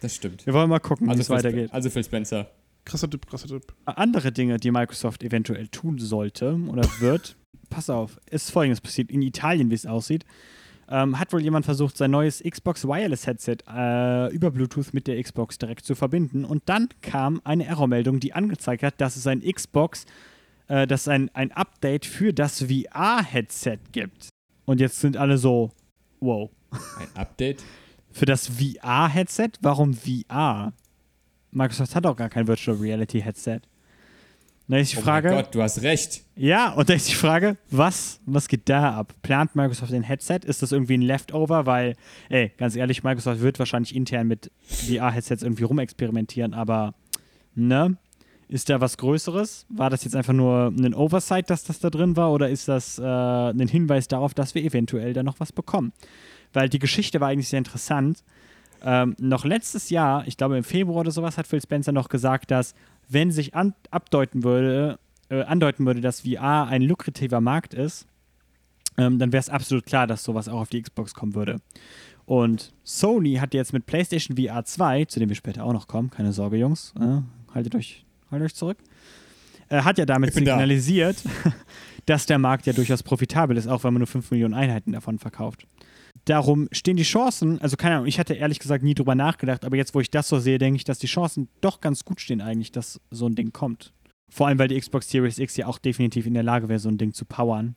[0.00, 0.44] Das stimmt.
[0.44, 1.72] Wir wollen mal gucken, wie Also es Phil, weitergeht.
[1.72, 2.50] Also Phil Spencer.
[2.84, 3.74] Krasser Tipp, krasser Tipp.
[3.84, 7.36] Andere Dinge, die Microsoft eventuell tun sollte oder wird,
[7.70, 9.10] pass auf, ist folgendes passiert.
[9.10, 10.24] In Italien, wie es aussieht,
[10.88, 15.22] ähm, hat wohl jemand versucht, sein neues Xbox Wireless Headset äh, über Bluetooth mit der
[15.22, 16.44] Xbox direkt zu verbinden.
[16.44, 20.04] Und dann kam eine Errormeldung, die angezeigt hat, dass es ein Xbox,
[20.66, 24.30] äh, dass es ein, ein Update für das VR-Headset gibt.
[24.64, 25.70] Und jetzt sind alle so,
[26.18, 26.50] wow.
[26.70, 27.62] Ein Update.
[28.12, 29.50] Für das VR-Headset?
[29.60, 30.72] Warum VR?
[31.52, 33.60] Microsoft hat auch gar kein Virtual Reality Headset.
[34.68, 36.22] Da ist die Oh Frage, mein Gott, du hast recht.
[36.36, 39.14] ja, und da ist die Frage, was, was geht da ab?
[39.22, 40.40] Plant Microsoft ein Headset?
[40.44, 41.66] Ist das irgendwie ein Leftover?
[41.66, 41.96] Weil,
[42.28, 46.94] ey, ganz ehrlich, Microsoft wird wahrscheinlich intern mit VR-Headsets irgendwie rumexperimentieren, aber,
[47.56, 47.96] ne?
[48.46, 49.66] Ist da was Größeres?
[49.68, 52.32] War das jetzt einfach nur ein Oversight, dass das da drin war?
[52.32, 55.92] Oder ist das äh, ein Hinweis darauf, dass wir eventuell da noch was bekommen?
[56.52, 58.24] Weil die Geschichte war eigentlich sehr interessant.
[58.82, 62.50] Ähm, noch letztes Jahr, ich glaube im Februar oder sowas, hat Phil Spencer noch gesagt,
[62.50, 62.74] dass
[63.08, 64.98] wenn sich an, abdeuten würde,
[65.28, 68.06] äh, andeuten würde, dass VR ein lukrativer Markt ist,
[68.96, 71.60] ähm, dann wäre es absolut klar, dass sowas auch auf die Xbox kommen würde.
[72.26, 76.10] Und Sony hat jetzt mit PlayStation VR 2, zu dem wir später auch noch kommen,
[76.10, 77.22] keine Sorge, Jungs, äh,
[77.54, 78.78] haltet, euch, haltet euch zurück,
[79.68, 80.52] äh, hat ja damit bin da.
[80.52, 81.16] signalisiert,
[82.06, 85.18] dass der Markt ja durchaus profitabel ist, auch wenn man nur 5 Millionen Einheiten davon
[85.18, 85.66] verkauft.
[86.30, 89.76] Darum stehen die Chancen, also keine Ahnung, ich hatte ehrlich gesagt nie drüber nachgedacht, aber
[89.76, 92.40] jetzt, wo ich das so sehe, denke ich, dass die Chancen doch ganz gut stehen
[92.40, 93.92] eigentlich, dass so ein Ding kommt.
[94.30, 96.88] Vor allem, weil die Xbox Series X ja auch definitiv in der Lage wäre, so
[96.88, 97.74] ein Ding zu powern.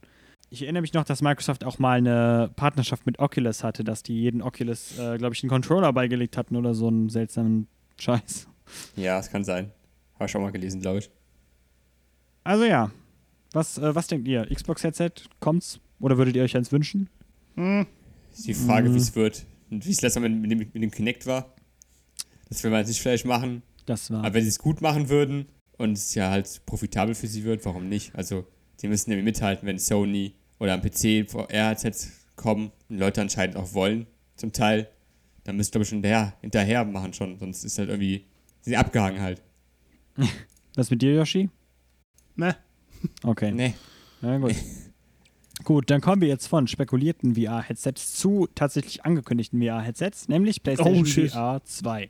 [0.52, 4.22] Ich erinnere mich noch, dass Microsoft auch mal eine Partnerschaft mit Oculus hatte, dass die
[4.22, 7.66] jeden Oculus, äh, glaube ich, einen Controller beigelegt hatten oder so einen seltsamen
[8.00, 8.48] Scheiß.
[8.96, 9.72] Ja, es kann sein.
[10.20, 11.10] Habe ich auch mal gelesen, glaube ich.
[12.44, 12.92] Also ja,
[13.52, 14.46] was, äh, was denkt ihr?
[14.46, 15.80] Xbox-Headset, kommt's?
[16.00, 17.10] Oder würdet ihr euch eins wünschen?
[17.56, 17.88] Hm,
[18.34, 18.96] Ist die Frage, Mhm.
[18.96, 19.46] wie es wird.
[19.70, 21.54] Und wie es letztes Mal mit, mit, dem, mit dem Kinect war.
[22.50, 23.64] Das will man jetzt nicht vielleicht machen.
[23.86, 24.24] Das war.
[24.24, 25.48] Aber wenn sie es gut machen würden
[25.78, 28.14] und es ja halt profitabel für sie wird, warum nicht?
[28.16, 28.46] Also,
[28.78, 33.74] sie müssen nämlich mithalten, wenn Sony oder am PC VR-Headsets kommen und Leute anscheinend auch
[33.74, 34.90] wollen, zum Teil,
[35.44, 38.26] dann müsst ihr, glaube ich, schon hinterher, hinterher machen schon, sonst ist halt irgendwie,
[38.62, 39.42] sie abgehangen halt.
[40.76, 41.50] Was mit dir, Yoshi?
[42.36, 42.56] Ne?
[43.24, 43.52] Okay.
[43.52, 43.74] Nee.
[44.22, 44.56] Ja, gut.
[45.64, 51.28] gut, dann kommen wir jetzt von spekulierten VR-Headsets zu tatsächlich angekündigten VR-Headsets, nämlich PlayStation Oh.
[51.30, 52.10] VR 2.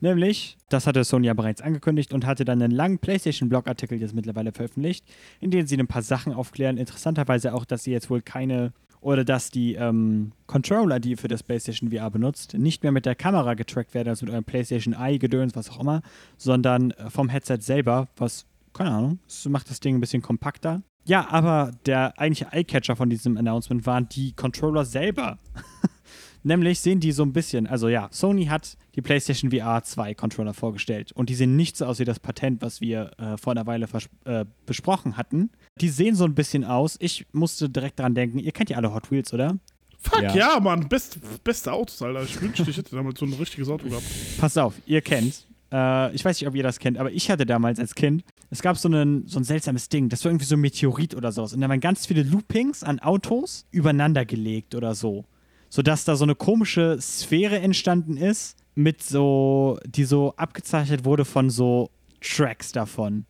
[0.00, 4.50] Nämlich, das hatte Sony ja bereits angekündigt und hatte dann einen langen PlayStation-Blog-Artikel jetzt mittlerweile
[4.50, 5.06] veröffentlicht,
[5.38, 6.76] in dem sie ein paar Sachen aufklären.
[6.76, 11.28] Interessanterweise auch, dass sie jetzt wohl keine oder dass die ähm, Controller, die ihr für
[11.28, 14.94] das PlayStation VR benutzt, nicht mehr mit der Kamera getrackt werden, also mit eurem PlayStation
[14.94, 16.02] Eye, Gedöns, was auch immer,
[16.36, 19.18] sondern äh, vom Headset selber, was, keine Ahnung,
[19.48, 20.82] macht das Ding ein bisschen kompakter.
[21.04, 25.38] Ja, aber der eigentliche Eyecatcher von diesem Announcement waren die Controller selber.
[26.44, 30.54] Nämlich sehen die so ein bisschen, also ja, Sony hat die PlayStation VR 2 Controller
[30.54, 33.66] vorgestellt und die sehen nicht so aus wie das Patent, was wir äh, vor einer
[33.66, 33.86] Weile
[34.24, 35.50] äh, besprochen hatten.
[35.80, 36.96] Die sehen so ein bisschen aus.
[36.98, 39.56] Ich musste direkt daran denken, ihr kennt ja alle Hot Wheels, oder?
[39.98, 40.34] Fuck Ja.
[40.34, 40.88] ja, Mann.
[40.88, 42.24] Best, beste Autos, Alter.
[42.24, 44.04] Ich wünschte, ich hätte damals so ein richtiges Auto gehabt.
[44.38, 45.46] Pass auf, ihr kennt.
[45.72, 48.62] Äh, ich weiß nicht, ob ihr das kennt, aber ich hatte damals als Kind, es
[48.62, 51.54] gab so, einen, so ein seltsames Ding, das war irgendwie so ein Meteorit oder sowas.
[51.54, 55.24] Und da waren ganz viele Loopings an Autos übereinander gelegt oder so.
[55.70, 61.50] Sodass da so eine komische Sphäre entstanden ist, mit so, die so abgezeichnet wurde von
[61.50, 61.90] so
[62.20, 63.24] Tracks davon.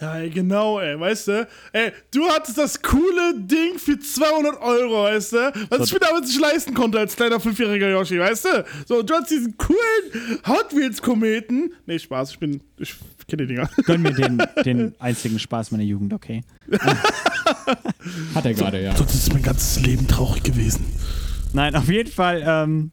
[0.00, 1.48] Ja, ey, genau, ey, weißt du?
[1.72, 5.52] Ey, du hattest das coole Ding für 200 Euro, weißt du?
[5.70, 5.84] Was So.
[5.84, 8.64] ich mir damals nicht leisten konnte als kleiner fünfjähriger Yoshi, weißt du?
[8.86, 11.72] So, du hast diesen coolen Hot Wheels Kometen.
[11.86, 12.96] Nee, Spaß, ich bin, ich
[13.28, 13.70] kenne die Dinger.
[13.84, 16.42] Gönn mir den, den einzigen Spaß meiner Jugend, okay?
[18.34, 18.96] Hat er gerade, ja.
[18.96, 20.84] Sonst ist mein ganzes Leben traurig gewesen.
[21.52, 22.42] Nein, auf jeden Fall.
[22.44, 22.90] Ähm,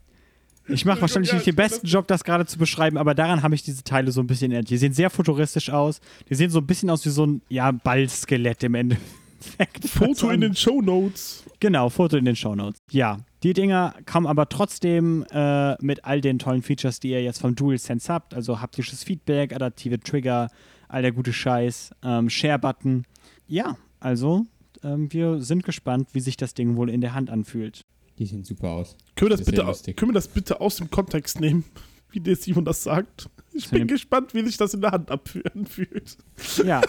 [0.69, 3.63] ich mache wahrscheinlich nicht den besten Job, das gerade zu beschreiben, aber daran habe ich
[3.63, 4.69] diese Teile so ein bisschen erinnert.
[4.69, 5.99] Die sehen sehr futuristisch aus.
[6.29, 9.85] Die sehen so ein bisschen aus wie so ein ja, Ballskelett im Endeffekt.
[9.85, 11.43] Foto in den Show Notes.
[11.59, 12.79] Genau, Foto in den Shownotes.
[12.91, 17.41] Ja, die Dinger kommen aber trotzdem äh, mit all den tollen Features, die ihr jetzt
[17.41, 18.33] vom DualSense habt.
[18.33, 20.49] Also haptisches Feedback, adaptive Trigger,
[20.87, 23.05] all der gute Scheiß, ähm, Share-Button.
[23.47, 24.45] Ja, also
[24.83, 27.85] ähm, wir sind gespannt, wie sich das Ding wohl in der Hand anfühlt.
[28.19, 28.95] Die sehen super aus.
[29.15, 29.97] Können wir das, Das bitte, lustig.
[29.97, 31.63] können wir das bitte aus dem Kontext nehmen,
[32.11, 33.29] wie der Simon das sagt?
[33.53, 36.17] Ich bin gespannt, wie sich das in der Hand abführen fühlt.
[36.63, 36.81] Ja.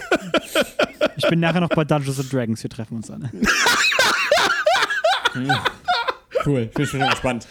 [1.16, 2.62] ich bin nachher noch bei Dungeons and Dragons.
[2.62, 3.30] Wir treffen uns dann.
[6.44, 7.46] Cool, ich bin schon gespannt.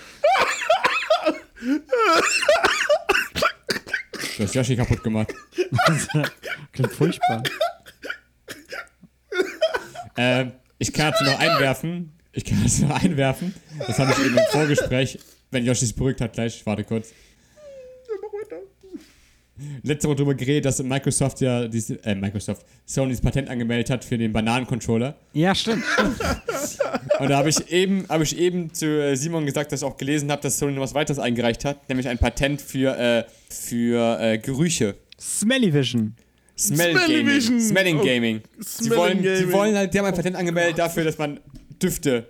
[4.38, 5.34] Du hast Yoshi kaputt gemacht.
[6.72, 7.44] Klingt furchtbar.
[10.16, 12.14] Ähm, ich kann dazu noch einwerfen.
[12.34, 13.54] Ich kann dazu noch einwerfen.
[13.88, 15.18] Das habe ich eben im Vorgespräch,
[15.52, 16.64] wenn Yoshi sich beruhigt hat, gleich.
[16.66, 17.10] Warte kurz.
[19.84, 24.06] Letzte Woche drüber geredet, dass Microsoft ja diese, äh, Microsoft, Sony das Patent angemeldet hat
[24.06, 25.18] für den Bananencontroller.
[25.34, 25.84] Ja, stimmt.
[27.20, 29.98] Und da habe ich eben, habe ich eben zu äh, Simon gesagt, dass ich auch
[29.98, 34.18] gelesen habe, dass Sony noch was weiteres eingereicht hat, nämlich ein Patent für, äh, für
[34.22, 34.96] äh, Gerüche.
[35.20, 36.16] Smelly Vision.
[36.58, 37.36] Smell Smelly Gaming.
[37.36, 37.60] Vision.
[37.60, 38.42] Smelling Oh, Gaming.
[38.60, 39.52] sie, Smelling wollen, sie Gaming.
[39.52, 41.40] wollen halt, die haben ein Patent angemeldet dafür, dass man
[41.80, 42.28] Düfte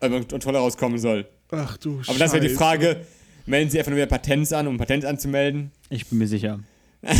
[0.00, 1.26] äh, und Kontrolle rauskommen soll.
[1.50, 2.58] Ach du Aber das wäre die Scheiße.
[2.58, 3.06] Frage,
[3.46, 5.70] melden sie einfach nur wieder Patents an, um ein Patent anzumelden?
[5.90, 6.60] Ich bin mir sicher.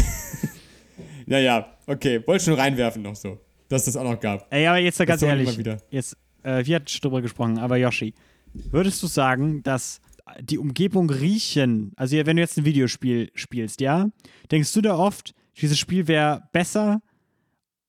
[1.26, 3.38] Naja, okay, wollte nur reinwerfen noch so,
[3.68, 4.52] dass es das auch noch gab.
[4.52, 5.58] Ey, aber jetzt mal ganz ehrlich.
[5.90, 8.14] Jetzt, äh, wir hatten schon drüber gesprochen, aber Yoshi,
[8.52, 10.00] würdest du sagen, dass
[10.40, 14.10] die Umgebung riechen, also wenn du jetzt ein Videospiel spielst, ja,
[14.50, 17.00] denkst du da oft, dieses Spiel wäre besser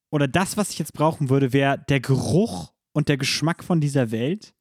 [0.10, 4.12] oder das, was ich jetzt brauchen würde, wäre der Geruch und der Geschmack von dieser
[4.12, 4.54] Welt?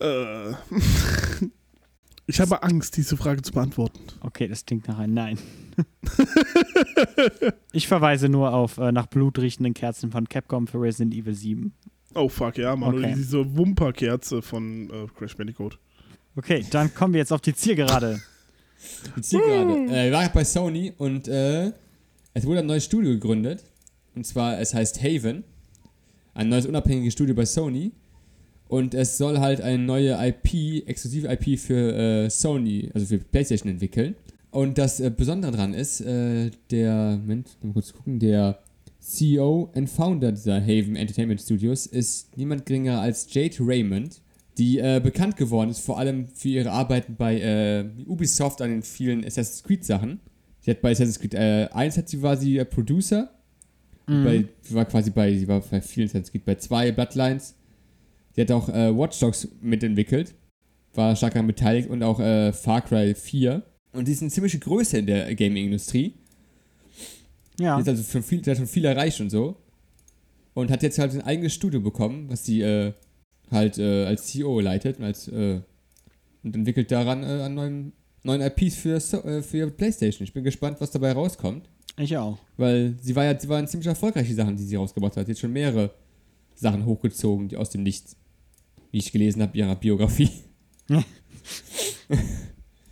[0.00, 0.52] Äh,
[2.26, 4.00] ich habe Angst, diese Frage zu beantworten.
[4.20, 5.38] Okay, das klingt nach einem Nein.
[7.72, 11.74] ich verweise nur auf äh, nach Blut riechenden Kerzen von Capcom für Resident Evil 7.
[12.14, 12.96] Oh fuck, ja, Mann.
[12.96, 13.14] Okay.
[13.16, 15.78] Diese Wumperkerze von äh, Crash Bandicoot.
[16.36, 18.20] Okay, dann kommen wir jetzt auf die Zielgerade.
[19.16, 19.92] Die Zielgerade.
[19.92, 21.72] Äh, wir waren bei Sony und äh,
[22.34, 23.64] es wurde ein neues Studio gegründet.
[24.14, 25.44] Und zwar, es heißt Haven.
[26.34, 27.92] Ein neues unabhängiges Studio bei Sony.
[28.66, 33.70] Und es soll halt eine neue IP, exklusive IP für äh, Sony, also für PlayStation
[33.70, 34.16] entwickeln.
[34.50, 38.58] Und das äh, Besondere daran ist, äh, der, Moment, mal kurz gucken, der
[39.00, 44.20] CEO und Founder dieser Haven Entertainment Studios ist niemand geringer als Jade Raymond,
[44.56, 48.82] die äh, bekannt geworden ist, vor allem für ihre Arbeiten bei äh, Ubisoft an den
[48.82, 50.20] vielen Assassin's Creed Sachen.
[50.60, 52.64] Sie hat bei Assassin's Creed äh, 1 hat sie, war sie äh,
[54.06, 54.24] Producer.
[54.24, 57.54] Bei, sie war quasi bei, sie war bei vielen Assassin's Creed, bei zwei Bloodlines.
[58.34, 60.34] Sie hat auch äh, Watch Dogs mitentwickelt,
[60.94, 63.62] war stark daran beteiligt und auch äh, Far Cry 4.
[63.92, 66.14] Und sie ist eine ziemliche Größe in der Gaming-Industrie.
[67.58, 67.76] Ja.
[67.76, 69.56] Sie hat also schon viel, hat schon viel erreicht und so.
[70.54, 72.92] und hat jetzt halt ein eigenes Studio bekommen, was sie äh,
[73.50, 75.60] halt äh, als CEO leitet und, als, äh,
[76.42, 80.24] und entwickelt daran äh, an neuen, neuen IPs für, äh, für PlayStation.
[80.24, 82.38] Ich bin gespannt, was dabei rauskommt, Ich auch.
[82.56, 85.28] weil sie war ja sie waren ziemlich erfolgreich, die Sachen, die sie rausgebracht hat.
[85.28, 85.90] Jetzt schon mehrere
[86.54, 88.16] Sachen hochgezogen, die aus dem Nichts,
[88.90, 90.30] wie ich gelesen habe, ihrer Biografie.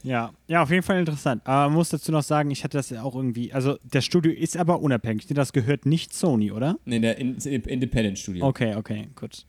[0.05, 1.43] Ja, ja, auf jeden Fall interessant.
[1.45, 4.33] Aber man muss dazu noch sagen, ich hatte das ja auch irgendwie, also das Studio
[4.33, 5.29] ist aber unabhängig.
[5.29, 6.77] Das gehört nicht Sony, oder?
[6.85, 8.45] Ne, der In Independent Studio.
[8.47, 9.47] Okay, okay, gut.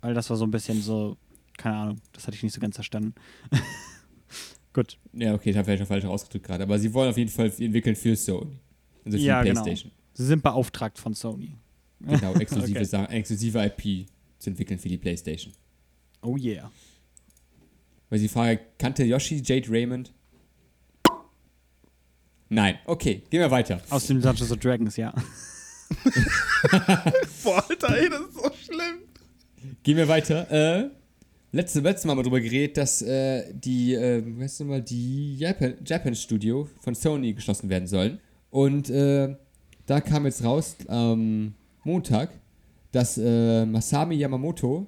[0.00, 1.16] Weil das war so ein bisschen so,
[1.56, 3.14] keine Ahnung, das hatte ich nicht so ganz verstanden.
[4.72, 4.98] gut.
[5.12, 6.64] Ja, okay, ich habe vielleicht auch falsch ausgedrückt gerade.
[6.64, 8.58] Aber sie wollen auf jeden Fall entwickeln für Sony.
[9.04, 9.62] Also für Ja, die genau.
[9.62, 9.92] PlayStation.
[10.14, 11.56] Sie sind beauftragt von Sony.
[12.00, 12.84] Genau, exklusive, Okay.
[12.84, 14.06] Sachen, exklusive IP
[14.38, 15.52] zu entwickeln für die PlayStation.
[16.22, 16.70] Oh yeah.
[18.10, 20.12] Weil sie frage, kannte Yoshi Jade Raymond?
[22.48, 22.78] Nein.
[22.84, 23.80] Okay, gehen wir weiter.
[23.88, 25.12] Aus dem Dungeons of Dragons, ja.
[27.42, 28.98] Boah, Alter, ey, das ist so schlimm.
[29.82, 30.50] Gehen wir weiter.
[30.50, 30.90] Äh,
[31.52, 35.36] letzte, letztes Mal haben wir darüber geredet, dass äh, die, äh, weißt du mal, die
[35.38, 38.20] Japan, Japan Studio von Sony geschlossen werden sollen.
[38.52, 39.34] Und äh,
[39.86, 41.54] da kam jetzt raus am
[41.84, 42.28] Montag,
[42.92, 44.86] dass äh, Masami Yamamoto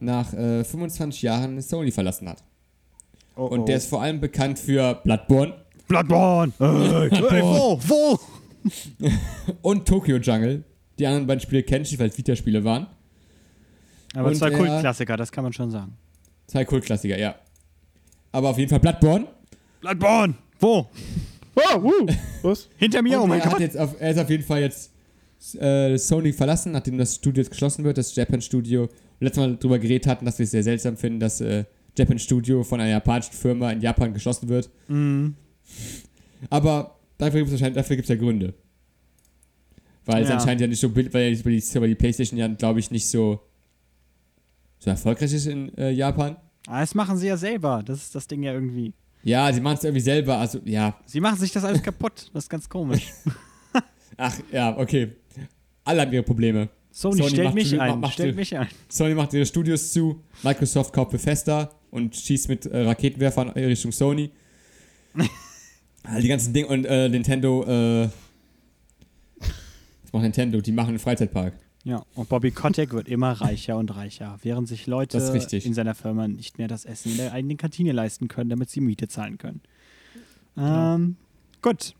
[0.00, 2.42] nach äh, 25 Jahren Sony verlassen hat.
[3.36, 5.54] Oh, Und der ist vor allem bekannt für Bloodborne
[5.86, 6.52] Bloodborne!
[6.58, 7.06] Äh,
[7.38, 7.80] äh, wo?
[7.80, 8.18] Wo?
[9.62, 10.64] und Tokyo Jungle.
[10.98, 12.88] Die anderen beiden Spiele kenne ich weil es Vita-Spiele waren.
[14.14, 15.96] Aber Und zwei er- Kultklassiker, das kann man schon sagen.
[16.48, 17.36] Zwei Kultklassiker, ja.
[18.32, 19.28] Aber auf jeden Fall Bloodborne.
[19.80, 20.34] Bloodborne!
[20.58, 20.88] Wo?
[21.56, 22.06] Oh, wuh.
[22.42, 22.68] Was?
[22.76, 23.60] Hinter mir, Und oh mein er, hat Gott!
[23.60, 24.92] jetzt auf, er ist auf jeden Fall jetzt
[25.58, 28.88] äh, Sony verlassen, nachdem das Studio jetzt geschlossen wird, das Japan Studio.
[29.20, 31.64] Letztes Mal darüber geredet hatten, dass wir es sehr seltsam finden, dass äh,
[31.96, 34.70] Japan Studio von einer japanischen Firma in Japan geschlossen wird.
[34.88, 35.34] Mhm.
[36.48, 38.54] Aber dafür gibt es dafür gibt's ja Gründe.
[40.06, 40.36] Weil es Ja.
[40.36, 43.40] anscheinend ja nicht so, weil die, weil die PlayStation ja, glaube ich, nicht so,
[44.78, 46.36] so erfolgreich ist in äh, Japan.
[46.66, 47.82] Ah, das machen sie ja selber.
[47.84, 48.94] Das ist das Ding ja irgendwie.
[49.22, 50.96] Ja, sie machen es irgendwie selber, also ja.
[51.04, 52.30] Sie machen sich das alles kaputt.
[52.32, 53.12] Das ist ganz komisch.
[54.16, 55.12] Ach, ja, okay.
[55.84, 56.68] Alle haben ihre Probleme.
[56.90, 58.00] Sony, Sony stellt macht mich ein.
[58.00, 58.68] macht stellt mich ein.
[58.88, 63.92] Sony macht ihre Studios zu, Microsoft kauft Bethesda und schießt mit äh, Raketenwerfern in Richtung
[63.92, 64.30] Sony.
[66.02, 68.08] All die ganzen Dinge und äh, Nintendo, äh,
[70.02, 70.60] was macht Nintendo?
[70.60, 71.54] Die machen einen Freizeitpark.
[71.90, 76.28] Ja, und Bobby Kotick wird immer reicher und reicher, während sich Leute in seiner Firma
[76.28, 79.60] nicht mehr das Essen in der eigenen Kantine leisten können, damit sie Miete zahlen können.
[80.56, 81.16] Ähm,
[81.62, 81.96] gut.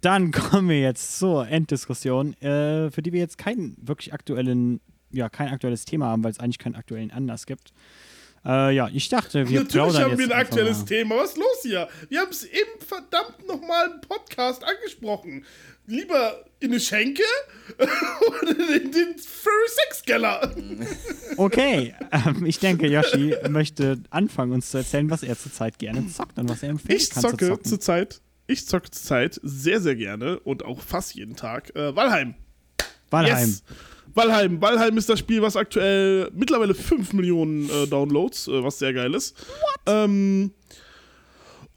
[0.00, 4.80] Dann kommen wir jetzt zur Enddiskussion, äh, für die wir jetzt keinen wirklich aktuellen,
[5.12, 7.72] ja, kein aktuelles Thema haben, weil es eigentlich keinen aktuellen Anlass gibt.
[8.44, 10.86] Äh, ja, ich dachte, wir Natürlich plaudern haben jetzt wir ein aktuelles mal.
[10.86, 11.16] Thema.
[11.18, 11.88] Was ist los hier?
[12.08, 15.44] Wir haben es eben verdammt nochmal im Podcast angesprochen.
[15.90, 17.22] Lieber in eine Schenke
[17.78, 20.54] oder in den Furry Sex Keller?
[21.36, 26.38] Okay, ähm, ich denke, Yoshi möchte anfangen, uns zu erzählen, was er zurzeit gerne zockt
[26.38, 27.64] und was er empfiehlt Ich kann zu zocke zocken.
[27.64, 32.34] zurzeit, ich zocke zurzeit sehr, sehr gerne und auch fast jeden Tag äh, Valheim.
[33.10, 33.48] Valheim.
[33.48, 33.64] Yes.
[34.14, 34.60] Valheim.
[34.60, 39.14] Valheim ist das Spiel, was aktuell mittlerweile 5 Millionen äh, Downloads, äh, was sehr geil
[39.14, 39.36] ist.
[39.86, 40.52] Ähm,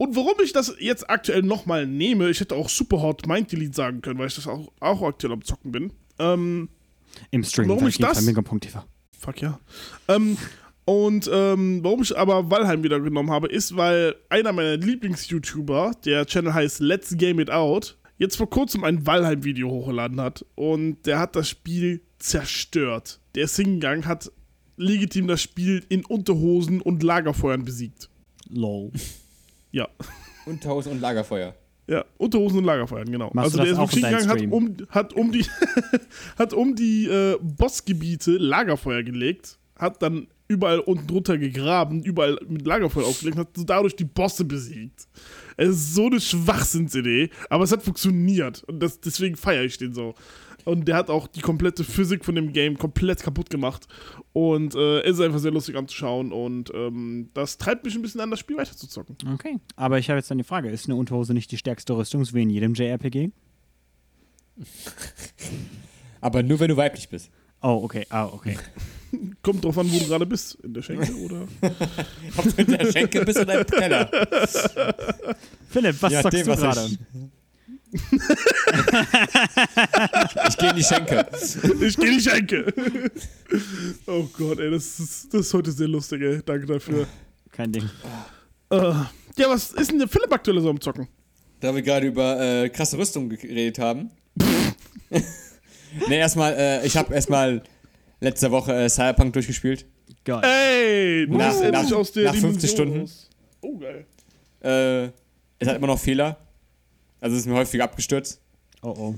[0.03, 4.01] und warum ich das jetzt aktuell nochmal nehme, ich hätte auch Superhot Mind Delete sagen
[4.01, 5.93] können, weil ich das auch, auch aktuell am Zocken bin.
[6.19, 6.69] Ähm,
[7.31, 7.69] Im Stream.
[7.69, 8.84] Warum ich das- Flamingo.tv.
[9.17, 9.59] Fuck ja.
[10.07, 10.38] Ähm,
[10.85, 16.25] und ähm, warum ich aber Valheim wieder genommen habe, ist, weil einer meiner Lieblings-YouTuber, der
[16.25, 20.45] Channel heißt Let's Game It Out, jetzt vor kurzem ein Valheim-Video hochgeladen hat.
[20.55, 23.19] Und der hat das Spiel zerstört.
[23.35, 24.30] Der ist hingegangen, hat
[24.75, 28.09] legitim das Spiel in Unterhosen und Lagerfeuern besiegt.
[28.49, 28.91] Lol.
[29.74, 29.90] Ja.
[30.45, 31.54] Unterhose und Lagerfeuer.
[31.88, 33.30] Ja, Unterhosen und Lagerfeuern, genau.
[33.34, 35.45] Machst du also der das ist wirklich hingegangen, hat um, hat um die,
[36.38, 42.66] hat um die äh, Bossgebiete Lagerfeuer gelegt, hat dann überall unten drunter gegraben, überall mit
[42.66, 45.08] Lagerfeuer aufgelegt und hat so dadurch die Bosse besiegt.
[45.58, 49.94] Es ist so eine Schwachsinnsidee, aber es hat funktioniert und das, deswegen feiere ich den
[49.94, 50.16] so.
[50.65, 53.88] Und der hat auch die komplette Physik von dem Game komplett kaputt gemacht.
[54.34, 56.31] Und äh, es ist einfach sehr lustig anzuschauen.
[56.31, 59.18] Und ähm, das treibt mich ein bisschen an, das Spiel weiterzuzocken.
[59.34, 59.60] Okay.
[59.76, 62.41] Aber ich habe jetzt dann die Frage: Ist eine Unterhose nicht die stärkste Rüstung, wie
[62.41, 63.31] in jedem JRPG?
[66.22, 67.30] Aber nur wenn du weiblich bist.
[67.61, 68.06] Oh, okay.
[68.10, 68.57] Ah, okay.
[69.41, 70.56] Kommt drauf an, wo du gerade bist.
[70.64, 71.48] In der Schenke oder.
[72.38, 74.10] Ob du in der Schenke bist oder im Keller.
[75.69, 76.98] Philipp, was Je zockst nachdem, du gerade?
[80.49, 81.26] ich- gehe in die Schenke.
[81.82, 82.74] Ich gehe in die Schenke.
[84.07, 86.41] oh Gott, ey, das ist, das ist heute sehr lustig, ey.
[86.45, 87.07] Danke dafür.
[87.52, 87.90] Kein Ding.
[88.70, 89.10] Äh, ja,
[89.49, 91.07] was ist denn der Philipp aktuell so am Zocken?
[91.60, 94.10] Da wir gerade über äh, krasse Rüstung geredet haben.
[96.10, 97.61] Nee, erstmal, äh, ich habe erstmal
[98.20, 99.86] letzte Woche äh, Cyberpunk durchgespielt.
[100.24, 100.41] Geil.
[100.44, 102.99] Ey, du Nach- bist endlich nach- aus der nach 50 Dimension Stunden.
[103.02, 103.30] raus.
[103.61, 104.06] Oh, geil.
[104.64, 105.11] Äh,
[105.60, 106.36] es hat immer noch Fehler.
[107.24, 108.41] Also es ist mir häufig abgestürzt.
[108.82, 109.16] Oh oh.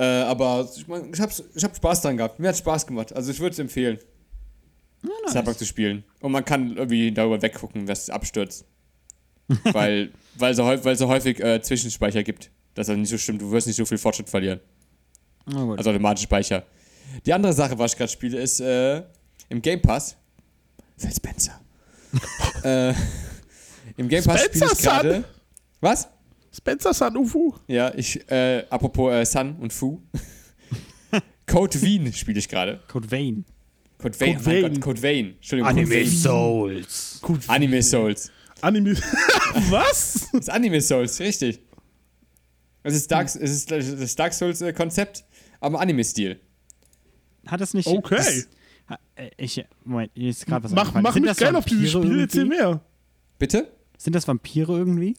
[0.00, 2.38] Äh, aber ich, mein, ich, hab's, ich hab Spaß dran gehabt.
[2.38, 3.12] Mir hat Spaß gemacht.
[3.14, 3.98] Also ich würde es empfehlen,
[5.02, 6.04] Ja, Cyberpunk zu spielen.
[6.20, 8.64] Und man kann irgendwie darüber weggucken, was abstürzt.
[9.72, 12.50] weil, weil, so, häufig- weil so häufig äh, Zwischenspeicher gibt.
[12.74, 13.42] Das ist nicht so stimmt.
[13.42, 14.60] Du wirst nicht so viel Fortschritt verlieren.
[15.44, 15.76] Gut.
[15.76, 16.64] Also automatisch Speicher.
[17.26, 19.02] Die andere Sache, was ich gerade spiele, ist äh,
[19.50, 20.16] im Game Pass.
[20.96, 21.60] Phil Spencer.
[22.64, 22.94] äh,
[23.98, 25.24] Im Game Pass spiele ich gerade.
[25.80, 26.08] Was?
[26.56, 27.54] Spencer San Ufu.
[27.66, 30.00] Ja, ich, äh, apropos äh, Sun und Fu.
[31.46, 32.80] Code Wien spiele ich gerade.
[32.88, 33.44] Code Vein.
[33.98, 34.42] Code Vein.
[34.42, 34.62] Code.
[34.62, 35.34] Gott, Code Vein.
[35.36, 35.68] Entschuldigung.
[35.68, 36.06] Code Anime Vein.
[36.06, 37.18] Souls.
[37.22, 37.40] Gut.
[37.48, 38.30] Anime Souls.
[38.62, 38.94] Anime.
[39.70, 40.28] Was?
[40.32, 41.60] Das ist Anime Souls, richtig.
[42.82, 45.24] Es ist Dark, es ist das Dark Souls äh, Konzept,
[45.60, 46.38] aber Anime-Stil.
[47.46, 47.88] Hat das nicht.
[47.88, 48.16] Okay.
[48.16, 48.46] Das,
[49.16, 52.44] äh, ich, Moment, ist gerade was Mach, mach mich das geil auf dieses Spiel, erzähl
[52.44, 52.80] mehr.
[53.38, 53.72] Bitte?
[53.98, 55.16] Sind das Vampire irgendwie?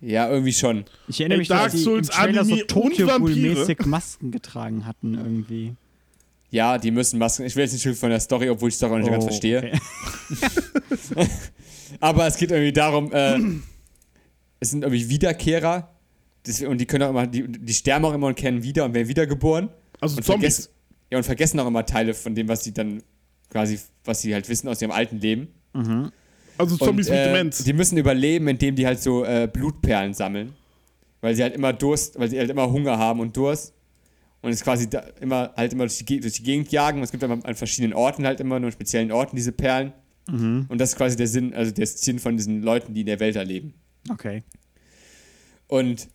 [0.00, 0.84] Ja, irgendwie schon.
[1.08, 3.54] Ich erinnere Ey, mich, Dark dass die im Trailer so Anime und Tokyo Vampire.
[3.54, 5.74] mäßig Masken getragen hatten irgendwie.
[6.50, 7.44] Ja, die müssen Masken.
[7.44, 9.24] Ich will jetzt nicht viel von der Story, obwohl ich die Story auch nicht ganz
[9.24, 9.58] Oh, verstehe.
[9.58, 11.26] okay.
[12.00, 13.38] Aber es geht irgendwie darum, äh,
[14.60, 15.90] es sind irgendwie Wiederkehrer.
[16.44, 18.94] Das, und die können auch immer, die, die sterben auch immer und kehren wieder und
[18.94, 19.68] werden wiedergeboren.
[20.00, 20.54] Also Und Zombies.
[20.56, 20.68] vergessen,
[21.10, 23.02] ja, und vergessen auch immer Teile von dem, was sie dann
[23.50, 25.48] quasi, was sie halt wissen aus ihrem alten Leben.
[26.60, 27.64] Also Zombies und, mit äh, Demenz.
[27.64, 30.52] Die müssen überleben, indem die halt so äh, Blutperlen sammeln.
[31.20, 33.74] Weil sie halt immer Durst, weil sie halt immer Hunger haben und Durst.
[34.42, 34.88] Und es quasi
[35.20, 36.98] immer halt immer durch die, durch die Gegend jagen.
[36.98, 39.92] Und es gibt aber an verschiedenen Orten halt immer, nur speziellen Orten diese Perlen.
[40.68, 43.20] Und das ist quasi der Sinn, also der Sinn von diesen Leuten, die in der
[43.20, 43.74] Welt erleben.
[44.10, 44.42] okay.
[45.66, 46.08] Und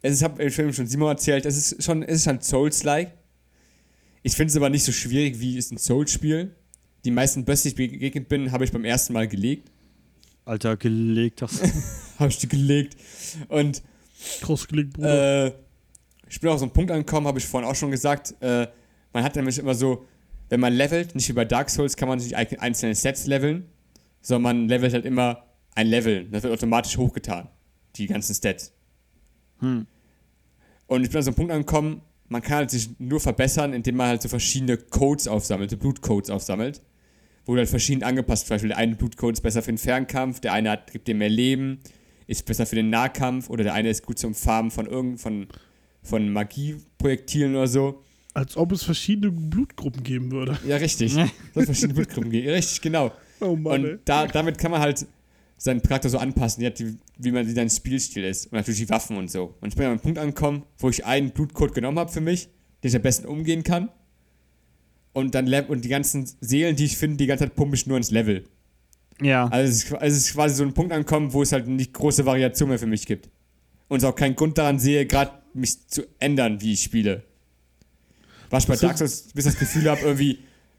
[0.00, 3.12] es ist, hab ich hab schon Simon erzählt, es ist schon, es ist halt Souls-like.
[4.22, 6.54] Ich finde es aber nicht so schwierig wie es ein Souls-Spiel.
[7.04, 9.71] Die meisten Bösse, die ich begegnet bin, habe ich beim ersten Mal gelegt.
[10.44, 11.62] Alter, gelegt hast.
[12.18, 12.96] Habe ich die gelegt.
[13.48, 13.82] Und
[14.42, 15.46] Groß gelegt, Bruder.
[15.46, 15.52] äh,
[16.28, 18.34] ich bin auf so einen Punkt angekommen, habe ich vorhin auch schon gesagt.
[18.40, 18.68] Äh,
[19.12, 20.06] man hat nämlich immer so,
[20.48, 23.66] wenn man levelt, nicht wie bei Dark Souls, kann man nicht ein- einzelne Sets leveln,
[24.20, 25.44] sondern man levelt halt immer
[25.74, 26.24] ein Level.
[26.30, 27.48] Das wird automatisch hochgetan.
[27.96, 28.72] Die ganzen Stats.
[29.60, 29.86] Und
[31.04, 34.08] ich bin an so einem Punkt angekommen, man kann halt sich nur verbessern, indem man
[34.08, 36.80] halt so verschiedene Codes aufsammelt, so Blutcodes aufsammelt.
[37.44, 38.46] Wurde halt verschieden angepasst.
[38.46, 41.14] Zum Beispiel der eine Blutcode ist besser für den Fernkampf, der eine hat, gibt dir
[41.14, 41.80] mehr Leben,
[42.26, 45.48] ist besser für den Nahkampf oder der eine ist gut zum Farmen von irgend von,
[46.02, 48.02] von Magieprojektilen oder so.
[48.34, 50.58] Als ob es verschiedene Blutgruppen geben würde.
[50.66, 51.12] Ja, richtig.
[51.54, 52.48] so verschiedene Blutgruppen gehen.
[52.48, 53.12] Richtig, genau.
[53.40, 53.84] Oh Mann.
[53.84, 55.06] Und da, damit kann man halt
[55.62, 58.46] seinen Charakter so anpassen, nachdem, wie man wie dein Spielstil ist.
[58.46, 59.54] Und natürlich die Waffen und so.
[59.60, 62.48] Und ich bin an einem Punkt angekommen, wo ich einen Blutcode genommen habe für mich,
[62.82, 63.88] den ich am besten umgehen kann.
[65.12, 67.96] Und dann und die ganzen Seelen, die ich finde, die ganze Zeit pumpe ich nur
[67.96, 68.44] ins Level.
[69.20, 69.46] ja.
[69.48, 72.78] Also es, ist, quasi so ein Punkt angekommen, wo es halt nicht große Variation mehr
[72.78, 73.28] für mich gibt.
[73.88, 77.24] Und es auch keinen Grund daran sehe, gerade mich zu ändern, wie ich spiele.
[78.48, 80.38] Was ich bei Dark Souls bis das Gefühl habe, irgendwie,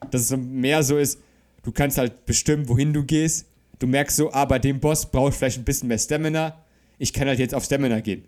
[0.10, 1.20] dass es so mehr so ist,
[1.64, 3.46] du kannst halt bestimmen, wohin du gehst.
[3.80, 6.64] Du merkst so, ah, bei dem Boss brauche ich vielleicht ein bisschen mehr Stamina.
[6.98, 8.26] Ich kann halt jetzt auf Stamina gehen.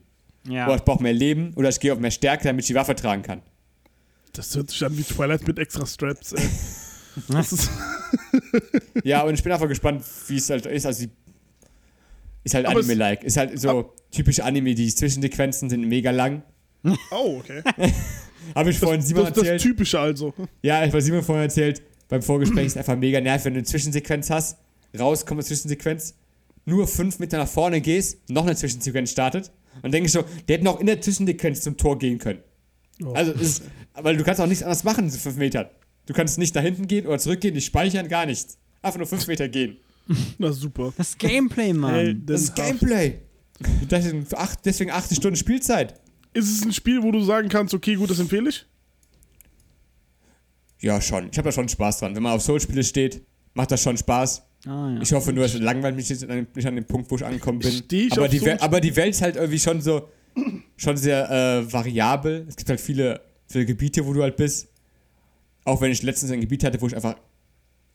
[0.48, 0.68] ja.
[0.68, 2.95] Oder ich brauche mehr Leben oder ich gehe auf mehr Stärke, damit ich die Waffe
[2.95, 3.41] tragen kann.
[4.36, 6.49] Das hört sich an wie Twilight mit extra Straps, ey.
[7.30, 7.72] Das ist,
[9.06, 10.86] Ja, und ich bin einfach gespannt, wie es halt ist.
[10.86, 11.12] Also, die,
[12.44, 13.24] ist halt Anime-like.
[13.24, 16.44] Ist halt so typisch Anime, die Zwischensequenzen sind mega lang.
[17.12, 17.64] oh, okay.
[18.56, 19.62] Habe ich vorhin Simon Das, das erzählt.
[19.62, 20.34] Typische also.
[20.62, 23.66] ja, ich habe Simon vorhin erzählt, beim Vorgespräch ist einfach mega nervig, wenn du eine
[23.66, 24.57] Zwischensequenz hast,
[24.98, 26.14] rauskommt eine Zwischensequenz,
[26.66, 29.52] nur fünf Meter nach vorne gehst, noch eine Zwischensequenz startet
[29.82, 32.44] und denke ich so, der hätte noch in der Zwischensequenz zum Tor gehen können.
[33.04, 33.12] Oh.
[33.14, 33.64] Also, es ist,
[33.94, 35.72] weil du kannst auch nichts anderes machen, diese fünf Meter.
[36.06, 38.58] Du kannst nicht da hinten gehen oder zurückgehen, nicht speichern, gar nichts.
[38.82, 39.78] Einfach nur fünf Meter gehen.
[40.38, 40.94] Na super.
[40.98, 41.96] Das Gameplay, Mann.
[41.96, 43.20] Ey, Das ist Gameplay.
[43.90, 46.00] Deswegen, acht, deswegen 80 Stunden Spielzeit.
[46.34, 48.66] Ist es ein Spiel, wo du sagen kannst, okay, gut, das empfehle ich?
[50.80, 51.30] Ja, schon.
[51.32, 52.16] Ich habe da schon Spaß dran.
[52.16, 53.22] Wenn man auf Soul-Spiele steht,
[53.54, 54.44] macht das schon Spaß.
[54.68, 55.02] ah, ja.
[55.02, 57.72] Ich hoffe nur, es langweilt mich jetzt nicht an dem Punkt, wo ich angekommen bin.
[57.72, 60.10] Steh ich aber, auf die aber die Welt ist halt irgendwie schon so,
[60.78, 62.45] schon sehr äh, variabel.
[62.48, 64.68] Es gibt halt viele, viele Gebiete, wo du halt bist.
[65.64, 67.16] Auch wenn ich letztens ein Gebiet hatte, wo ich einfach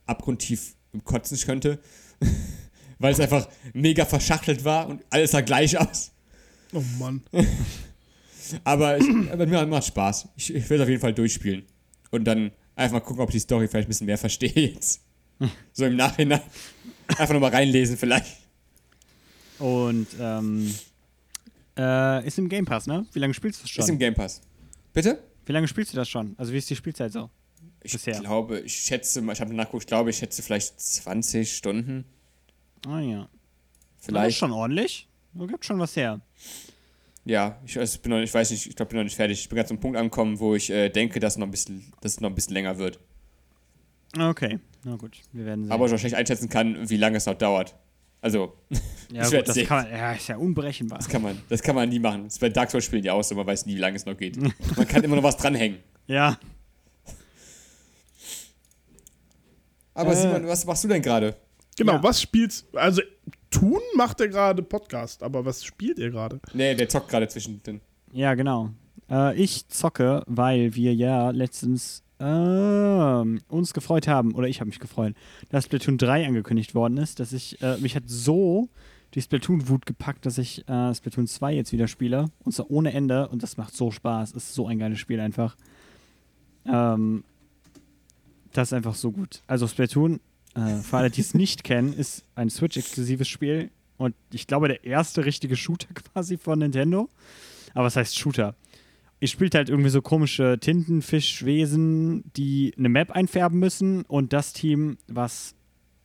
[0.06, 1.78] abgrundtief im Kotzen könnte.
[2.98, 6.12] Weil es einfach mega verschachtelt war und alles sah gleich aus.
[6.72, 7.22] Oh Mann.
[8.64, 10.28] Aber, ich, aber mir macht Spaß.
[10.36, 11.62] Ich, ich will es auf jeden Fall durchspielen.
[12.10, 15.02] Und dann einfach mal gucken, ob ich die Story vielleicht ein bisschen mehr verstehe jetzt.
[15.72, 16.42] So im Nachhinein.
[17.06, 18.36] Einfach nochmal reinlesen vielleicht.
[19.58, 20.74] Und ähm,
[21.80, 23.06] äh, ist im Game Pass, ne?
[23.12, 23.82] Wie lange spielst du es schon?
[23.84, 24.40] Ist im Game Pass.
[24.92, 25.22] Bitte?
[25.46, 26.34] Wie lange spielst du das schon?
[26.36, 27.30] Also wie ist die Spielzeit so?
[27.82, 28.20] Ich Bisher.
[28.20, 32.04] glaube, ich schätze, mal- ich habe nachgeguckt, ich glaube, ich schätze vielleicht 20 Stunden.
[32.86, 33.20] Ah ja.
[33.20, 33.28] Das
[34.00, 34.38] ist Vielleicht.
[34.38, 35.08] schon ordentlich.
[35.34, 36.20] Du gibt schon was her.
[37.24, 39.40] Ja, ich, also bin noch, ich weiß nicht, ich glaube, bin noch nicht fertig.
[39.40, 42.12] Ich bin ganz am Punkt angekommen, wo ich äh, denke, dass, noch ein bisschen, dass
[42.14, 42.98] es noch ein bisschen länger wird.
[44.18, 45.72] Okay, na gut, wir werden sehen.
[45.72, 47.76] Aber ich auch schlecht einschätzen kann, wie lange es noch dauert.
[48.22, 48.52] Also,
[49.10, 49.66] ja, ich gut, das sehen.
[49.66, 50.98] kann man, ja, ist ja unberechenbar.
[50.98, 52.24] das kann man, das kann man nie machen.
[52.24, 54.04] Das ist bei Dark Souls Spielen ja auch so, man weiß nie, wie lange es
[54.04, 54.36] noch geht.
[54.76, 55.78] Man kann immer noch was dranhängen.
[56.06, 56.38] Ja,
[59.94, 60.16] Aber Äh.
[60.16, 61.36] Simon, was machst du denn gerade?
[61.76, 62.02] Genau, Ja.
[62.02, 62.64] was spielt.
[62.74, 63.02] Also,
[63.50, 66.40] tun macht er gerade Podcast, aber was spielt ihr gerade?
[66.52, 67.80] Nee, der zockt gerade zwischen den.
[68.12, 68.70] ja, genau.
[69.10, 74.78] Äh, ich zocke, weil wir ja letztens ähm, uns gefreut haben, oder ich habe mich
[74.78, 75.14] gefreut,
[75.48, 78.68] dass Splatoon 3 angekündigt worden ist, dass ich, äh, mich hat so
[79.14, 82.30] die Splatoon-Wut gepackt, dass ich äh, Splatoon 2 jetzt wieder spiele.
[82.44, 83.28] Und zwar ohne Ende.
[83.28, 84.32] Und das macht so Spaß.
[84.32, 85.56] Ist so ein geiles Spiel einfach.
[86.64, 87.24] Ähm,
[88.52, 89.42] das ist einfach so gut.
[89.46, 90.20] Also Splatoon,
[90.54, 93.70] äh, für alle, die es nicht kennen, ist ein Switch-exklusives Spiel.
[93.96, 97.08] Und ich glaube, der erste richtige Shooter quasi von Nintendo.
[97.74, 98.54] Aber was heißt Shooter?
[99.20, 104.96] Ihr spielt halt irgendwie so komische Tintenfischwesen, die eine Map einfärben müssen und das Team,
[105.08, 105.54] was,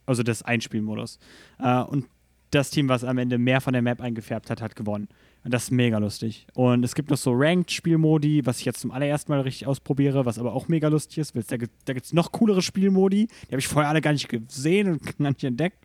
[0.06, 1.20] also das Einspielmodus.
[1.60, 2.06] Äh, und
[2.52, 5.08] das Team, was am Ende mehr von der Map eingefärbt hat, hat gewonnen.
[5.44, 6.48] Und das ist mega lustig.
[6.56, 10.40] Und es gibt noch so Ranked-Spielmodi, was ich jetzt zum allerersten Mal richtig ausprobiere, was
[10.40, 11.36] aber auch mega lustig ist.
[11.36, 13.28] weil Da gibt es noch coolere Spielmodi.
[13.28, 15.78] Die habe ich vorher alle gar nicht gesehen und gar nicht entdeckt.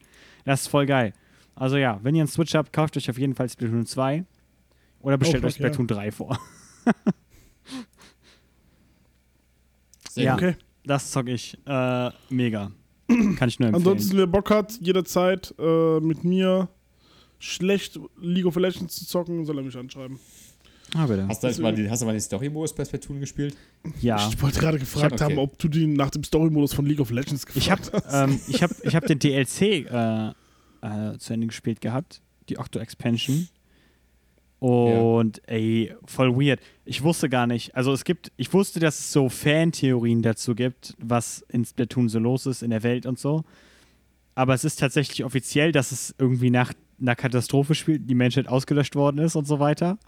[0.44, 1.12] Das ist voll geil.
[1.54, 4.24] Also ja, wenn ihr einen Switch habt, kauft euch auf jeden Fall Splatoon 2
[5.00, 5.68] oder bestellt Oh, euch fuck, ja.
[5.68, 6.38] Splatoon 3 vor.
[10.10, 10.34] Sehr Ja.
[10.34, 10.56] Okay.
[10.84, 11.56] Das zocke ich.
[11.66, 12.72] Äh, mega.
[13.08, 13.74] Kann ich nur empfehlen.
[13.74, 16.68] Ansonsten, wer Bock hat, jederzeit äh, mit mir
[17.38, 20.18] schlecht League of Legends zu zocken, soll er mich anschreiben.
[20.94, 21.26] ah, bitte.
[21.28, 23.56] Hast du, jetzt mal die, hast du mal die Story-Modus bei Splatoon gespielt?
[24.00, 24.28] Ja.
[24.28, 25.40] Ich wollte gerade gefragt hab- haben, okay.
[25.42, 28.30] ob du den nach dem Story-Modus von League of Legends gefragt Ich habe hast.
[28.30, 30.28] ähm, ich hab, ich hab den DLC äh,
[30.82, 32.20] äh, zu Ende gespielt gehabt.
[32.48, 32.78] Die Octo
[34.60, 36.60] Und ey, voll weird.
[36.84, 37.74] Ich wusste gar nicht.
[37.74, 42.18] Also es gibt, ich wusste, dass es so Fantheorien dazu gibt, was in Splatoon so
[42.18, 43.44] los ist in der Welt und so.
[44.34, 48.94] Aber es ist tatsächlich offiziell, dass es irgendwie nach einer Katastrophe spielt, die Menschheit ausgelöscht
[48.96, 49.98] worden ist und so weiter.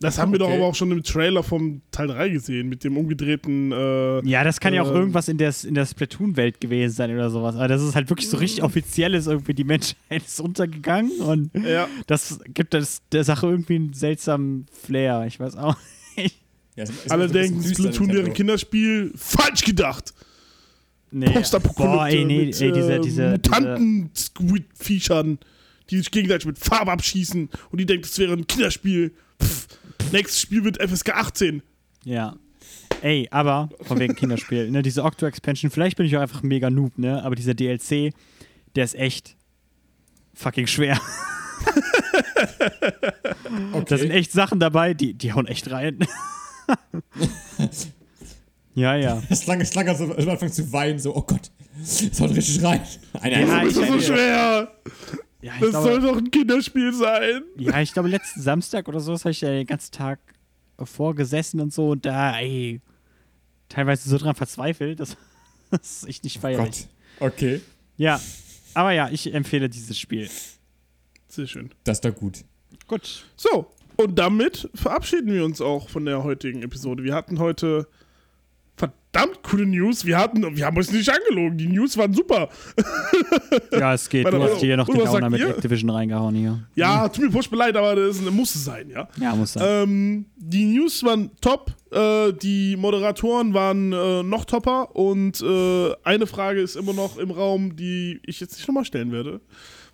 [0.00, 0.58] Das haben wir doch Okay.
[0.58, 3.72] aber auch schon im Trailer vom Teil 3 gesehen, mit dem umgedrehten.
[3.72, 4.94] Äh, Ja, das kann ja auch Ähm.
[4.96, 7.56] irgendwas in der, in der Splatoon-Welt gewesen sein oder sowas.
[7.56, 11.50] Aber das ist halt wirklich so richtig offiziell ist, irgendwie die Menschheit ist untergegangen und
[11.54, 15.24] ja, das gibt das, der Sache irgendwie einen seltsamen Flair.
[15.26, 15.76] Ich weiß auch
[16.16, 16.36] nicht.
[16.76, 18.34] Ja, es- es alle denken, Splatoon wäre ein.
[18.34, 19.10] Kinderspiel.
[19.16, 20.14] Falsch gedacht!
[21.10, 21.26] Nee.
[21.76, 25.38] Boah, ey, nee, mit ey, diese, äh, diese, diese, Mutanten-Squid-Viechern,
[25.90, 29.12] die sich gegenseitig mit Farbe abschießen und die denkt, es wäre ein Kinderspiel.
[30.12, 31.62] Nächstes Spiel wird FSK 18.
[32.04, 32.36] ja.
[33.00, 36.68] Ey, aber, von wegen Kinderspiel, ne, diese Octo-Expansion, vielleicht bin ich auch einfach ein mega
[36.68, 38.12] Noob, ne, aber dieser DLC,
[38.74, 39.36] der ist echt
[40.34, 41.00] fucking schwer.
[43.86, 45.98] Da sind echt Sachen dabei, die, die hauen echt rein.
[48.74, 49.22] ja, ja.
[49.34, 52.80] Schlange, Schlange so am Anfang zu weinen, so, oh Gott, es haut richtig rein.
[53.20, 54.72] Eine Ja, Das ist so schwer.
[55.40, 57.42] Ja, ich Das soll glaube, doch ein Kinderspiel sein.
[57.56, 60.18] ja, ich glaube, letzten Samstag oder so habe ich ja den ganzen Tag
[60.82, 62.80] vorgesessen und so und da, ey,
[63.68, 65.16] teilweise so dran verzweifelt, das,
[65.70, 66.88] das echt nicht feierlich.
[67.18, 67.32] Gott.
[67.32, 67.60] Okay,
[67.96, 68.20] Ja,
[68.74, 70.28] aber ja, ich empfehle dieses Spiel.
[71.28, 71.70] Sehr schön.
[71.84, 72.44] das ist doch gut.
[72.86, 73.24] Gut.
[73.36, 77.02] So, und damit verabschieden wir uns auch von der heutigen Episode.
[77.04, 77.86] Wir hatten heute
[78.78, 80.04] verdammt coole News.
[80.04, 81.58] Wir hatten, wir haben uns nicht angelogen.
[81.58, 82.48] Die News waren super.
[83.72, 84.26] Ja, es geht.
[84.26, 85.48] Du hast hier noch den sagt Downer mit ihr?
[85.48, 86.66] Activision reingehauen hier.
[86.74, 89.08] Ja, tut mir furchtbar leid, aber das muss es sein, ja.
[89.20, 89.64] Ja, muss sein.
[89.66, 96.26] Ähm, die News waren top, äh, die Moderatoren waren äh, noch topper und äh, eine
[96.26, 99.40] Frage ist immer noch im Raum, die ich jetzt nicht nochmal stellen werde,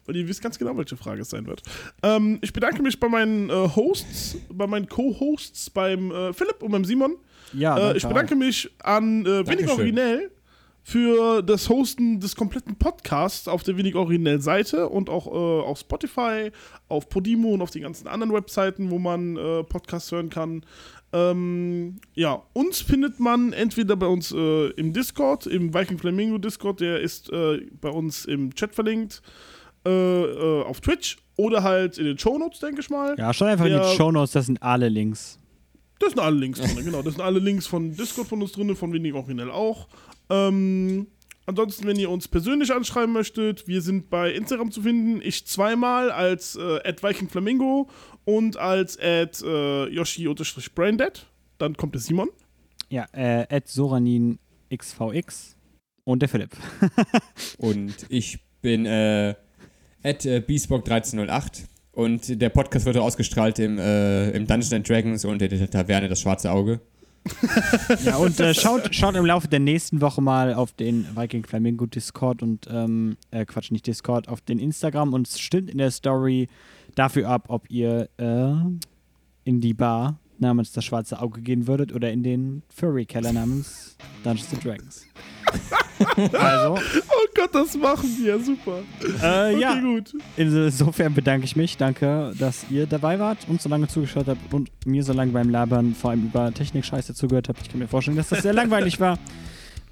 [0.07, 1.63] weil ihr wisst ganz genau, welche Frage es sein wird.
[2.03, 6.73] Ähm, ich bedanke mich bei meinen äh, Hosts, bei meinen Co-Hosts, beim äh, Philipp und
[6.73, 7.17] beim Simon.
[7.55, 9.69] Ja, Äh, ich bedanke mich an äh, Wenig.
[9.69, 10.31] Originell
[10.87, 15.31] für das Hosten des kompletten Podcasts auf der Wenig Originell Seite und auch äh,
[15.65, 16.51] auf Spotify,
[16.89, 20.63] auf Podimo und auf den ganzen anderen Webseiten, wo man äh, Podcasts hören kann.
[21.15, 26.81] Ähm, ja, uns findet man entweder bei uns äh, im Discord, im Viking Flamingo Discord,
[26.81, 29.23] der ist äh, bei uns im Chat verlinkt,
[29.87, 33.15] äh, äh, auf Twitch oder halt in den Shownotes, denke ich mal.
[33.17, 33.89] Ja, schau einfach in Ja.
[33.91, 35.39] die Shownotes, das sind alle Links.
[35.99, 37.03] Das sind alle Links drin, genau.
[37.03, 39.89] Das sind alle Links von Discord von uns drin, von wenig originell auch.
[40.29, 41.07] Ähm,
[41.47, 45.21] ansonsten, wenn ihr uns persönlich anschreiben möchtet, wir sind bei Instagram zu finden.
[45.23, 47.89] Ich zweimal als äh, @vikingflamingo
[48.25, 51.27] und als at, äh, yoshi-braindead.
[51.59, 52.29] Dann kommt der Simon.
[52.91, 54.39] Ja, äh, at Soranin
[54.75, 55.57] XVX
[56.05, 56.57] und der Philipp.
[57.59, 59.35] Und ich bin äh,
[60.03, 61.65] at äh, Beastbock1308
[61.95, 66.09] und der Podcast wird ausgestrahlt im, äh, im Dungeons and Dragons und in der Taverne
[66.09, 66.81] Das Schwarze Auge.
[68.05, 71.87] Ja, und äh, schaut, schaut im Laufe der nächsten Woche mal auf den Viking Flamingo
[71.87, 76.49] Discord und, ähm, äh, Quatsch, nicht Discord, auf den Instagram und stimmt in der Story
[76.95, 78.53] dafür ab, ob ihr äh,
[79.45, 84.53] in die Bar namens Das Schwarze Auge gehen würdet oder in den Furry-Keller namens Dungeons
[84.53, 85.07] and Dragons.
[86.39, 88.39] also, Oh Gott, das machen wir.
[88.41, 88.79] Super.
[89.23, 90.13] äh, Okay, ja, gut.
[90.37, 91.77] insofern bedanke ich mich.
[91.77, 95.51] Danke, dass ihr dabei wart und so lange zugeschaut habt und mir so lange beim
[95.51, 97.61] Labern vor allem über Technik-Scheiße zugehört habt.
[97.63, 99.19] Ich kann mir vorstellen, dass das sehr langweilig war.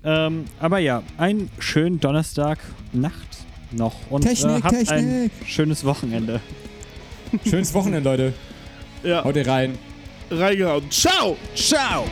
[0.05, 2.59] Ähm, aber ja, einen schönen Donnerstag,
[2.93, 3.15] Nacht
[3.70, 5.31] noch und Technik, äh, habt ein Technik.
[5.47, 6.41] schönes Wochenende.
[7.49, 8.33] Schönes Wochenende, Leute.
[9.05, 9.79] Ja, Haut ihr rein.
[10.29, 10.91] reingehauen.
[10.91, 11.37] Ciao!
[11.55, 12.05] Ciao!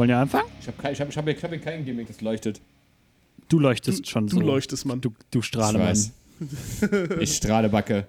[0.00, 0.48] Wollen wir anfangen?
[0.62, 2.62] Ich habe ich hab, ich hab, ich hab hier kein Gimmick, das leuchtet.
[3.50, 4.40] Du leuchtest schon Du so.
[4.40, 5.02] leuchtest, Mann.
[5.02, 5.94] Du, du Ich Strahlemann.
[7.20, 8.06] Ich strahle Backe.